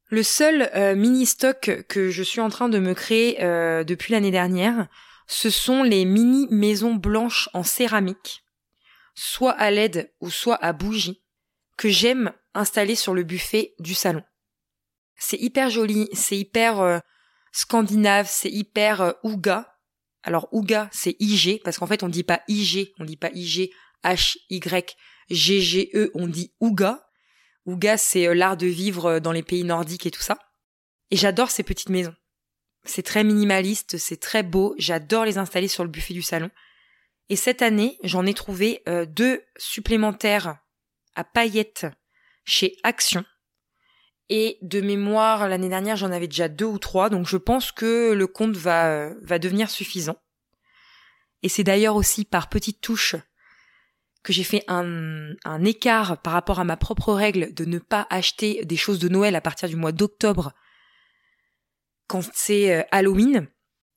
Le 0.09 0.22
seul 0.22 0.70
euh, 0.74 0.95
mini 0.95 1.26
stock 1.26 1.84
que 1.88 2.11
je 2.11 2.22
suis 2.22 2.40
en 2.40 2.51
train 2.51 2.68
de 2.68 2.78
me 2.78 2.95
créer 2.95 3.43
euh, 3.43 3.82
depuis 3.82 4.12
l'année 4.12 4.30
dernière, 4.30 4.88
ce 5.26 5.51
sont 5.51 5.82
les 5.82 6.05
mini 6.05 6.47
maisons 6.51 6.95
blanches 6.95 7.49
en 7.55 7.62
céramique, 7.62 8.45
soit 9.14 9.53
à 9.53 9.70
LED 9.70 10.12
ou 10.20 10.30
soit 10.30 10.62
à 10.62 10.72
bougie, 10.72 11.22
que 11.78 11.88
j'aime 11.88 12.32
installer 12.55 12.95
sur 12.95 13.14
le 13.14 13.22
buffet 13.22 13.74
du 13.78 13.95
salon. 13.95 14.22
C'est 15.16 15.38
hyper 15.38 15.70
joli, 15.70 16.09
c'est 16.12 16.36
hyper 16.36 17.01
scandinave, 17.53 18.26
c'est 18.28 18.51
hyper 18.51 19.14
ouga, 19.22 19.72
alors 20.22 20.49
Ouga, 20.53 20.88
c'est 20.93 21.16
IG, 21.18 21.62
parce 21.62 21.78
qu'en 21.78 21.86
fait 21.86 22.03
on 22.03 22.09
dit 22.09 22.22
pas 22.22 22.43
IG, 22.49 22.93
on 22.99 23.05
dit 23.05 23.16
pas 23.16 23.30
IG, 23.34 23.70
H, 24.05 24.36
Y, 25.31 25.35
G, 25.35 25.61
G, 25.61 25.91
E, 25.95 26.11
on 26.14 26.29
dit 26.29 26.53
Ouga. 26.61 27.09
Ouga, 27.66 27.97
c'est 27.97 28.27
euh, 28.27 28.35
l'art 28.35 28.57
de 28.57 28.66
vivre 28.66 29.07
euh, 29.07 29.20
dans 29.20 29.33
les 29.33 29.43
pays 29.43 29.64
nordiques 29.64 30.07
et 30.07 30.11
tout 30.11 30.23
ça. 30.23 30.39
Et 31.11 31.16
j'adore 31.16 31.51
ces 31.51 31.62
petites 31.62 31.91
maisons. 31.91 32.14
C'est 32.85 33.05
très 33.05 33.23
minimaliste, 33.23 33.97
c'est 33.99 34.20
très 34.20 34.43
beau, 34.43 34.75
j'adore 34.77 35.25
les 35.25 35.39
installer 35.39 35.68
sur 35.68 35.85
le 35.85 35.91
buffet 35.91 36.14
du 36.14 36.23
salon. 36.23 36.51
Et 37.29 37.37
cette 37.37 37.62
année, 37.62 37.99
j'en 38.03 38.27
ai 38.27 38.35
trouvé 38.35 38.83
euh, 38.89 39.07
deux 39.07 39.43
supplémentaires 39.57 40.59
à 41.14 41.23
paillettes 41.23 41.87
chez 42.45 42.77
Action. 42.83 43.25
Et 44.29 44.59
de 44.62 44.81
mémoire, 44.81 45.49
l'année 45.49 45.68
dernière, 45.68 45.97
j'en 45.97 46.11
avais 46.11 46.27
déjà 46.27 46.49
deux 46.49 46.64
ou 46.64 46.79
trois, 46.79 47.11
donc 47.11 47.27
je 47.27 47.37
pense 47.37 47.70
que 47.70 48.12
le 48.12 48.27
compte 48.27 48.57
va, 48.57 49.12
va 49.20 49.39
devenir 49.39 49.70
suffisant. 49.70 50.16
Et 51.43 51.49
c'est 51.49 51.64
d'ailleurs 51.64 51.97
aussi 51.97 52.25
par 52.25 52.49
petites 52.49 52.81
touches 52.81 53.16
que 54.23 54.33
j'ai 54.33 54.45
fait 54.45 54.64
un, 54.68 55.35
écart 55.64 56.20
par 56.23 56.33
rapport 56.33 56.61
à 56.61 56.64
ma 56.64 56.77
propre 56.77 57.12
règle 57.12 57.53
de 57.55 57.64
ne 57.64 57.79
pas 57.79 58.07
acheter 58.11 58.64
des 58.64 58.77
choses 58.77 58.99
de 58.99 59.09
Noël 59.09 59.35
à 59.35 59.41
partir 59.41 59.68
du 59.68 59.77
mois 59.77 59.93
d'octobre 59.93 60.53
quand 62.07 62.23
c'est 62.33 62.73
euh, 62.73 62.83
Halloween 62.93 63.49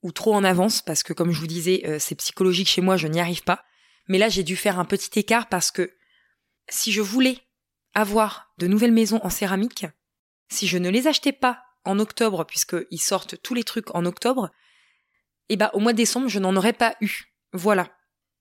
ou 0.02 0.12
trop 0.12 0.34
en 0.34 0.44
avance 0.44 0.82
parce 0.82 1.02
que 1.02 1.12
comme 1.12 1.30
je 1.30 1.40
vous 1.40 1.46
disais 1.46 1.82
euh, 1.86 1.98
c'est 1.98 2.14
psychologique 2.16 2.68
chez 2.68 2.80
moi 2.80 2.96
je 2.96 3.08
n'y 3.08 3.20
arrive 3.20 3.44
pas 3.44 3.64
mais 4.08 4.18
là 4.18 4.28
j'ai 4.28 4.42
dû 4.42 4.56
faire 4.56 4.78
un 4.78 4.84
petit 4.84 5.18
écart 5.18 5.48
parce 5.48 5.70
que 5.70 5.92
si 6.68 6.92
je 6.92 7.02
voulais 7.02 7.38
avoir 7.94 8.52
de 8.58 8.66
nouvelles 8.66 8.92
maisons 8.92 9.20
en 9.22 9.30
céramique 9.30 9.86
si 10.48 10.66
je 10.66 10.78
ne 10.78 10.90
les 10.90 11.06
achetais 11.06 11.32
pas 11.32 11.62
en 11.84 11.98
octobre, 11.98 12.44
puisqu'ils 12.44 13.00
sortent 13.00 13.40
tous 13.42 13.54
les 13.54 13.64
trucs 13.64 13.94
en 13.94 14.04
octobre, 14.04 14.50
eh 15.48 15.56
ben, 15.56 15.70
au 15.72 15.80
mois 15.80 15.92
de 15.92 15.98
décembre, 15.98 16.28
je 16.28 16.38
n'en 16.38 16.56
aurais 16.56 16.72
pas 16.72 16.96
eu. 17.00 17.32
Voilà. 17.52 17.95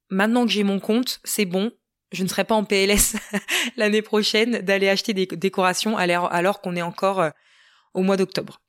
Maintenant 0.10 0.46
que 0.46 0.52
j'ai 0.52 0.64
mon 0.64 0.80
compte, 0.80 1.20
c'est 1.24 1.46
bon. 1.46 1.72
Je 2.12 2.24
ne 2.24 2.28
serai 2.28 2.44
pas 2.44 2.56
en 2.56 2.64
PLS 2.64 3.16
l'année 3.78 4.02
prochaine 4.02 4.60
d'aller 4.60 4.90
acheter 4.90 5.14
des 5.14 5.26
décorations 5.26 5.98
alors 5.98 6.62
qu'on 6.62 6.76
est 6.76 6.82
encore 6.82 7.20
euh, 7.20 7.30
au 7.94 8.04
mois 8.04 8.18
d'octobre. 8.18 8.62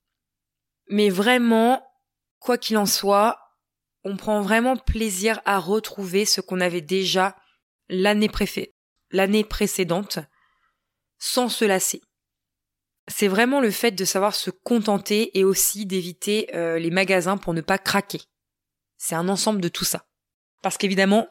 Mais 0.89 1.11
vraiment, 1.11 1.87
quoi 2.39 2.59
qu'il 2.59 2.79
en 2.79 2.87
soit, 2.87 3.39
on 4.05 4.17
prend 4.17 4.41
vraiment 4.41 4.77
plaisir 4.77 5.41
à 5.45 5.59
retrouver 5.59 6.25
ce 6.25 6.41
qu'on 6.41 6.61
avait 6.61 6.81
déjà 6.81 7.37
l'année 7.89 8.31
l'année 9.11 9.45
précédente 9.45 10.19
sans 11.19 11.49
se 11.49 11.65
lasser. 11.65 12.03
C'est 13.09 13.29
vraiment 13.29 13.61
le 13.61 13.71
fait 13.71 13.93
de 13.93 14.05
savoir 14.05 14.35
se 14.35 14.51
contenter 14.51 15.39
et 15.39 15.45
aussi 15.45 15.87
d'éviter 15.87 16.55
euh, 16.55 16.79
les 16.79 16.91
magasins 16.91 17.37
pour 17.37 17.55
ne 17.55 17.61
pas 17.61 17.79
craquer. 17.79 18.21
C'est 18.97 19.15
un 19.15 19.29
ensemble 19.29 19.61
de 19.61 19.69
tout 19.69 19.85
ça. 19.85 20.07
Parce 20.63 20.77
qu'évidemment, 20.79 21.29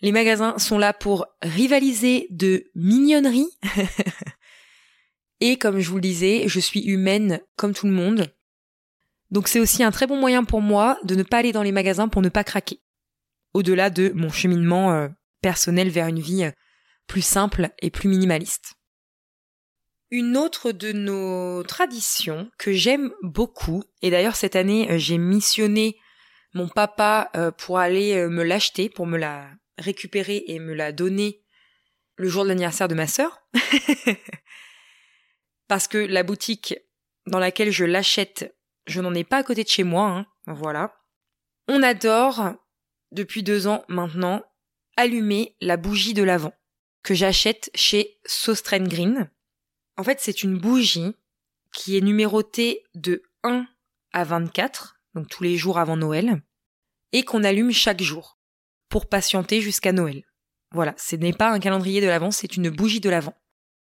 les 0.00 0.12
magasins 0.12 0.58
sont 0.58 0.78
là 0.78 0.92
pour 0.92 1.26
rivaliser 1.42 2.26
de 2.30 2.70
mignonneries. 2.74 3.50
et 5.40 5.56
comme 5.56 5.80
je 5.80 5.88
vous 5.88 5.96
le 5.96 6.02
disais, 6.02 6.44
je 6.46 6.60
suis 6.60 6.80
humaine 6.80 7.40
comme 7.56 7.74
tout 7.74 7.86
le 7.86 7.92
monde. 7.92 8.34
Donc 9.30 9.48
c'est 9.48 9.60
aussi 9.60 9.82
un 9.82 9.90
très 9.90 10.06
bon 10.06 10.18
moyen 10.18 10.44
pour 10.44 10.60
moi 10.60 10.98
de 11.04 11.14
ne 11.14 11.22
pas 11.22 11.38
aller 11.38 11.52
dans 11.52 11.62
les 11.62 11.72
magasins 11.72 12.08
pour 12.08 12.22
ne 12.22 12.28
pas 12.28 12.44
craquer. 12.44 12.80
Au-delà 13.52 13.90
de 13.90 14.12
mon 14.14 14.30
cheminement 14.30 14.92
euh, 14.92 15.08
personnel 15.40 15.88
vers 15.88 16.06
une 16.06 16.20
vie 16.20 16.44
euh, 16.44 16.50
plus 17.06 17.22
simple 17.22 17.70
et 17.80 17.90
plus 17.90 18.08
minimaliste. 18.08 18.74
Une 20.10 20.36
autre 20.36 20.70
de 20.70 20.92
nos 20.92 21.62
traditions 21.62 22.50
que 22.58 22.72
j'aime 22.72 23.10
beaucoup, 23.22 23.82
et 24.02 24.10
d'ailleurs 24.10 24.36
cette 24.36 24.54
année 24.54 24.90
euh, 24.90 24.98
j'ai 24.98 25.18
missionné 25.18 25.96
mon 26.54 26.68
papa 26.68 27.30
pour 27.58 27.78
aller 27.78 28.26
me 28.28 28.42
l'acheter, 28.42 28.88
pour 28.88 29.06
me 29.06 29.18
la 29.18 29.50
récupérer 29.78 30.44
et 30.46 30.58
me 30.58 30.72
la 30.72 30.92
donner 30.92 31.42
le 32.16 32.28
jour 32.28 32.44
de 32.44 32.48
l'anniversaire 32.48 32.88
de 32.88 32.94
ma 32.94 33.06
sœur. 33.06 33.42
Parce 35.68 35.88
que 35.88 35.98
la 35.98 36.22
boutique 36.22 36.76
dans 37.26 37.38
laquelle 37.38 37.70
je 37.70 37.84
l'achète 37.84 38.54
je 38.86 39.00
n'en 39.00 39.14
ai 39.14 39.24
pas 39.24 39.38
à 39.38 39.42
côté 39.42 39.64
de 39.64 39.68
chez 39.68 39.84
moi, 39.84 40.08
hein. 40.08 40.26
voilà. 40.46 40.94
On 41.68 41.82
adore, 41.82 42.54
depuis 43.12 43.42
deux 43.42 43.66
ans 43.66 43.84
maintenant, 43.88 44.44
allumer 44.96 45.56
la 45.60 45.76
bougie 45.76 46.14
de 46.14 46.22
l'Avent, 46.22 46.52
que 47.02 47.14
j'achète 47.14 47.70
chez 47.74 48.18
Sostren 48.26 48.86
Green. 48.86 49.30
En 49.96 50.04
fait, 50.04 50.20
c'est 50.20 50.42
une 50.42 50.58
bougie 50.58 51.14
qui 51.72 51.96
est 51.96 52.00
numérotée 52.00 52.84
de 52.94 53.22
1 53.42 53.66
à 54.12 54.24
24, 54.24 54.93
donc 55.14 55.28
tous 55.28 55.42
les 55.42 55.56
jours 55.56 55.78
avant 55.78 55.96
Noël, 55.96 56.42
et 57.12 57.24
qu'on 57.24 57.44
allume 57.44 57.72
chaque 57.72 58.02
jour, 58.02 58.38
pour 58.88 59.08
patienter 59.08 59.60
jusqu'à 59.60 59.92
Noël. 59.92 60.24
Voilà, 60.72 60.94
ce 60.96 61.16
n'est 61.16 61.32
pas 61.32 61.50
un 61.50 61.60
calendrier 61.60 62.00
de 62.00 62.06
l'Avent, 62.06 62.30
c'est 62.30 62.56
une 62.56 62.70
bougie 62.70 63.00
de 63.00 63.10
l'Avent. 63.10 63.34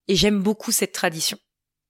Et 0.07 0.15
j'aime 0.15 0.41
beaucoup 0.41 0.71
cette 0.71 0.93
tradition. 0.93 1.37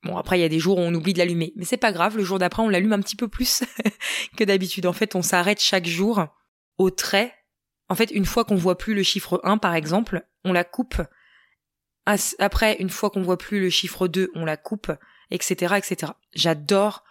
Bon, 0.03 0.17
après, 0.17 0.39
il 0.39 0.41
y 0.41 0.45
a 0.45 0.49
des 0.49 0.59
jours 0.59 0.77
où 0.77 0.81
on 0.81 0.93
oublie 0.93 1.13
de 1.13 1.19
l'allumer. 1.19 1.53
Mais 1.55 1.65
c'est 1.65 1.77
pas 1.77 1.91
grave, 1.91 2.17
le 2.17 2.23
jour 2.23 2.39
d'après, 2.39 2.63
on 2.63 2.69
l'allume 2.69 2.93
un 2.93 3.01
petit 3.01 3.15
peu 3.15 3.27
plus 3.27 3.63
que 4.37 4.43
d'habitude. 4.43 4.85
En 4.85 4.93
fait, 4.93 5.15
on 5.15 5.21
s'arrête 5.21 5.61
chaque 5.61 5.85
jour 5.85 6.25
au 6.77 6.89
trait. 6.89 7.33
En 7.89 7.95
fait, 7.95 8.11
une 8.11 8.25
fois 8.25 8.45
qu'on 8.45 8.55
voit 8.55 8.77
plus 8.77 8.93
le 8.93 9.03
chiffre 9.03 9.39
1, 9.43 9.57
par 9.57 9.75
exemple, 9.75 10.25
on 10.43 10.53
la 10.53 10.63
coupe. 10.63 11.01
Après, 12.05 12.77
une 12.79 12.89
fois 12.89 13.09
qu'on 13.09 13.21
voit 13.21 13.37
plus 13.37 13.59
le 13.59 13.69
chiffre 13.69 14.07
2, 14.07 14.31
on 14.33 14.45
la 14.45 14.57
coupe, 14.57 14.91
etc., 15.29 15.75
etc. 15.77 16.13
J'adore. 16.33 17.03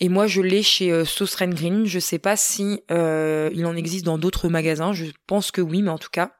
Et 0.00 0.08
moi, 0.08 0.26
je 0.26 0.42
l'ai 0.42 0.62
chez 0.62 0.92
euh, 0.92 1.04
Sauce 1.04 1.36
Green. 1.36 1.86
Je 1.86 1.98
sais 1.98 2.18
pas 2.18 2.36
si 2.36 2.82
euh, 2.90 3.50
il 3.54 3.66
en 3.66 3.76
existe 3.76 4.04
dans 4.04 4.18
d'autres 4.18 4.48
magasins. 4.48 4.92
Je 4.92 5.06
pense 5.26 5.50
que 5.50 5.60
oui, 5.60 5.82
mais 5.82 5.90
en 5.90 5.98
tout 5.98 6.10
cas, 6.10 6.36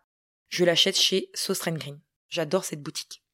je 0.48 0.64
l'achète 0.64 0.96
chez 0.96 1.30
Sauce 1.34 1.62
Green. 1.62 2.00
J'adore 2.28 2.64
cette 2.64 2.82
boutique 2.82 3.24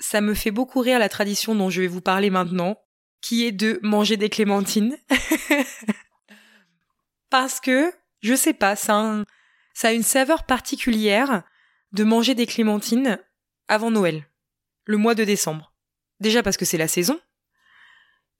ça 0.00 0.20
me 0.20 0.34
fait 0.34 0.50
beaucoup 0.50 0.80
rire 0.80 0.98
la 0.98 1.08
tradition 1.08 1.54
dont 1.54 1.70
je 1.70 1.80
vais 1.80 1.86
vous 1.86 2.00
parler 2.00 2.30
maintenant, 2.30 2.80
qui 3.20 3.44
est 3.44 3.52
de 3.52 3.78
manger 3.82 4.16
des 4.16 4.28
clémentines. 4.28 4.96
Parce 7.30 7.60
que, 7.60 7.92
je 8.20 8.34
sais 8.34 8.52
pas, 8.52 8.76
ça 8.76 9.24
a, 9.82 9.92
une 9.92 10.02
saveur 10.02 10.44
particulière 10.44 11.42
de 11.92 12.04
manger 12.04 12.34
des 12.34 12.46
clémentines 12.46 13.18
avant 13.68 13.90
Noël, 13.90 14.26
le 14.84 14.98
mois 14.98 15.14
de 15.14 15.24
décembre. 15.24 15.72
Déjà 16.20 16.42
parce 16.42 16.56
que 16.56 16.64
c'est 16.64 16.78
la 16.78 16.86
saison, 16.86 17.18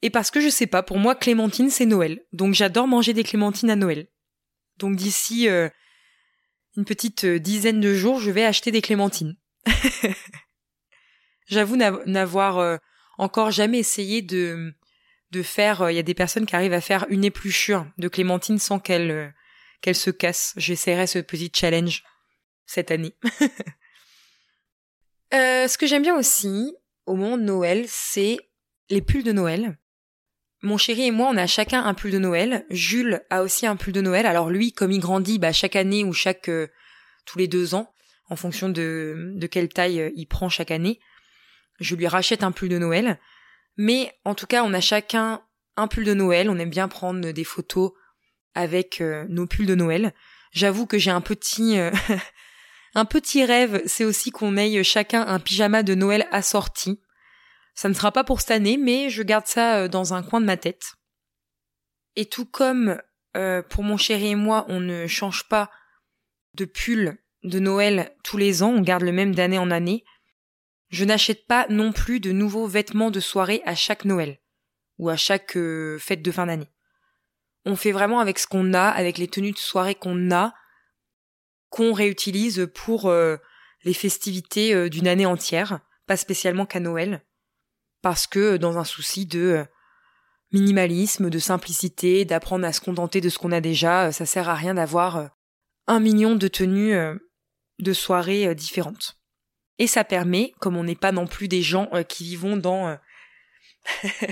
et 0.04 0.10
parce 0.10 0.30
que 0.30 0.38
je 0.38 0.50
sais 0.50 0.66
pas, 0.66 0.82
pour 0.82 0.98
moi, 0.98 1.14
clémentine 1.14 1.70
c'est 1.70 1.86
Noël. 1.86 2.20
Donc 2.34 2.52
j'adore 2.52 2.86
manger 2.86 3.14
des 3.14 3.24
clémentines 3.24 3.70
à 3.70 3.76
Noël. 3.76 4.06
Donc 4.76 4.96
d'ici 4.96 5.48
euh, 5.48 5.70
une 6.76 6.84
petite 6.84 7.24
euh, 7.24 7.38
dizaine 7.38 7.80
de 7.80 7.94
jours, 7.94 8.20
je 8.20 8.30
vais 8.30 8.44
acheter 8.44 8.70
des 8.70 8.82
clémentines. 8.82 9.34
J'avoue 11.46 11.76
n'avoir 11.76 12.58
euh, 12.58 12.76
encore 13.16 13.50
jamais 13.50 13.78
essayé 13.78 14.20
de 14.20 14.74
faire. 15.42 15.90
Il 15.90 15.96
y 15.96 15.98
a 15.98 16.02
des 16.02 16.12
personnes 16.12 16.44
qui 16.44 16.54
arrivent 16.54 16.74
à 16.74 16.82
faire 16.82 17.06
une 17.08 17.24
épluchure 17.24 17.86
de 17.96 18.08
clémentine 18.08 18.58
sans 18.58 18.78
qu'elle 18.78 19.34
qu'elle 19.80 19.94
se 19.94 20.10
casse. 20.10 20.52
J'essaierai 20.58 21.06
ce 21.06 21.18
petit 21.18 21.50
challenge 21.54 22.04
cette 22.66 22.90
année. 22.90 23.16
ce 25.32 25.78
que 25.78 25.86
j'aime 25.86 26.02
bien 26.02 26.18
aussi 26.18 26.76
au 27.06 27.16
moment 27.16 27.38
de 27.38 27.42
Noël, 27.42 27.86
c'est 27.88 28.36
les 28.90 29.00
pulls 29.00 29.24
de 29.24 29.32
Noël. 29.32 29.78
Mon 30.64 30.78
chéri 30.78 31.06
et 31.06 31.10
moi, 31.10 31.28
on 31.30 31.36
a 31.36 31.46
chacun 31.46 31.84
un 31.84 31.94
pull 31.94 32.10
de 32.10 32.18
Noël. 32.18 32.66
Jules 32.70 33.22
a 33.30 33.42
aussi 33.42 33.66
un 33.66 33.76
pull 33.76 33.92
de 33.92 34.00
Noël. 34.00 34.26
Alors 34.26 34.50
lui, 34.50 34.72
comme 34.72 34.90
il 34.90 34.98
grandit, 34.98 35.38
bah, 35.38 35.52
chaque 35.52 35.76
année 35.76 36.04
ou 36.04 36.12
chaque 36.12 36.50
tous 37.26 37.38
les 37.38 37.46
deux 37.48 37.74
ans, 37.74 37.92
en 38.30 38.36
fonction 38.36 38.68
de, 38.68 39.32
de 39.34 39.46
quelle 39.46 39.68
taille 39.68 40.12
il 40.16 40.26
prend 40.26 40.48
chaque 40.48 40.70
année, 40.70 41.00
je 41.80 41.94
lui 41.94 42.06
rachète 42.06 42.42
un 42.42 42.50
pull 42.50 42.68
de 42.68 42.78
Noël. 42.78 43.18
Mais 43.76 44.12
en 44.24 44.34
tout 44.34 44.46
cas, 44.46 44.64
on 44.64 44.72
a 44.72 44.80
chacun 44.80 45.42
un 45.76 45.86
pull 45.86 46.04
de 46.04 46.14
Noël. 46.14 46.48
On 46.48 46.58
aime 46.58 46.70
bien 46.70 46.88
prendre 46.88 47.30
des 47.30 47.44
photos 47.44 47.92
avec 48.54 49.00
euh, 49.00 49.26
nos 49.28 49.46
pulls 49.46 49.66
de 49.66 49.74
Noël. 49.74 50.14
J'avoue 50.52 50.86
que 50.86 50.98
j'ai 50.98 51.10
un 51.10 51.20
petit 51.20 51.78
euh, 51.78 51.90
un 52.94 53.04
petit 53.04 53.44
rêve, 53.44 53.82
c'est 53.86 54.04
aussi 54.04 54.30
qu'on 54.30 54.56
ait 54.56 54.82
chacun 54.84 55.26
un 55.26 55.40
pyjama 55.40 55.82
de 55.82 55.94
Noël 55.94 56.28
assorti. 56.30 57.00
Ça 57.74 57.88
ne 57.88 57.94
sera 57.94 58.12
pas 58.12 58.24
pour 58.24 58.40
cette 58.40 58.52
année, 58.52 58.76
mais 58.76 59.10
je 59.10 59.22
garde 59.22 59.46
ça 59.46 59.78
euh, 59.78 59.88
dans 59.88 60.14
un 60.14 60.22
coin 60.22 60.40
de 60.40 60.46
ma 60.46 60.56
tête. 60.56 60.94
Et 62.16 62.26
tout 62.26 62.46
comme 62.46 63.00
pour 63.68 63.82
mon 63.82 63.96
chéri 63.96 64.28
et 64.28 64.34
moi, 64.36 64.64
on 64.68 64.78
ne 64.78 65.08
change 65.08 65.48
pas 65.48 65.68
de 66.54 66.64
pull 66.64 67.18
de 67.44 67.58
Noël 67.58 68.14
tous 68.22 68.36
les 68.36 68.62
ans, 68.62 68.70
on 68.70 68.80
garde 68.80 69.02
le 69.02 69.12
même 69.12 69.34
d'année 69.34 69.58
en 69.58 69.70
année. 69.70 70.04
Je 70.88 71.04
n'achète 71.04 71.46
pas 71.46 71.66
non 71.68 71.92
plus 71.92 72.20
de 72.20 72.32
nouveaux 72.32 72.66
vêtements 72.66 73.10
de 73.10 73.20
soirée 73.20 73.62
à 73.64 73.74
chaque 73.74 74.04
Noël 74.04 74.38
ou 74.98 75.08
à 75.08 75.16
chaque 75.16 75.56
euh, 75.56 75.98
fête 75.98 76.22
de 76.22 76.30
fin 76.30 76.46
d'année. 76.46 76.70
On 77.64 77.76
fait 77.76 77.92
vraiment 77.92 78.20
avec 78.20 78.38
ce 78.38 78.46
qu'on 78.46 78.74
a, 78.74 78.88
avec 78.88 79.18
les 79.18 79.28
tenues 79.28 79.52
de 79.52 79.58
soirée 79.58 79.94
qu'on 79.94 80.30
a, 80.30 80.54
qu'on 81.68 81.92
réutilise 81.92 82.68
pour 82.74 83.06
euh, 83.06 83.36
les 83.84 83.94
festivités 83.94 84.74
euh, 84.74 84.88
d'une 84.88 85.08
année 85.08 85.26
entière, 85.26 85.80
pas 86.06 86.16
spécialement 86.16 86.66
qu'à 86.66 86.80
Noël, 86.80 87.24
parce 88.04 88.26
que 88.26 88.58
dans 88.58 88.76
un 88.76 88.84
souci 88.84 89.24
de 89.24 89.64
minimalisme, 90.52 91.30
de 91.30 91.38
simplicité, 91.38 92.26
d'apprendre 92.26 92.66
à 92.66 92.72
se 92.74 92.82
contenter 92.82 93.22
de 93.22 93.30
ce 93.30 93.38
qu'on 93.38 93.50
a 93.50 93.62
déjà, 93.62 94.12
ça 94.12 94.26
sert 94.26 94.50
à 94.50 94.54
rien 94.54 94.74
d'avoir 94.74 95.30
un 95.86 96.00
million 96.00 96.36
de 96.36 96.46
tenues 96.46 96.94
de 97.78 97.92
soirée 97.94 98.54
différentes. 98.54 99.16
Et 99.78 99.86
ça 99.86 100.04
permet, 100.04 100.52
comme 100.60 100.76
on 100.76 100.84
n'est 100.84 100.94
pas 100.94 101.12
non 101.12 101.26
plus 101.26 101.48
des 101.48 101.62
gens 101.62 101.88
euh, 101.94 102.02
qui 102.02 102.24
vivons 102.24 102.58
dans 102.58 102.88
euh, 102.88 102.96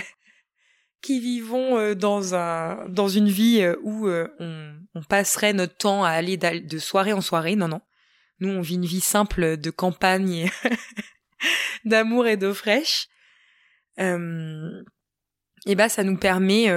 qui 1.01 1.19
vivons 1.19 1.79
euh, 1.79 1.95
dans 1.95 2.35
un 2.35 2.87
dans 2.91 3.09
une 3.09 3.29
vie 3.29 3.67
où 3.83 4.07
on, 4.09 4.77
on, 4.95 5.03
passerait 5.03 5.55
notre 5.55 5.77
temps 5.77 6.05
à 6.05 6.11
aller 6.11 6.37
de 6.37 6.79
soirée 6.79 7.15
en 7.15 7.23
soirée. 7.23 7.57
Non, 7.57 7.69
non. 7.69 7.81
Nous, 8.39 8.51
on 8.51 8.61
vit 8.61 8.75
une 8.75 8.85
vie 8.85 9.01
simple 9.01 9.57
de 9.57 9.71
campagne, 9.71 10.51
d'amour 11.85 12.27
et 12.27 12.37
d'eau 12.37 12.55
fraîche. 12.55 13.09
Et 13.99 15.75
ben, 15.75 15.89
ça 15.89 16.03
nous 16.03 16.17
permet 16.17 16.69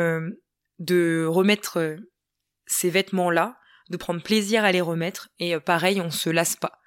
de 0.79 1.25
remettre 1.25 1.97
ces 2.67 2.89
vêtements-là, 2.89 3.57
de 3.89 3.97
prendre 3.97 4.21
plaisir 4.21 4.63
à 4.63 4.71
les 4.71 4.81
remettre. 4.81 5.29
Et 5.39 5.59
pareil, 5.59 6.01
on 6.01 6.11
se 6.11 6.29
lasse 6.29 6.55
pas 6.55 6.79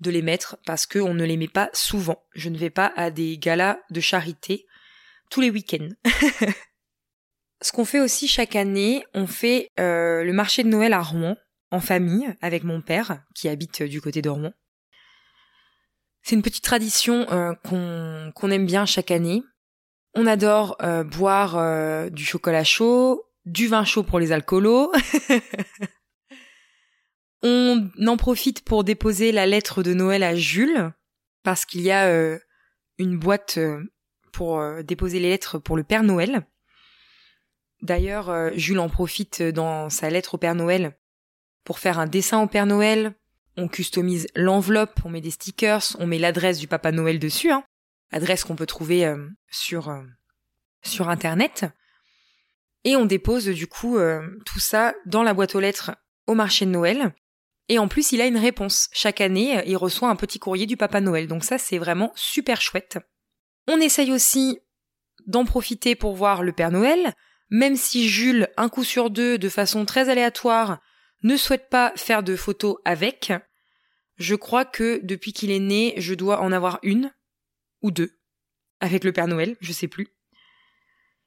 de 0.00 0.10
les 0.10 0.22
mettre 0.22 0.58
parce 0.66 0.86
qu'on 0.86 1.14
ne 1.14 1.24
les 1.24 1.36
met 1.36 1.48
pas 1.48 1.70
souvent. 1.72 2.24
Je 2.34 2.48
ne 2.48 2.58
vais 2.58 2.70
pas 2.70 2.92
à 2.96 3.10
des 3.10 3.38
galas 3.38 3.78
de 3.90 4.00
charité 4.00 4.66
tous 5.30 5.40
les 5.40 5.50
week-ends. 5.50 5.88
Ce 7.62 7.72
qu'on 7.72 7.84
fait 7.84 8.00
aussi 8.00 8.26
chaque 8.26 8.56
année, 8.56 9.04
on 9.12 9.26
fait 9.26 9.68
euh, 9.78 10.24
le 10.24 10.32
marché 10.32 10.62
de 10.62 10.68
Noël 10.68 10.94
à 10.94 11.02
Rouen, 11.02 11.36
en 11.70 11.80
famille, 11.80 12.34
avec 12.40 12.64
mon 12.64 12.80
père, 12.80 13.22
qui 13.34 13.48
habite 13.48 13.82
du 13.82 14.00
côté 14.00 14.22
de 14.22 14.30
Rouen. 14.30 14.52
C'est 16.22 16.34
une 16.34 16.42
petite 16.42 16.64
tradition 16.64 17.26
euh, 17.30 17.54
qu'on 17.64 18.50
aime 18.50 18.66
bien 18.66 18.86
chaque 18.86 19.10
année. 19.10 19.42
On 20.14 20.26
adore 20.26 20.76
euh, 20.82 21.04
boire 21.04 22.10
du 22.10 22.24
chocolat 22.24 22.64
chaud, 22.64 23.24
du 23.46 23.68
vin 23.68 23.84
chaud 23.84 24.02
pour 24.02 24.18
les 24.18 24.32
alcoolos, 24.32 24.92
On 27.42 27.90
en 28.06 28.16
profite 28.16 28.62
pour 28.62 28.84
déposer 28.84 29.32
la 29.32 29.46
lettre 29.46 29.82
de 29.82 29.94
Noël 29.94 30.22
à 30.22 30.34
Jules, 30.34 30.92
parce 31.42 31.64
qu'il 31.64 31.80
y 31.80 31.90
a 31.90 32.06
euh, 32.06 32.38
une 32.98 33.18
boîte 33.18 33.56
euh, 33.56 33.82
pour 34.32 34.60
euh, 34.60 34.82
déposer 34.82 35.20
les 35.20 35.30
lettres 35.30 35.58
pour 35.58 35.76
le 35.76 35.84
Père 35.84 36.02
Noël. 36.02 36.46
D'ailleurs, 37.80 38.50
Jules 38.58 38.78
en 38.78 38.90
profite 38.90 39.42
dans 39.42 39.88
sa 39.88 40.10
lettre 40.10 40.34
au 40.34 40.38
Père 40.38 40.54
Noël 40.54 40.98
pour 41.64 41.78
faire 41.78 41.98
un 41.98 42.06
dessin 42.06 42.42
au 42.42 42.46
Père 42.46 42.66
Noël. 42.66 43.14
On 43.60 43.68
customise 43.68 44.26
l'enveloppe, 44.34 45.00
on 45.04 45.10
met 45.10 45.20
des 45.20 45.30
stickers, 45.30 45.96
on 45.98 46.06
met 46.06 46.18
l'adresse 46.18 46.58
du 46.58 46.66
Papa 46.66 46.92
Noël 46.92 47.18
dessus, 47.18 47.50
hein, 47.50 47.64
adresse 48.10 48.44
qu'on 48.44 48.56
peut 48.56 48.66
trouver 48.66 49.06
euh, 49.06 49.28
sur 49.50 49.88
euh, 49.88 50.02
sur 50.82 51.08
internet, 51.08 51.66
et 52.84 52.96
on 52.96 53.04
dépose 53.04 53.46
du 53.46 53.66
coup 53.66 53.98
euh, 53.98 54.22
tout 54.46 54.60
ça 54.60 54.94
dans 55.06 55.22
la 55.22 55.34
boîte 55.34 55.54
aux 55.54 55.60
lettres 55.60 55.92
au 56.26 56.34
marché 56.34 56.64
de 56.64 56.70
Noël. 56.70 57.14
Et 57.68 57.78
en 57.78 57.86
plus, 57.86 58.10
il 58.10 58.20
a 58.20 58.26
une 58.26 58.38
réponse. 58.38 58.88
Chaque 58.92 59.20
année, 59.20 59.62
il 59.64 59.76
reçoit 59.76 60.08
un 60.08 60.16
petit 60.16 60.40
courrier 60.40 60.66
du 60.66 60.76
Papa 60.76 61.00
Noël. 61.00 61.28
Donc 61.28 61.44
ça, 61.44 61.56
c'est 61.56 61.78
vraiment 61.78 62.10
super 62.16 62.60
chouette. 62.60 62.98
On 63.68 63.80
essaye 63.80 64.10
aussi 64.10 64.58
d'en 65.26 65.44
profiter 65.44 65.94
pour 65.94 66.16
voir 66.16 66.42
le 66.42 66.50
Père 66.50 66.72
Noël, 66.72 67.14
même 67.48 67.76
si 67.76 68.08
Jules, 68.08 68.48
un 68.56 68.68
coup 68.68 68.82
sur 68.82 69.10
deux, 69.10 69.38
de 69.38 69.48
façon 69.48 69.84
très 69.84 70.08
aléatoire, 70.08 70.80
ne 71.22 71.36
souhaite 71.36 71.68
pas 71.68 71.92
faire 71.96 72.22
de 72.22 72.36
photos 72.36 72.76
avec, 72.84 73.32
je 74.20 74.34
crois 74.34 74.64
que 74.64 75.00
depuis 75.02 75.32
qu'il 75.32 75.50
est 75.50 75.58
né, 75.58 75.94
je 75.96 76.14
dois 76.14 76.40
en 76.40 76.52
avoir 76.52 76.78
une 76.82 77.12
ou 77.82 77.90
deux 77.90 78.18
avec 78.78 79.02
le 79.02 79.12
Père 79.12 79.26
Noël, 79.26 79.56
je 79.60 79.72
sais 79.72 79.88
plus. 79.88 80.08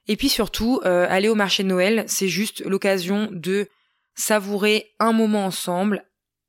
Et 0.08 0.16
puis 0.16 0.30
surtout, 0.30 0.80
euh, 0.86 1.06
aller 1.10 1.28
au 1.28 1.36
marché 1.36 1.64
de 1.64 1.68
Noël, 1.68 2.06
c'est 2.08 2.28
juste 2.28 2.64
l'occasion 2.66 3.30
de 3.32 3.68
savourer 4.16 4.94
un 5.00 5.12
moment 5.12 5.46
ensemble 5.46 6.06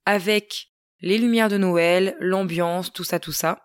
avec 0.06 0.68
les 1.00 1.18
lumières 1.18 1.48
de 1.48 1.56
Noël, 1.56 2.16
l'ambiance, 2.20 2.92
tout 2.92 3.04
ça, 3.04 3.18
tout 3.18 3.32
ça. 3.32 3.62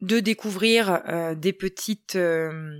De 0.00 0.20
découvrir 0.20 1.02
euh, 1.08 1.34
des 1.34 1.52
petites 1.52 2.16
euh, 2.16 2.72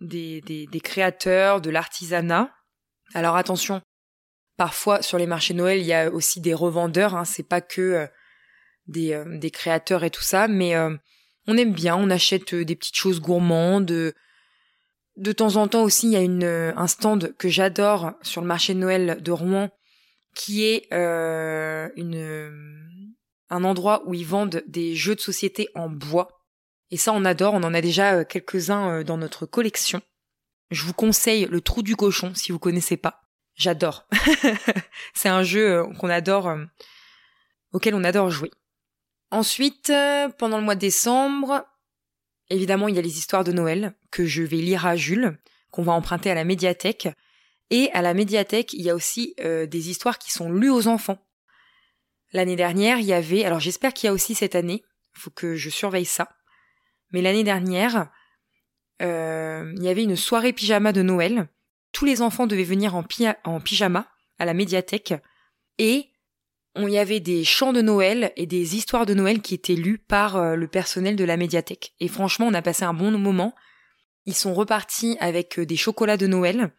des, 0.00 0.40
des, 0.40 0.80
créateurs, 0.80 1.60
de 1.60 1.70
l'artisanat. 1.70 2.52
Alors 3.14 3.36
attention, 3.36 3.80
parfois 4.56 5.02
sur 5.02 5.18
les 5.18 5.26
marchés 5.26 5.54
Noël, 5.54 5.78
il 5.78 5.86
y 5.86 5.92
a 5.92 6.10
aussi 6.10 6.40
des 6.40 6.54
revendeurs, 6.54 7.14
hein, 7.14 7.24
c'est 7.24 7.42
pas 7.42 7.60
que 7.60 7.80
euh, 7.80 8.06
des, 8.86 9.12
euh, 9.12 9.38
des, 9.38 9.50
créateurs 9.50 10.04
et 10.04 10.10
tout 10.10 10.22
ça, 10.22 10.48
mais 10.48 10.74
euh, 10.74 10.96
on 11.46 11.56
aime 11.56 11.72
bien, 11.72 11.96
on 11.96 12.10
achète 12.10 12.54
des 12.54 12.76
petites 12.76 12.96
choses 12.96 13.20
gourmandes. 13.20 14.14
De 15.16 15.32
temps 15.32 15.56
en 15.56 15.68
temps 15.68 15.82
aussi, 15.82 16.08
il 16.08 16.12
y 16.12 16.16
a 16.16 16.20
une, 16.20 16.44
un 16.44 16.86
stand 16.86 17.34
que 17.38 17.48
j'adore 17.48 18.12
sur 18.22 18.40
le 18.40 18.46
marché 18.46 18.74
de 18.74 18.80
Noël 18.80 19.22
de 19.22 19.32
Rouen, 19.32 19.70
qui 20.34 20.64
est 20.64 20.92
un 20.92 21.90
endroit 23.50 24.02
où 24.06 24.12
ils 24.12 24.26
vendent 24.26 24.62
des 24.66 24.94
jeux 24.94 25.14
de 25.14 25.20
société 25.20 25.68
en 25.74 25.88
bois. 25.88 26.28
Et 26.90 26.98
ça, 26.98 27.12
on 27.14 27.24
adore. 27.24 27.54
On 27.54 27.62
en 27.62 27.72
a 27.72 27.80
déjà 27.80 28.26
quelques-uns 28.26 29.04
dans 29.04 29.16
notre 29.16 29.46
collection. 29.46 30.02
Je 30.70 30.84
vous 30.84 30.92
conseille 30.92 31.46
le 31.46 31.62
Trou 31.62 31.82
du 31.82 31.96
Cochon 31.96 32.34
si 32.34 32.52
vous 32.52 32.58
connaissez 32.58 32.98
pas. 32.98 33.25
J'adore. 33.56 34.06
c'est 35.14 35.28
un 35.28 35.42
jeu 35.42 35.72
euh, 35.72 35.86
qu'on 35.98 36.08
adore, 36.08 36.56
auquel 37.72 37.94
on 37.94 38.04
adore 38.04 38.30
jouer. 38.30 38.50
Ensuite, 39.30 39.92
pendant 40.38 40.58
le 40.58 40.64
mois 40.64 40.76
de 40.76 40.80
décembre, 40.80 41.66
évidemment, 42.48 42.86
il 42.86 42.94
y 42.94 42.98
a 42.98 43.02
les 43.02 43.18
histoires 43.18 43.42
de 43.42 43.52
Noël 43.52 43.94
que 44.12 44.24
je 44.24 44.42
vais 44.42 44.58
lire 44.58 44.86
à 44.86 44.94
Jules, 44.94 45.38
qu'on 45.72 45.82
va 45.82 45.92
emprunter 45.92 46.30
à 46.30 46.34
la 46.34 46.44
médiathèque. 46.44 47.08
Et 47.70 47.90
à 47.92 48.02
la 48.02 48.14
médiathèque, 48.14 48.72
il 48.72 48.82
y 48.82 48.90
a 48.90 48.94
aussi 48.94 49.34
des 49.38 49.90
histoires 49.90 50.18
qui 50.18 50.30
sont 50.30 50.52
lues 50.52 50.70
aux 50.70 50.86
enfants. 50.86 51.18
L'année 52.32 52.54
dernière, 52.54 52.98
il 52.98 53.06
y 53.06 53.12
avait, 53.12 53.44
alors 53.44 53.58
j'espère 53.58 53.92
qu'il 53.92 54.06
y 54.06 54.10
a 54.10 54.12
aussi 54.12 54.36
cette 54.36 54.54
année, 54.54 54.84
faut 55.12 55.30
que 55.30 55.56
je 55.56 55.70
surveille 55.70 56.04
ça. 56.04 56.28
Mais 57.12 57.22
l'année 57.22 57.44
dernière, 57.44 58.10
euh, 59.02 59.72
il 59.76 59.82
y 59.82 59.88
avait 59.88 60.04
une 60.04 60.16
soirée 60.16 60.52
pyjama 60.52 60.92
de 60.92 61.02
Noël. 61.02 61.48
Tous 61.96 62.04
les 62.04 62.20
enfants 62.20 62.46
devaient 62.46 62.62
venir 62.62 62.94
en, 62.94 63.02
pyjama 63.02 64.06
à 64.38 64.44
la 64.44 64.52
médiathèque. 64.52 65.14
Et 65.78 66.10
il 66.76 66.90
y 66.90 66.98
avait 66.98 67.20
des 67.20 67.42
chants 67.42 67.72
de 67.72 67.80
Noël 67.80 68.34
et 68.36 68.44
des 68.44 68.76
histoires 68.76 69.06
de 69.06 69.14
Noël 69.14 69.40
qui 69.40 69.54
étaient 69.54 69.76
lues 69.76 69.96
par 69.96 70.36
euh, 70.36 70.56
le 70.56 70.68
personnel 70.68 71.16
de 71.16 71.24
la 71.24 71.38
médiathèque. 71.38 71.94
Et 72.00 72.08
franchement, 72.08 72.48
on 72.48 72.52
a 72.52 72.60
passé 72.60 72.84
un 72.84 72.92
bon 72.92 73.12
moment. 73.12 73.54
Ils 74.26 74.34
sont 74.34 74.52
repartis 74.52 75.16
avec 75.20 75.58
euh, 75.58 75.64
des 75.64 75.78
chocolats 75.78 76.18
de 76.18 76.26
Noël. 76.26 76.70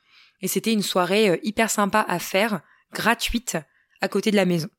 Et 0.42 0.48
c'était 0.48 0.72
une 0.72 0.84
soirée 0.84 1.40
hyper 1.42 1.72
sympa 1.72 2.06
à 2.08 2.20
faire, 2.20 2.62
gratuite, 2.94 3.58
à 4.02 4.10
côté 4.10 4.30
de 4.30 4.36
la 4.36 4.46
maison. 4.46 4.70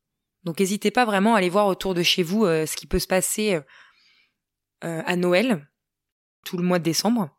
Donc 0.45 0.61
n'hésitez 0.61 0.89
pas 0.89 1.03
vraiment 1.03 1.35
à 1.35 1.39
aller 1.39 1.49
voir 1.49 1.67
autour 1.67 1.93
de 1.93 2.01
chez 2.01 2.23
vous 2.23 2.45
ce 2.45 2.77
qui 2.77 2.87
peut 2.87 2.99
se 2.99 3.07
passer 3.07 3.59
euh, 4.85 5.03
à 5.05 5.17
Noël, 5.17 5.67
tout 6.45 6.55
le 6.55 6.63
mois 6.63 6.79
de 6.79 6.85
décembre. 6.85 7.29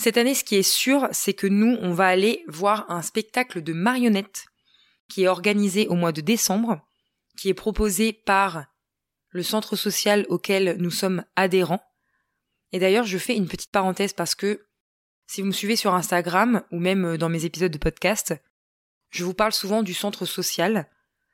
Cette 0.00 0.16
année, 0.16 0.34
ce 0.34 0.44
qui 0.44 0.56
est 0.56 0.62
sûr, 0.62 1.08
c'est 1.12 1.34
que 1.34 1.46
nous, 1.46 1.76
on 1.82 1.92
va 1.92 2.06
aller 2.06 2.42
voir 2.48 2.90
un 2.90 3.02
spectacle 3.02 3.62
de 3.62 3.74
marionnettes 3.74 4.46
qui 5.10 5.24
est 5.24 5.28
organisé 5.28 5.88
au 5.88 5.94
mois 5.94 6.10
de 6.10 6.22
décembre, 6.22 6.80
qui 7.36 7.50
est 7.50 7.54
proposé 7.54 8.14
par 8.14 8.64
le 9.28 9.42
centre 9.42 9.76
social 9.76 10.24
auquel 10.30 10.78
nous 10.78 10.90
sommes 10.90 11.22
adhérents. 11.36 11.84
Et 12.72 12.78
d'ailleurs, 12.78 13.04
je 13.04 13.18
fais 13.18 13.36
une 13.36 13.46
petite 13.46 13.72
parenthèse 13.72 14.14
parce 14.14 14.34
que 14.34 14.64
si 15.26 15.42
vous 15.42 15.48
me 15.48 15.52
suivez 15.52 15.76
sur 15.76 15.92
Instagram 15.92 16.62
ou 16.70 16.78
même 16.78 17.18
dans 17.18 17.28
mes 17.28 17.44
épisodes 17.44 17.70
de 17.70 17.76
podcast, 17.76 18.34
je 19.10 19.22
vous 19.22 19.34
parle 19.34 19.52
souvent 19.52 19.82
du 19.82 19.92
centre 19.92 20.24
social. 20.24 20.88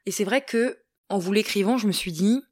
Et 0.06 0.10
c'est 0.10 0.24
vrai 0.24 0.44
que, 0.44 0.76
en 1.08 1.18
vous 1.18 1.32
l'écrivant, 1.32 1.78
je 1.78 1.86
me 1.86 1.92
suis 1.92 2.10
dit, 2.10 2.42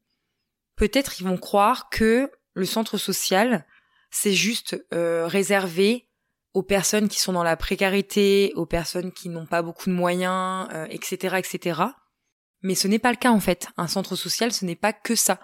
peut-être 0.76 1.20
ils 1.20 1.26
vont 1.26 1.38
croire 1.38 1.90
que 1.90 2.30
le 2.52 2.66
centre 2.66 2.98
social, 2.98 3.66
c'est 4.14 4.32
juste 4.32 4.80
euh, 4.94 5.26
réservé 5.26 6.08
aux 6.54 6.62
personnes 6.62 7.08
qui 7.08 7.18
sont 7.18 7.32
dans 7.32 7.42
la 7.42 7.56
précarité, 7.56 8.52
aux 8.54 8.64
personnes 8.64 9.10
qui 9.10 9.28
n'ont 9.28 9.44
pas 9.44 9.60
beaucoup 9.60 9.90
de 9.90 9.94
moyens, 9.94 10.68
etc., 10.88 11.34
euh, 11.34 11.38
etc. 11.38 11.80
Mais 12.62 12.76
ce 12.76 12.86
n'est 12.86 13.00
pas 13.00 13.10
le 13.10 13.16
cas 13.16 13.32
en 13.32 13.40
fait. 13.40 13.66
Un 13.76 13.88
centre 13.88 14.14
social, 14.14 14.52
ce 14.52 14.64
n'est 14.64 14.76
pas 14.76 14.92
que 14.92 15.16
ça. 15.16 15.40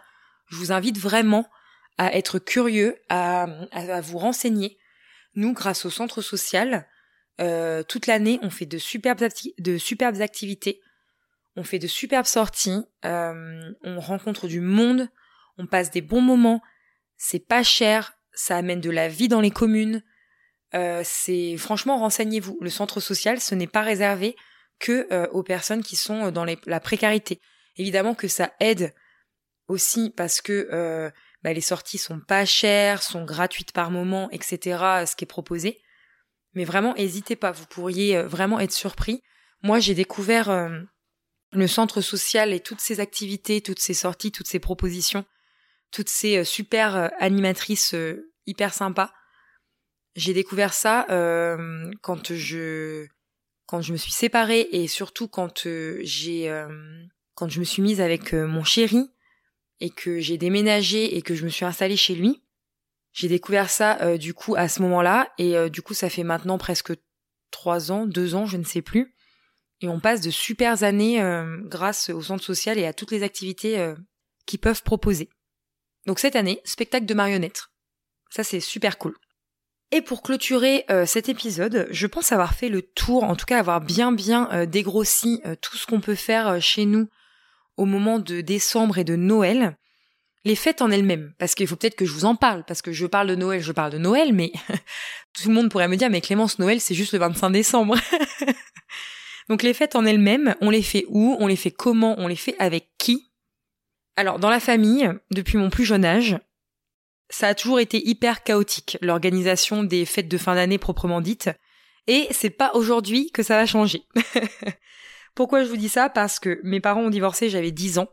Je 0.46 0.56
vous 0.56 0.70
invite 0.70 0.98
vraiment 0.98 1.48
à 1.98 2.14
être 2.14 2.38
curieux, 2.38 2.96
à, 3.08 3.46
vous 4.02 4.18
renseigner. 4.18 4.78
Nous, 5.34 5.52
grâce 5.52 5.84
au 5.84 5.90
centre 5.90 6.22
social, 6.22 6.88
euh, 7.40 7.82
toute 7.82 8.06
l'année, 8.06 8.38
on 8.42 8.50
fait 8.50 8.66
de 8.66 8.78
superbes, 8.78 9.26
de 9.58 9.78
superbes 9.78 10.20
activités, 10.20 10.80
on 11.56 11.64
fait 11.64 11.80
de 11.80 11.88
superbes 11.88 12.26
sorties, 12.26 12.84
on 13.02 13.98
rencontre 13.98 14.46
du 14.46 14.60
monde, 14.60 15.08
on 15.58 15.66
passe 15.66 15.90
des 15.90 16.02
bons 16.02 16.22
moments, 16.22 16.62
c'est 17.16 17.44
pas 17.44 17.64
cher, 17.64 18.19
ça 18.40 18.56
amène 18.56 18.80
de 18.80 18.90
la 18.90 19.08
vie 19.08 19.28
dans 19.28 19.40
les 19.40 19.50
communes. 19.50 20.02
Euh, 20.74 21.02
c'est 21.04 21.56
franchement 21.56 21.98
renseignez-vous. 21.98 22.58
Le 22.60 22.70
centre 22.70 23.00
social, 23.00 23.40
ce 23.40 23.54
n'est 23.54 23.66
pas 23.66 23.82
réservé 23.82 24.34
que 24.78 25.06
euh, 25.12 25.26
aux 25.32 25.42
personnes 25.42 25.82
qui 25.82 25.96
sont 25.96 26.30
dans 26.30 26.44
la 26.44 26.80
précarité. 26.80 27.40
Évidemment 27.76 28.14
que 28.14 28.28
ça 28.28 28.52
aide 28.60 28.94
aussi 29.68 30.10
parce 30.16 30.40
que 30.40 30.68
euh, 30.72 31.10
bah, 31.42 31.52
les 31.52 31.60
sorties 31.60 31.98
sont 31.98 32.20
pas 32.20 32.46
chères, 32.46 33.02
sont 33.02 33.24
gratuites 33.24 33.72
par 33.72 33.90
moment, 33.90 34.30
etc. 34.30 35.04
Ce 35.06 35.14
qui 35.16 35.24
est 35.24 35.26
proposé. 35.26 35.80
Mais 36.54 36.64
vraiment, 36.64 36.94
n'hésitez 36.94 37.36
pas. 37.36 37.52
Vous 37.52 37.66
pourriez 37.66 38.22
vraiment 38.22 38.58
être 38.58 38.72
surpris. 38.72 39.22
Moi, 39.62 39.80
j'ai 39.80 39.94
découvert 39.94 40.70
le 41.52 41.66
centre 41.66 42.00
social 42.00 42.52
et 42.52 42.60
toutes 42.60 42.80
ses 42.80 43.00
activités, 43.00 43.60
toutes 43.60 43.78
ses 43.78 43.94
sorties, 43.94 44.32
toutes 44.32 44.48
ses 44.48 44.58
propositions 44.58 45.24
toutes 45.90 46.08
ces 46.08 46.38
euh, 46.38 46.44
super 46.44 46.96
euh, 46.96 47.08
animatrices 47.18 47.94
euh, 47.94 48.29
hyper 48.46 48.74
sympas. 48.74 49.12
J'ai 50.16 50.34
découvert 50.34 50.72
ça 50.74 51.06
quand 52.02 52.34
je 52.34 53.06
quand 53.66 53.80
je 53.82 53.92
me 53.92 53.96
suis 53.96 54.12
séparée 54.12 54.68
et 54.72 54.88
surtout 54.88 55.28
quand 55.28 55.66
j'ai 56.00 56.66
quand 57.34 57.48
je 57.48 57.60
me 57.60 57.64
suis 57.64 57.82
mise 57.82 58.00
avec 58.00 58.32
mon 58.32 58.64
chéri 58.64 59.10
et 59.78 59.90
que 59.90 60.18
j'ai 60.20 60.36
déménagé 60.36 61.16
et 61.16 61.22
que 61.22 61.34
je 61.34 61.44
me 61.44 61.48
suis 61.48 61.64
installée 61.64 61.96
chez 61.96 62.14
lui. 62.14 62.42
J'ai 63.12 63.28
découvert 63.28 63.70
ça 63.70 64.18
du 64.18 64.34
coup 64.34 64.54
à 64.56 64.68
ce 64.68 64.82
moment-là 64.82 65.32
et 65.38 65.70
du 65.70 65.82
coup 65.82 65.94
ça 65.94 66.10
fait 66.10 66.24
maintenant 66.24 66.58
presque 66.58 66.92
trois 67.50 67.90
ans, 67.92 68.06
deux 68.06 68.34
ans, 68.34 68.46
je 68.46 68.56
ne 68.56 68.64
sais 68.64 68.82
plus. 68.82 69.14
Et 69.80 69.88
on 69.88 70.00
passe 70.00 70.20
de 70.20 70.30
super 70.30 70.82
années 70.82 71.22
grâce 71.64 72.10
au 72.10 72.20
centre 72.20 72.44
social 72.44 72.78
et 72.78 72.84
à 72.84 72.92
toutes 72.92 73.12
les 73.12 73.22
activités 73.22 73.94
qu'ils 74.46 74.58
peuvent 74.60 74.82
proposer. 74.82 75.30
Donc 76.06 76.18
cette 76.18 76.36
année, 76.36 76.60
spectacle 76.64 77.06
de 77.06 77.14
marionnettes. 77.14 77.68
Ça 78.30 78.44
c'est 78.44 78.60
super 78.60 78.98
cool. 78.98 79.16
Et 79.92 80.02
pour 80.02 80.22
clôturer 80.22 80.84
euh, 80.88 81.04
cet 81.04 81.28
épisode, 81.28 81.88
je 81.90 82.06
pense 82.06 82.30
avoir 82.30 82.54
fait 82.54 82.68
le 82.68 82.82
tour, 82.82 83.24
en 83.24 83.34
tout 83.34 83.44
cas 83.44 83.58
avoir 83.58 83.80
bien 83.80 84.12
bien 84.12 84.48
euh, 84.52 84.66
dégrossi 84.66 85.40
euh, 85.44 85.56
tout 85.60 85.76
ce 85.76 85.86
qu'on 85.86 86.00
peut 86.00 86.14
faire 86.14 86.62
chez 86.62 86.84
nous 86.84 87.08
au 87.76 87.86
moment 87.86 88.20
de 88.20 88.40
décembre 88.40 88.98
et 88.98 89.04
de 89.04 89.16
Noël. 89.16 89.76
Les 90.44 90.54
fêtes 90.54 90.80
en 90.80 90.90
elles-mêmes, 90.90 91.34
parce 91.38 91.54
qu'il 91.54 91.66
faut 91.66 91.76
peut-être 91.76 91.96
que 91.96 92.06
je 92.06 92.12
vous 92.12 92.24
en 92.24 92.34
parle, 92.34 92.64
parce 92.64 92.80
que 92.80 92.92
je 92.92 93.04
parle 93.04 93.26
de 93.26 93.34
Noël, 93.34 93.60
je 93.60 93.72
parle 93.72 93.92
de 93.92 93.98
Noël, 93.98 94.32
mais 94.32 94.52
tout 95.34 95.48
le 95.48 95.54
monde 95.54 95.70
pourrait 95.70 95.88
me 95.88 95.96
dire, 95.96 96.08
mais 96.08 96.22
Clémence, 96.22 96.58
Noël, 96.58 96.80
c'est 96.80 96.94
juste 96.94 97.12
le 97.12 97.18
25 97.18 97.50
décembre. 97.50 97.96
Donc 99.48 99.62
les 99.62 99.74
fêtes 99.74 99.96
en 99.96 100.06
elles-mêmes, 100.06 100.54
on 100.60 100.70
les 100.70 100.82
fait 100.82 101.04
où, 101.08 101.36
on 101.40 101.46
les 101.46 101.56
fait 101.56 101.72
comment, 101.72 102.14
on 102.18 102.28
les 102.28 102.36
fait 102.36 102.54
avec 102.58 102.88
qui, 102.96 103.30
alors, 104.20 104.38
dans 104.38 104.50
la 104.50 104.60
famille, 104.60 105.10
depuis 105.30 105.56
mon 105.56 105.70
plus 105.70 105.86
jeune 105.86 106.04
âge, 106.04 106.38
ça 107.30 107.48
a 107.48 107.54
toujours 107.54 107.80
été 107.80 108.06
hyper 108.06 108.42
chaotique, 108.42 108.98
l'organisation 109.00 109.82
des 109.82 110.04
fêtes 110.04 110.28
de 110.28 110.38
fin 110.38 110.54
d'année 110.54 110.78
proprement 110.78 111.20
dites, 111.20 111.50
et 112.06 112.26
c'est 112.30 112.50
pas 112.50 112.72
aujourd'hui 112.74 113.30
que 113.30 113.42
ça 113.42 113.56
va 113.56 113.66
changer. 113.66 114.02
Pourquoi 115.34 115.62
je 115.62 115.68
vous 115.68 115.76
dis 115.76 115.88
ça? 115.88 116.08
Parce 116.08 116.40
que 116.40 116.60
mes 116.64 116.80
parents 116.80 117.02
ont 117.02 117.10
divorcé, 117.10 117.48
j'avais 117.48 117.70
10 117.70 117.98
ans. 117.98 118.08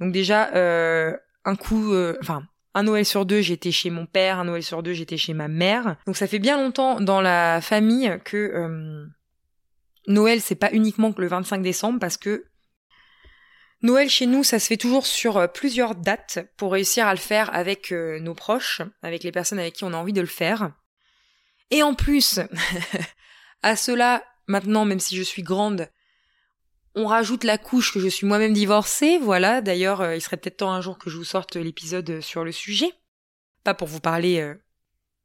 Donc 0.00 0.12
déjà, 0.12 0.52
euh, 0.54 1.16
un 1.44 1.54
coup, 1.54 1.92
euh, 1.92 2.16
enfin, 2.20 2.42
un 2.74 2.82
Noël 2.82 3.06
sur 3.06 3.24
deux, 3.24 3.40
j'étais 3.40 3.70
chez 3.70 3.88
mon 3.88 4.04
père, 4.04 4.40
un 4.40 4.44
Noël 4.44 4.62
sur 4.62 4.82
deux, 4.82 4.92
j'étais 4.92 5.16
chez 5.16 5.32
ma 5.32 5.48
mère. 5.48 5.96
Donc 6.06 6.16
ça 6.16 6.26
fait 6.26 6.38
bien 6.38 6.60
longtemps 6.60 7.00
dans 7.00 7.20
la 7.20 7.60
famille 7.60 8.18
que 8.24 8.36
euh, 8.36 9.06
Noël, 10.08 10.40
c'est 10.40 10.56
pas 10.56 10.72
uniquement 10.72 11.12
que 11.12 11.22
le 11.22 11.28
25 11.28 11.62
décembre, 11.62 11.98
parce 12.00 12.16
que 12.16 12.44
Noël 13.82 14.08
chez 14.08 14.26
nous, 14.26 14.42
ça 14.42 14.58
se 14.58 14.66
fait 14.66 14.76
toujours 14.76 15.06
sur 15.06 15.50
plusieurs 15.52 15.94
dates 15.94 16.38
pour 16.56 16.72
réussir 16.72 17.06
à 17.06 17.12
le 17.12 17.20
faire 17.20 17.54
avec 17.54 17.92
nos 17.92 18.34
proches, 18.34 18.82
avec 19.02 19.22
les 19.22 19.32
personnes 19.32 19.58
avec 19.58 19.74
qui 19.74 19.84
on 19.84 19.92
a 19.92 19.96
envie 19.96 20.14
de 20.14 20.20
le 20.20 20.26
faire. 20.26 20.72
Et 21.70 21.82
en 21.82 21.94
plus, 21.94 22.40
à 23.62 23.76
cela, 23.76 24.24
maintenant, 24.46 24.84
même 24.84 25.00
si 25.00 25.16
je 25.16 25.22
suis 25.22 25.42
grande, 25.42 25.88
on 26.94 27.06
rajoute 27.06 27.44
la 27.44 27.58
couche 27.58 27.92
que 27.92 28.00
je 28.00 28.08
suis 28.08 28.26
moi-même 28.26 28.54
divorcée, 28.54 29.18
voilà. 29.18 29.60
D'ailleurs, 29.60 30.00
euh, 30.00 30.16
il 30.16 30.20
serait 30.20 30.38
peut-être 30.38 30.58
temps 30.58 30.72
un 30.72 30.80
jour 30.80 30.98
que 30.98 31.10
je 31.10 31.18
vous 31.18 31.24
sorte 31.24 31.56
l'épisode 31.56 32.08
euh, 32.08 32.20
sur 32.22 32.42
le 32.42 32.52
sujet. 32.52 32.90
Pas 33.64 33.74
pour 33.74 33.86
vous 33.86 34.00
parler 34.00 34.40
euh, 34.40 34.54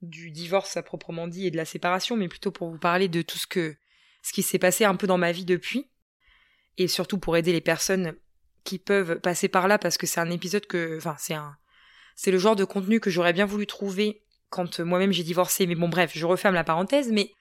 du 0.02 0.32
divorce 0.32 0.76
à 0.76 0.84
proprement 0.84 1.28
dit 1.28 1.48
et 1.48 1.52
de 1.52 1.58
la 1.58 1.64
séparation, 1.64 2.18
mais 2.18 2.28
plutôt 2.28 2.52
pour 2.52 2.70
vous 2.70 2.78
parler 2.78 3.08
de 3.08 3.22
tout 3.22 3.38
ce 3.38 3.48
qui 4.34 4.44
s'est 4.44 4.60
passé 4.60 4.84
un 4.84 4.96
peu 4.96 5.08
dans 5.08 5.18
ma 5.18 5.32
vie 5.32 5.46
depuis. 5.46 5.90
Et 6.78 6.90
surtout 6.90 7.20
pour 7.20 7.38
aider 7.38 7.54
les 7.54 7.62
personnes 7.62 8.16
qui 8.64 8.80
peuvent 8.80 9.20
passer 9.20 9.48
par 9.48 9.68
là 9.68 9.78
parce 9.78 9.98
que 9.98 10.08
c'est 10.08 10.20
un 10.20 10.30
épisode 10.30 10.66
que, 10.66 10.98
enfin, 10.98 11.16
c'est 11.18 11.34
un, 11.34 11.56
c'est 12.16 12.32
le 12.32 12.38
genre 12.38 12.56
de 12.56 12.66
contenu 12.66 13.00
que 13.00 13.10
j'aurais 13.10 13.34
bien 13.34 13.46
voulu 13.46 13.68
trouver 13.68 14.24
quand 14.50 14.80
moi-même 14.80 15.12
j'ai 15.12 15.24
divorcé. 15.24 15.66
Mais 15.66 15.76
bon, 15.76 15.90
bref, 15.90 16.12
je 16.14 16.26
referme 16.26 16.56
la 16.56 16.64
parenthèse, 16.64 17.12
mais 17.12 17.32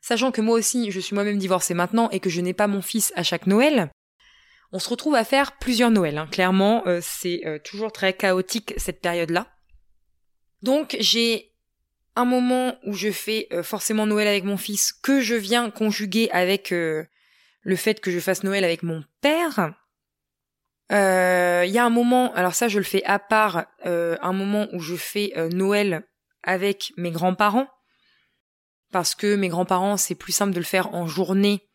sachant 0.00 0.32
que 0.32 0.40
moi 0.40 0.58
aussi 0.58 0.90
je 0.90 1.00
suis 1.00 1.14
moi-même 1.14 1.38
divorcée 1.38 1.74
maintenant 1.74 2.08
et 2.10 2.20
que 2.20 2.30
je 2.30 2.40
n'ai 2.40 2.54
pas 2.54 2.66
mon 2.66 2.82
fils 2.82 3.12
à 3.16 3.22
chaque 3.22 3.46
Noël, 3.46 3.90
on 4.72 4.78
se 4.78 4.88
retrouve 4.88 5.14
à 5.14 5.24
faire 5.24 5.58
plusieurs 5.58 5.90
Noëls. 5.90 6.18
Hein. 6.18 6.28
Clairement, 6.30 6.82
euh, 6.86 7.00
c'est 7.02 7.42
euh, 7.46 7.58
toujours 7.58 7.92
très 7.92 8.14
chaotique 8.14 8.72
cette 8.78 9.00
période-là. 9.00 9.48
Donc 10.62 10.96
j'ai 10.98 11.52
un 12.16 12.24
moment 12.24 12.78
où 12.84 12.94
je 12.94 13.10
fais 13.10 13.48
euh, 13.52 13.62
forcément 13.62 14.06
Noël 14.06 14.28
avec 14.28 14.44
mon 14.44 14.56
fils 14.56 14.92
que 14.92 15.20
je 15.20 15.34
viens 15.34 15.70
conjuguer 15.70 16.30
avec 16.30 16.70
le 16.70 17.76
fait 17.76 18.00
que 18.00 18.10
je 18.10 18.20
fasse 18.20 18.44
Noël 18.44 18.64
avec 18.64 18.82
mon 18.82 19.04
père. 19.20 19.74
Il 20.92 21.70
y 21.70 21.78
a 21.78 21.84
un 21.84 21.90
moment, 21.90 22.32
alors 22.34 22.54
ça 22.54 22.68
je 22.68 22.78
le 22.78 22.84
fais 22.84 23.02
à 23.04 23.18
part, 23.18 23.66
un 23.84 24.32
moment 24.32 24.68
où 24.72 24.80
je 24.80 24.94
fais 24.94 25.32
Noël 25.50 26.06
avec 26.42 26.92
mes 26.96 27.10
grands-parents 27.10 27.66
parce 28.92 29.14
que 29.14 29.34
mes 29.34 29.48
grands-parents, 29.48 29.96
c'est 29.96 30.14
plus 30.14 30.32
simple 30.32 30.52
de 30.52 30.58
le 30.58 30.64
faire 30.64 30.94
en 30.94 31.06
journée 31.06 31.66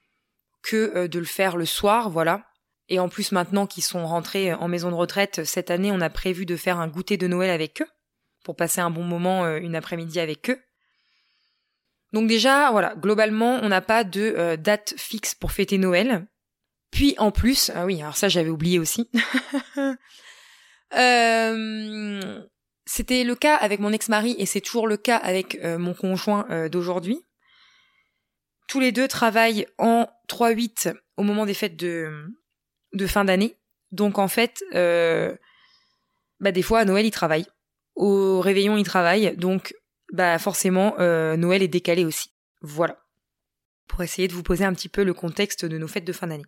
que 0.64 0.96
euh, 0.96 1.08
de 1.08 1.20
le 1.20 1.26
faire 1.26 1.58
le 1.58 1.66
soir, 1.66 2.10
voilà. 2.10 2.46
Et 2.90 3.00
en 3.00 3.10
plus, 3.10 3.34
maintenant 3.34 3.68
qu'ils 3.68 3.84
sont 3.84 4.06
rentrés 4.06 4.52
euh, 4.52 4.58
en 4.58 4.68
maison 4.68 4.90
de 4.90 4.96
retraite, 4.96 5.44
cette 5.44 5.72
année, 5.72 5.92
on 5.92 6.00
a 6.00 6.10
prévu 6.10 6.46
de 6.46 6.56
faire 6.56 6.80
un 6.80 6.88
goûter 6.88 7.18
de 7.18 7.28
Noël 7.28 7.50
avec 7.50 7.82
eux, 7.82 7.88
pour 8.44 8.56
passer 8.56 8.80
un 8.80 8.92
bon 8.92 9.04
moment 9.04 9.44
euh, 9.44 9.58
une 9.58 9.76
après-midi 9.76 10.20
avec 10.20 10.50
eux. 10.50 10.60
Donc 12.14 12.28
déjà, 12.30 12.72
voilà, 12.72 12.96
globalement, 12.96 13.60
on 13.64 13.68
n'a 13.68 13.82
pas 13.82 14.06
de 14.06 14.56
date 14.56 14.94
fixe 14.96 15.36
pour 15.36 15.52
fêter 15.52 15.78
Noël. 15.78 16.26
Puis 16.92 17.16
en 17.18 17.32
plus, 17.32 17.72
ah 17.76 17.86
oui, 17.86 18.02
alors 18.02 18.18
ça 18.18 18.30
j'avais 18.30 18.50
oublié 18.50 18.80
aussi. 18.80 19.10
euh, 20.98 22.42
c'était 22.86 23.24
le 23.24 23.36
cas 23.36 23.56
avec 23.56 23.80
mon 23.80 23.92
ex-mari 23.92 24.36
et 24.38 24.46
c'est 24.46 24.62
toujours 24.62 24.88
le 24.88 24.98
cas 24.98 25.18
avec 25.18 25.56
euh, 25.64 25.78
mon 25.78 25.94
conjoint 25.94 26.46
euh, 26.50 26.70
d'aujourd'hui. 26.70 27.22
Tous 28.68 28.80
les 28.80 28.92
deux 28.92 29.08
travaillent 29.08 29.68
en 29.78 30.08
3-8 30.30 30.94
au 31.18 31.24
moment 31.24 31.46
des 31.46 31.54
fêtes 31.54 31.78
de, 31.78 32.28
de 32.94 33.08
fin 33.08 33.26
d'année. 33.26 33.58
Donc 33.92 34.20
en 34.20 34.28
fait, 34.28 34.62
bah 34.74 36.52
des 36.52 36.62
fois 36.62 36.80
à 36.80 36.86
Noël 36.86 37.06
ils 37.06 37.12
travaillent, 37.12 37.48
au 37.96 38.42
réveillon 38.42 38.76
ils 38.76 38.84
travaillent, 38.84 39.38
donc 39.38 39.74
bah 40.12 40.38
forcément 40.38 40.96
Noël 40.98 41.64
est 41.64 41.70
décalé 41.70 42.04
aussi. 42.04 42.34
Voilà. 42.62 42.98
Pour 43.88 44.04
essayer 44.04 44.28
de 44.28 44.34
vous 44.34 44.44
poser 44.44 44.66
un 44.66 44.74
petit 44.74 44.90
peu 44.90 45.06
le 45.06 45.14
contexte 45.14 45.64
de 45.64 45.78
nos 45.78 45.88
fêtes 45.88 46.04
de 46.04 46.12
fin 46.12 46.28
d'année. 46.28 46.44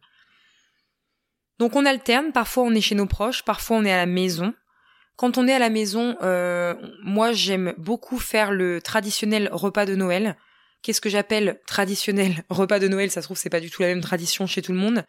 Donc 1.60 1.76
on 1.76 1.86
alterne, 1.86 2.32
parfois 2.32 2.64
on 2.64 2.74
est 2.74 2.82
chez 2.82 2.96
nos 2.96 3.06
proches, 3.06 3.44
parfois 3.44 3.78
on 3.78 3.86
est 3.86 3.92
à 3.92 3.98
la 3.98 4.06
maison, 4.06 4.54
quand 5.20 5.38
on 5.38 5.50
est 5.50 5.54
à 5.54 5.60
la 5.60 5.70
maison, 5.70 6.16
euh, 6.22 6.74
moi 7.04 7.34
j'aime 7.34 7.74
beaucoup 7.78 8.20
faire 8.20 8.54
le 8.54 8.82
traditionnel 8.82 9.50
repas 9.52 9.86
de 9.86 9.94
Noël. 9.94 10.38
Qu'est-ce 10.82 11.02
que 11.02 11.10
j'appelle 11.10 11.60
traditionnel 11.68 12.46
repas 12.50 12.80
de 12.80 12.88
Noël? 12.88 13.12
Ça 13.12 13.22
se 13.22 13.28
trouve 13.28 13.36
c'est 13.38 13.50
pas 13.50 13.60
du 13.60 13.70
tout 13.70 13.82
la 13.82 13.90
même 13.90 14.00
tradition 14.00 14.48
chez 14.48 14.62
tout 14.62 14.72
le 14.72 14.78
monde, 14.78 15.04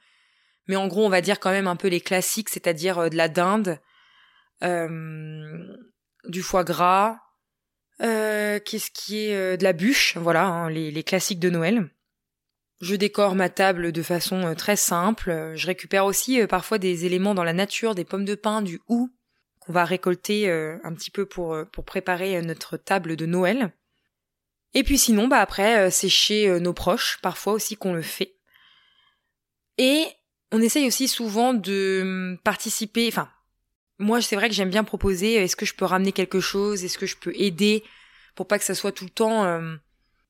mais 0.66 0.74
en 0.74 0.88
gros 0.88 1.07
on 1.07 1.11
va 1.11 1.20
dire 1.20 1.38
quand 1.38 1.53
même 1.53 1.68
un 1.68 1.76
peu 1.76 1.86
les 1.86 2.01
classiques, 2.01 2.48
c'est-à-dire 2.48 2.98
euh, 2.98 3.09
de 3.09 3.16
la 3.16 3.28
dinde, 3.28 3.78
euh, 4.64 5.76
du 6.24 6.42
foie 6.42 6.64
gras, 6.64 7.18
qu'est-ce 8.01 8.90
qui 8.90 9.26
est 9.26 9.57
de 9.57 9.62
la 9.62 9.72
bûche, 9.72 10.16
voilà 10.16 10.44
hein, 10.44 10.70
les, 10.70 10.90
les 10.90 11.05
classiques 11.05 11.38
de 11.38 11.51
Noël. 11.51 11.88
Je 12.81 12.97
décore 12.97 13.35
ma 13.35 13.51
table 13.51 13.93
de 13.93 14.03
façon 14.03 14.55
très 14.55 14.76
simple. 14.76 15.53
Je 15.55 15.66
récupère 15.66 16.07
aussi 16.07 16.47
parfois 16.47 16.78
des 16.78 17.05
éléments 17.05 17.35
dans 17.35 17.45
la 17.45 17.53
nature, 17.53 17.95
des 17.95 18.05
pommes 18.05 18.24
de 18.24 18.35
pin, 18.35 18.62
du 18.62 18.81
hou, 18.89 19.11
qu'on 19.61 19.72
va 19.72 19.85
récolter 19.85 20.49
euh, 20.51 20.78
un 20.83 20.93
petit 20.95 21.11
peu 21.11 21.26
pour, 21.26 21.55
euh, 21.55 21.64
préparer 21.87 22.37
euh, 22.37 22.43
notre 22.43 22.76
table 22.76 23.14
de 23.14 23.26
Noël. 23.26 23.72
Et 24.74 24.83
puis 24.83 24.99
sinon, 24.99 25.28
bah 25.28 25.41
après, 25.41 25.91
c'est 25.91 26.09
chez 26.09 26.61
nos 26.61 26.72
proches, 26.72 27.18
parfois 27.22 27.55
aussi 27.55 27.76
qu'on 27.76 27.93
le 27.93 28.03
fait. 28.03 28.37
Et 29.78 30.05
on 30.53 30.62
essaye 30.62 30.87
aussi 30.87 31.09
souvent 31.09 31.55
de 31.55 32.01
hum, 32.03 32.39
participer, 32.45 33.09
enfin, 33.09 33.28
moi 33.99 34.22
c'est 34.22 34.37
vrai 34.37 34.49
que 34.49 34.55
j'aime 34.55 34.70
bien 34.70 34.85
proposer, 34.85 35.35
est-ce 35.35 35.57
que 35.57 35.66
je 35.66 35.74
peux 35.74 35.85
ramener 35.85 36.12
quelque 36.12 36.39
chose, 36.39 36.85
est-ce 36.85 36.99
que 36.99 37.07
je 37.07 37.16
peux 37.16 37.33
aider, 37.35 37.83
pour 38.37 38.47
pas 38.47 38.61
que 38.61 38.64
ça 38.64 38.76
soit 38.76 38.93
tout 38.93 39.03
le 39.03 39.11
temps, 39.11 39.43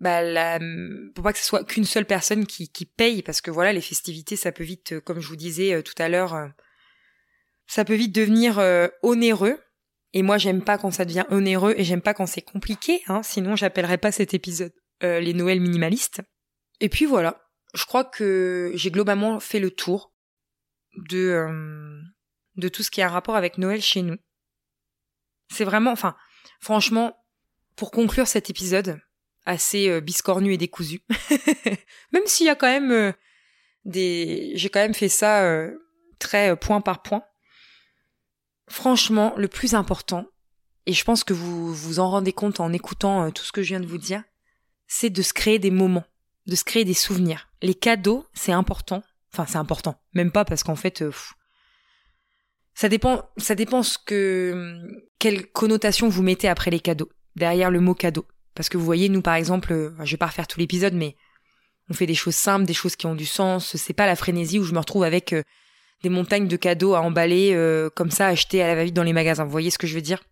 bah, 0.01 0.57
hum, 0.57 1.13
pour 1.15 1.25
pas 1.25 1.33
que 1.33 1.39
ce 1.39 1.45
soit 1.45 1.65
qu'une 1.65 1.85
seule 1.85 2.07
personne 2.07 2.47
qui, 2.47 2.69
qui 2.69 2.87
paye, 2.87 3.23
parce 3.23 3.41
que 3.41 3.51
voilà, 3.51 3.73
les 3.73 3.81
festivités, 3.81 4.37
ça 4.37 4.53
peut 4.53 4.65
vite, 4.65 5.01
comme 5.01 5.21
je 5.21 5.29
vous 5.29 5.37
disais 5.37 5.83
tout 5.83 5.95
à 5.99 6.09
l'heure, 6.09 6.51
ça 7.71 7.85
peut 7.85 7.95
vite 7.95 8.13
devenir 8.13 8.59
euh, 8.59 8.89
onéreux. 9.03 9.57
Et 10.13 10.23
moi, 10.23 10.39
j'aime 10.39 10.65
pas 10.65 10.77
quand 10.77 10.91
ça 10.91 11.05
devient 11.05 11.25
onéreux 11.31 11.73
et 11.77 11.85
j'aime 11.85 12.03
pas 12.03 12.15
quand 12.15 12.27
c'est 12.27 12.43
compliqué, 12.43 13.01
hein, 13.07 13.23
sinon 13.23 13.55
j'appellerais 13.55 13.97
pas 13.99 14.11
cet 14.11 14.35
épisode 14.35 14.73
euh, 15.05 15.21
les 15.21 15.35
Noëls 15.35 15.61
minimalistes. 15.61 16.21
Et 16.81 16.89
puis 16.89 17.07
voilà, 17.07 17.49
je 17.75 17.85
crois 17.85 18.03
que 18.03 18.73
j'ai 18.75 18.91
globalement 18.91 19.39
fait 19.39 19.61
le 19.61 19.71
tour 19.71 20.13
de 20.97 21.29
euh, 21.29 22.01
de 22.57 22.69
tout 22.69 22.83
ce 22.83 22.91
qui 22.91 23.03
a 23.03 23.07
un 23.07 23.11
rapport 23.11 23.37
avec 23.37 23.57
Noël 23.57 23.81
chez 23.81 24.03
nous. 24.03 24.17
C'est 25.49 25.65
vraiment, 25.65 25.93
enfin, 25.93 26.17
franchement, 26.59 27.17
pour 27.77 27.93
conclure 27.93 28.27
cet 28.27 28.51
épisode 28.51 29.01
assez 29.47 30.01
biscornu 30.01 30.53
et 30.53 30.57
décousu, 30.57 31.03
même 32.13 32.23
s'il 32.27 32.47
y 32.47 32.51
a 32.51 32.55
quand 32.55 32.67
même 32.67 33.15
des, 33.85 34.53
j'ai 34.55 34.69
quand 34.69 34.81
même 34.81 34.95
fait 34.95 35.09
ça 35.09 35.67
très 36.19 36.57
point 36.57 36.81
par 36.81 37.03
point. 37.03 37.25
Franchement, 38.69 39.33
le 39.37 39.49
plus 39.49 39.75
important, 39.75 40.27
et 40.87 40.93
je 40.93 41.05
pense 41.05 41.25
que 41.25 41.33
vous 41.33 41.75
vous 41.75 41.99
en 42.01 42.11
rendez 42.11 42.33
compte 42.33 42.61
en 42.61 42.73
écoutant 42.73 43.25
euh, 43.25 43.31
tout 43.31 43.45
ce 43.45 43.53
que 43.53 43.63
je 43.63 43.69
viens 43.69 43.81
de 43.81 43.87
vous 43.87 43.99
dire, 43.99 44.23
c'est 44.87 45.11
de 45.11 45.23
se 45.23 45.33
créer 45.33 45.59
des 45.59 45.71
moments, 45.71 46.05
de 46.47 46.57
se 46.57 46.65
créer 46.65 46.85
des 46.85 46.95
souvenirs. 46.95 47.49
Les 47.63 47.75
cadeaux, 47.75 48.27
c'est 48.33 48.53
important. 48.53 49.03
Enfin, 49.33 49.47
c'est 49.47 49.59
important. 49.59 50.01
Même 50.15 50.33
pas 50.33 50.45
parce 50.45 50.63
qu'en 50.63 50.77
fait, 50.77 51.03
euh, 51.03 51.13
ça 52.75 52.89
dépend, 52.89 53.29
ça 53.37 53.55
dépend 53.55 53.83
ce 53.83 53.99
que, 53.99 54.81
quelle 55.19 55.47
connotation 55.53 56.09
vous 56.09 56.23
mettez 56.23 56.49
après 56.49 56.71
les 56.71 56.81
cadeaux, 56.81 57.11
derrière 57.37 57.71
le 57.71 57.81
mot 57.81 57.95
cadeau. 57.95 58.27
Parce 58.55 58.69
que 58.69 58.77
vous 58.77 58.85
voyez, 58.85 59.09
nous 59.09 59.23
par 59.23 59.35
exemple, 59.35 59.73
euh, 59.73 59.95
je 60.05 60.11
vais 60.11 60.17
pas 60.17 60.27
refaire 60.27 60.47
tout 60.47 60.61
l'épisode, 60.61 60.95
mais 60.95 61.17
on 61.89 61.95
fait 61.95 62.07
des 62.07 62.15
choses 62.15 62.35
simples, 62.35 62.67
des 62.67 62.75
choses 62.75 62.97
qui 62.97 63.07
ont 63.07 63.15
du 63.15 63.27
sens. 63.27 63.77
C'est 63.77 63.93
pas 63.93 64.07
la 64.07 64.17
frénésie 64.17 64.59
où 64.59 64.65
je 64.65 64.73
me 64.73 64.79
retrouve 64.79 65.05
avec 65.05 65.35
des 66.03 66.09
montagnes 66.09 66.49
de 66.49 66.57
cadeaux 66.57 66.95
à 66.95 67.01
emballer 67.01 67.53
euh, 67.55 67.91
comme 67.91 68.11
ça, 68.11 68.27
acheter 68.27 68.63
à 68.63 68.67
la 68.67 68.75
va-vite 68.75 68.95
dans 68.95 69.03
les 69.03 69.13
magasins. 69.13 69.45
Vous 69.45 69.51
voyez 69.51 69.71
ce 69.71 69.79
que 69.79 69.87
je 69.87 69.95
veux 69.95 70.03
dire? 70.03 70.23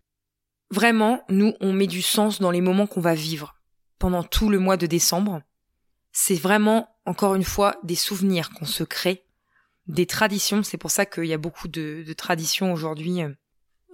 Vraiment, 0.70 1.22
nous, 1.28 1.54
on 1.60 1.72
met 1.72 1.86
du 1.86 2.02
sens 2.02 2.40
dans 2.40 2.50
les 2.50 2.60
moments 2.60 2.86
qu'on 2.86 3.00
va 3.00 3.14
vivre 3.14 3.56
pendant 3.98 4.22
tout 4.22 4.48
le 4.48 4.58
mois 4.58 4.76
de 4.76 4.86
décembre. 4.86 5.42
C'est 6.12 6.34
vraiment, 6.34 6.88
encore 7.04 7.34
une 7.34 7.44
fois, 7.44 7.76
des 7.82 7.94
souvenirs 7.94 8.50
qu'on 8.50 8.66
se 8.66 8.84
crée, 8.84 9.24
des 9.86 10.06
traditions. 10.06 10.62
C'est 10.62 10.78
pour 10.78 10.90
ça 10.90 11.06
qu'il 11.06 11.24
y 11.24 11.32
a 11.32 11.38
beaucoup 11.38 11.68
de, 11.68 12.04
traditions 12.16 12.72
aujourd'hui. 12.72 13.20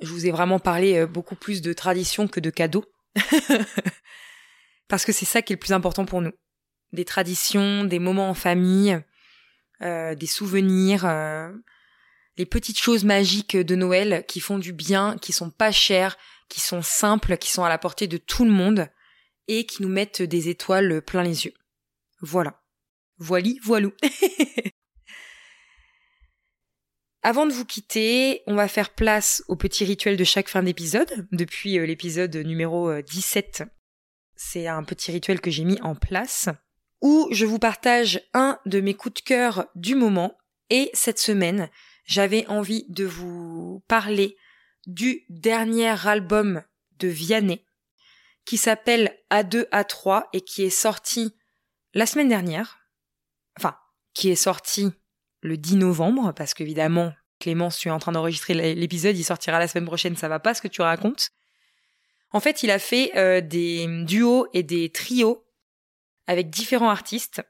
Je 0.00 0.08
vous 0.08 0.26
ai 0.26 0.30
vraiment 0.30 0.58
parlé 0.58 0.96
euh, 0.96 1.06
beaucoup 1.06 1.36
plus 1.36 1.62
de 1.62 1.72
traditions 1.72 2.28
que 2.28 2.40
de 2.40 2.50
cadeaux. 2.50 2.84
Parce 4.88 5.04
que 5.04 5.12
c'est 5.12 5.24
ça 5.24 5.42
qui 5.42 5.52
est 5.52 5.56
le 5.56 5.60
plus 5.60 5.72
important 5.72 6.04
pour 6.04 6.20
nous. 6.20 6.32
Des 6.92 7.04
traditions, 7.04 7.84
des 7.84 7.98
moments 7.98 8.30
en 8.30 8.34
famille, 8.34 9.00
euh, 9.82 10.14
des 10.14 10.26
souvenirs, 10.26 11.04
euh, 11.06 11.50
les 12.36 12.46
petites 12.46 12.78
choses 12.78 13.04
magiques 13.04 13.56
de 13.56 13.74
Noël 13.74 14.24
qui 14.28 14.40
font 14.40 14.58
du 14.58 14.72
bien, 14.72 15.16
qui 15.20 15.32
sont 15.32 15.50
pas 15.50 15.72
chères, 15.72 16.16
qui 16.48 16.60
sont 16.60 16.82
simples, 16.82 17.36
qui 17.38 17.50
sont 17.50 17.64
à 17.64 17.68
la 17.68 17.78
portée 17.78 18.06
de 18.06 18.16
tout 18.16 18.44
le 18.44 18.50
monde 18.50 18.88
et 19.48 19.66
qui 19.66 19.82
nous 19.82 19.88
mettent 19.88 20.22
des 20.22 20.48
étoiles 20.48 21.02
plein 21.02 21.22
les 21.22 21.46
yeux. 21.46 21.54
Voilà. 22.20 22.62
Voili, 23.18 23.58
voilou. 23.62 23.92
Avant 27.26 27.46
de 27.46 27.54
vous 27.54 27.64
quitter, 27.64 28.42
on 28.46 28.54
va 28.54 28.68
faire 28.68 28.90
place 28.90 29.42
au 29.48 29.56
petit 29.56 29.86
rituel 29.86 30.18
de 30.18 30.24
chaque 30.24 30.50
fin 30.50 30.62
d'épisode. 30.62 31.26
Depuis 31.32 31.78
euh, 31.78 31.86
l'épisode 31.86 32.36
numéro 32.36 33.00
17, 33.00 33.62
euh, 33.62 33.70
c'est 34.36 34.66
un 34.66 34.84
petit 34.84 35.10
rituel 35.10 35.40
que 35.40 35.50
j'ai 35.50 35.64
mis 35.64 35.80
en 35.80 35.94
place 35.94 36.50
où 37.00 37.26
je 37.30 37.46
vous 37.46 37.58
partage 37.58 38.20
un 38.34 38.60
de 38.66 38.78
mes 38.82 38.92
coups 38.92 39.22
de 39.22 39.26
cœur 39.26 39.68
du 39.74 39.94
moment. 39.94 40.36
Et 40.68 40.90
cette 40.92 41.18
semaine, 41.18 41.70
j'avais 42.04 42.46
envie 42.48 42.84
de 42.90 43.06
vous 43.06 43.82
parler 43.88 44.36
du 44.86 45.24
dernier 45.30 46.06
album 46.06 46.62
de 46.98 47.08
Vianney 47.08 47.64
qui 48.44 48.58
s'appelle 48.58 49.18
A2 49.30 49.66
A3 49.70 50.24
et 50.34 50.42
qui 50.42 50.62
est 50.62 50.68
sorti 50.68 51.34
la 51.94 52.04
semaine 52.04 52.28
dernière. 52.28 52.80
Enfin, 53.56 53.78
qui 54.12 54.28
est 54.28 54.36
sorti 54.36 54.92
le 55.44 55.58
10 55.58 55.76
novembre, 55.76 56.32
parce 56.34 56.54
qu'évidemment, 56.54 57.12
Clément, 57.38 57.68
tu 57.68 57.88
es 57.88 57.90
en 57.90 57.98
train 57.98 58.12
d'enregistrer 58.12 58.74
l'épisode, 58.74 59.16
il 59.16 59.24
sortira 59.24 59.58
la 59.58 59.68
semaine 59.68 59.84
prochaine, 59.84 60.16
ça 60.16 60.28
va 60.28 60.40
pas 60.40 60.54
ce 60.54 60.62
que 60.62 60.68
tu 60.68 60.80
racontes. 60.80 61.28
En 62.30 62.40
fait, 62.40 62.62
il 62.62 62.70
a 62.70 62.78
fait 62.78 63.12
euh, 63.16 63.42
des 63.42 63.86
duos 64.04 64.46
et 64.54 64.62
des 64.62 64.90
trios 64.90 65.44
avec 66.26 66.48
différents 66.48 66.88
artistes. 66.88 67.42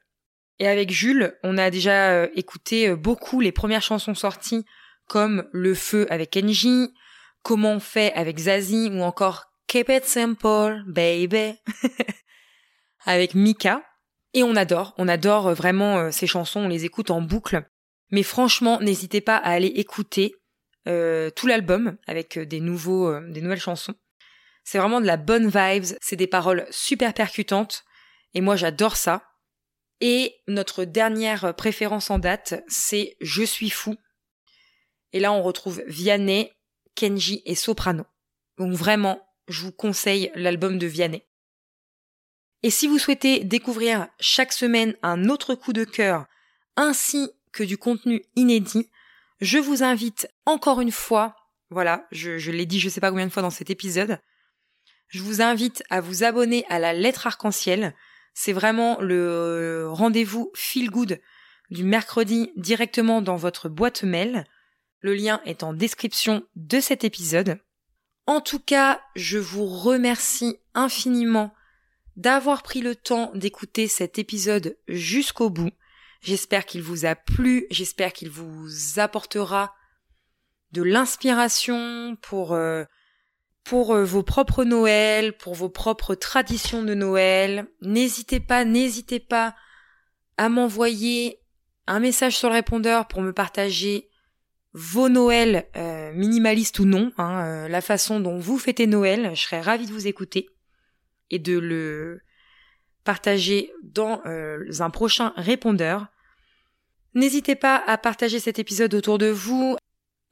Et 0.59 0.67
avec 0.67 0.91
Jules, 0.91 1.37
on 1.43 1.57
a 1.57 1.69
déjà 1.69 2.11
euh, 2.11 2.27
écouté 2.35 2.89
euh, 2.89 2.95
beaucoup 2.97 3.39
les 3.39 3.53
premières 3.53 3.81
chansons 3.81 4.13
sorties, 4.13 4.65
comme 5.07 5.47
Le 5.53 5.73
Feu 5.73 6.05
avec 6.09 6.31
Kenji, 6.31 6.93
Comment 7.43 7.73
on 7.73 7.79
fait 7.79 8.11
avec 8.13 8.39
Zazie, 8.39 8.89
ou 8.91 9.03
encore 9.03 9.45
Keep 9.67 9.89
it 9.89 10.05
simple, 10.05 10.83
baby, 10.87 11.53
avec 13.05 13.35
Mika. 13.35 13.83
Et 14.33 14.43
on 14.43 14.55
adore, 14.55 14.93
on 14.97 15.07
adore 15.07 15.53
vraiment 15.53 16.11
ces 16.11 16.27
chansons, 16.27 16.61
on 16.61 16.67
les 16.67 16.83
écoute 16.85 17.11
en 17.11 17.21
boucle. 17.21 17.65
Mais 18.11 18.23
franchement, 18.23 18.79
n'hésitez 18.81 19.21
pas 19.21 19.37
à 19.37 19.51
aller 19.51 19.67
écouter 19.67 20.35
euh, 20.87 21.31
tout 21.31 21.47
l'album 21.47 21.97
avec 22.05 22.37
euh, 22.37 22.45
des 22.45 22.59
nouveaux, 22.59 23.09
euh, 23.09 23.27
des 23.31 23.41
nouvelles 23.41 23.59
chansons. 23.59 23.95
C'est 24.63 24.77
vraiment 24.77 25.01
de 25.01 25.05
la 25.05 25.17
bonne 25.17 25.47
vibes, 25.47 25.97
c'est 26.01 26.15
des 26.15 26.27
paroles 26.27 26.67
super 26.69 27.13
percutantes, 27.13 27.83
et 28.33 28.41
moi 28.41 28.55
j'adore 28.55 28.95
ça. 28.95 29.23
Et 30.01 30.35
notre 30.47 30.83
dernière 30.83 31.55
préférence 31.55 32.11
en 32.11 32.19
date, 32.19 32.63
c'est 32.67 33.15
Je 33.21 33.43
suis 33.43 33.69
fou. 33.69 33.95
Et 35.11 35.19
là 35.19 35.31
on 35.31 35.41
retrouve 35.41 35.81
Vianney, 35.87 36.51
Kenji 36.95 37.41
et 37.45 37.55
Soprano. 37.55 38.05
Donc 38.57 38.73
vraiment, 38.73 39.27
je 39.47 39.61
vous 39.63 39.71
conseille 39.71 40.31
l'album 40.35 40.77
de 40.77 40.87
Vianney. 40.87 41.23
Et 42.61 42.69
si 42.69 42.87
vous 42.87 42.99
souhaitez 42.99 43.43
découvrir 43.43 44.07
chaque 44.19 44.53
semaine 44.53 44.95
un 45.03 45.29
autre 45.29 45.55
coup 45.55 45.73
de 45.73 45.83
cœur, 45.83 46.25
ainsi 46.75 47.29
que 47.55 47.63
du 47.63 47.77
contenu 47.77 48.21
inédit, 48.35 48.89
je 49.41 49.57
vous 49.57 49.81
invite 49.81 50.27
encore 50.45 50.81
une 50.81 50.91
fois, 50.91 51.35
voilà, 51.69 52.05
je, 52.11 52.51
l'ai 52.51 52.65
dit 52.65 52.79
je 52.79 52.89
sais 52.89 53.01
pas 53.01 53.09
combien 53.09 53.25
de 53.25 53.31
fois 53.31 53.41
dans 53.41 53.49
cet 53.49 53.69
épisode, 53.69 54.19
je 55.07 55.21
vous 55.21 55.41
invite 55.41 55.81
à 55.89 56.01
vous 56.01 56.23
abonner 56.23 56.65
à 56.69 56.79
la 56.79 56.93
lettre 56.93 57.27
arc-en-ciel. 57.27 57.95
C'est 58.33 58.53
vraiment 58.53 58.99
le 58.99 59.87
rendez-vous 59.89 60.51
feel 60.53 60.91
good 60.91 61.21
du 61.71 61.83
mercredi 61.83 62.51
directement 62.57 63.21
dans 63.21 63.37
votre 63.37 63.69
boîte 63.69 64.03
mail. 64.03 64.45
Le 64.99 65.13
lien 65.13 65.41
est 65.45 65.63
en 65.63 65.73
description 65.73 66.45
de 66.55 66.79
cet 66.81 67.03
épisode. 67.03 67.59
En 68.27 68.41
tout 68.41 68.59
cas, 68.59 69.01
je 69.15 69.37
vous 69.37 69.65
remercie 69.65 70.57
infiniment 70.73 71.53
d'avoir 72.17 72.63
pris 72.63 72.81
le 72.81 72.95
temps 72.95 73.31
d'écouter 73.33 73.87
cet 73.87 74.19
épisode 74.19 74.77
jusqu'au 74.87 75.49
bout. 75.49 75.71
J'espère 76.25 76.65
qu'il 76.65 76.81
vous 76.81 77.05
a 77.05 77.13
plu, 77.13 77.67
j'espère 77.69 78.11
qu'il 78.11 78.31
vous 78.31 78.67
apportera 78.97 79.75
de 80.71 80.81
l'inspiration 80.81 82.17
pour 82.19 82.53
euh, 82.53 82.83
pour 83.63 83.93
euh, 83.93 84.03
vos 84.03 84.23
propres 84.23 84.63
Noëls, 84.63 85.37
pour 85.37 85.53
vos 85.53 85.69
propres 85.69 86.15
traditions 86.15 86.81
de 86.81 86.95
Noël. 86.95 87.67
N'hésitez 87.81 88.39
pas, 88.39 88.65
n'hésitez 88.65 89.19
pas 89.19 89.55
à 90.37 90.49
m'envoyer 90.49 91.41
un 91.85 91.99
message 91.99 92.35
sur 92.35 92.49
le 92.49 92.55
répondeur 92.55 93.07
pour 93.07 93.21
me 93.21 93.31
partager 93.31 94.09
vos 94.73 95.09
Noëls, 95.09 95.69
euh, 95.75 96.11
minimalistes 96.13 96.79
ou 96.79 96.85
non, 96.85 97.11
hein, 97.19 97.67
la 97.67 97.81
façon 97.81 98.19
dont 98.19 98.39
vous 98.39 98.57
fêtez 98.57 98.87
Noël. 98.87 99.29
Je 99.35 99.41
serais 99.41 99.61
ravie 99.61 99.85
de 99.85 99.93
vous 99.93 100.07
écouter 100.07 100.49
et 101.29 101.37
de 101.37 101.59
le 101.59 102.21
partager 103.03 103.71
dans 103.83 104.23
un 104.25 104.89
prochain 104.89 105.31
répondeur. 105.37 106.07
N'hésitez 107.15 107.55
pas 107.55 107.81
à 107.87 107.97
partager 107.97 108.39
cet 108.39 108.59
épisode 108.59 108.93
autour 108.93 109.17
de 109.17 109.27
vous, 109.27 109.77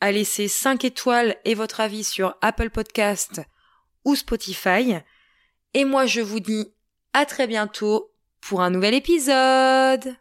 à 0.01 0.11
laisser 0.11 0.49
5 0.49 0.83
étoiles 0.83 1.37
et 1.45 1.55
votre 1.55 1.79
avis 1.79 2.03
sur 2.03 2.35
Apple 2.41 2.69
Podcast 2.69 3.41
ou 4.03 4.15
Spotify. 4.15 4.97
Et 5.73 5.85
moi 5.85 6.05
je 6.05 6.19
vous 6.19 6.41
dis 6.41 6.73
à 7.13 7.25
très 7.25 7.47
bientôt 7.47 8.11
pour 8.41 8.61
un 8.61 8.69
nouvel 8.69 8.93
épisode. 8.93 10.17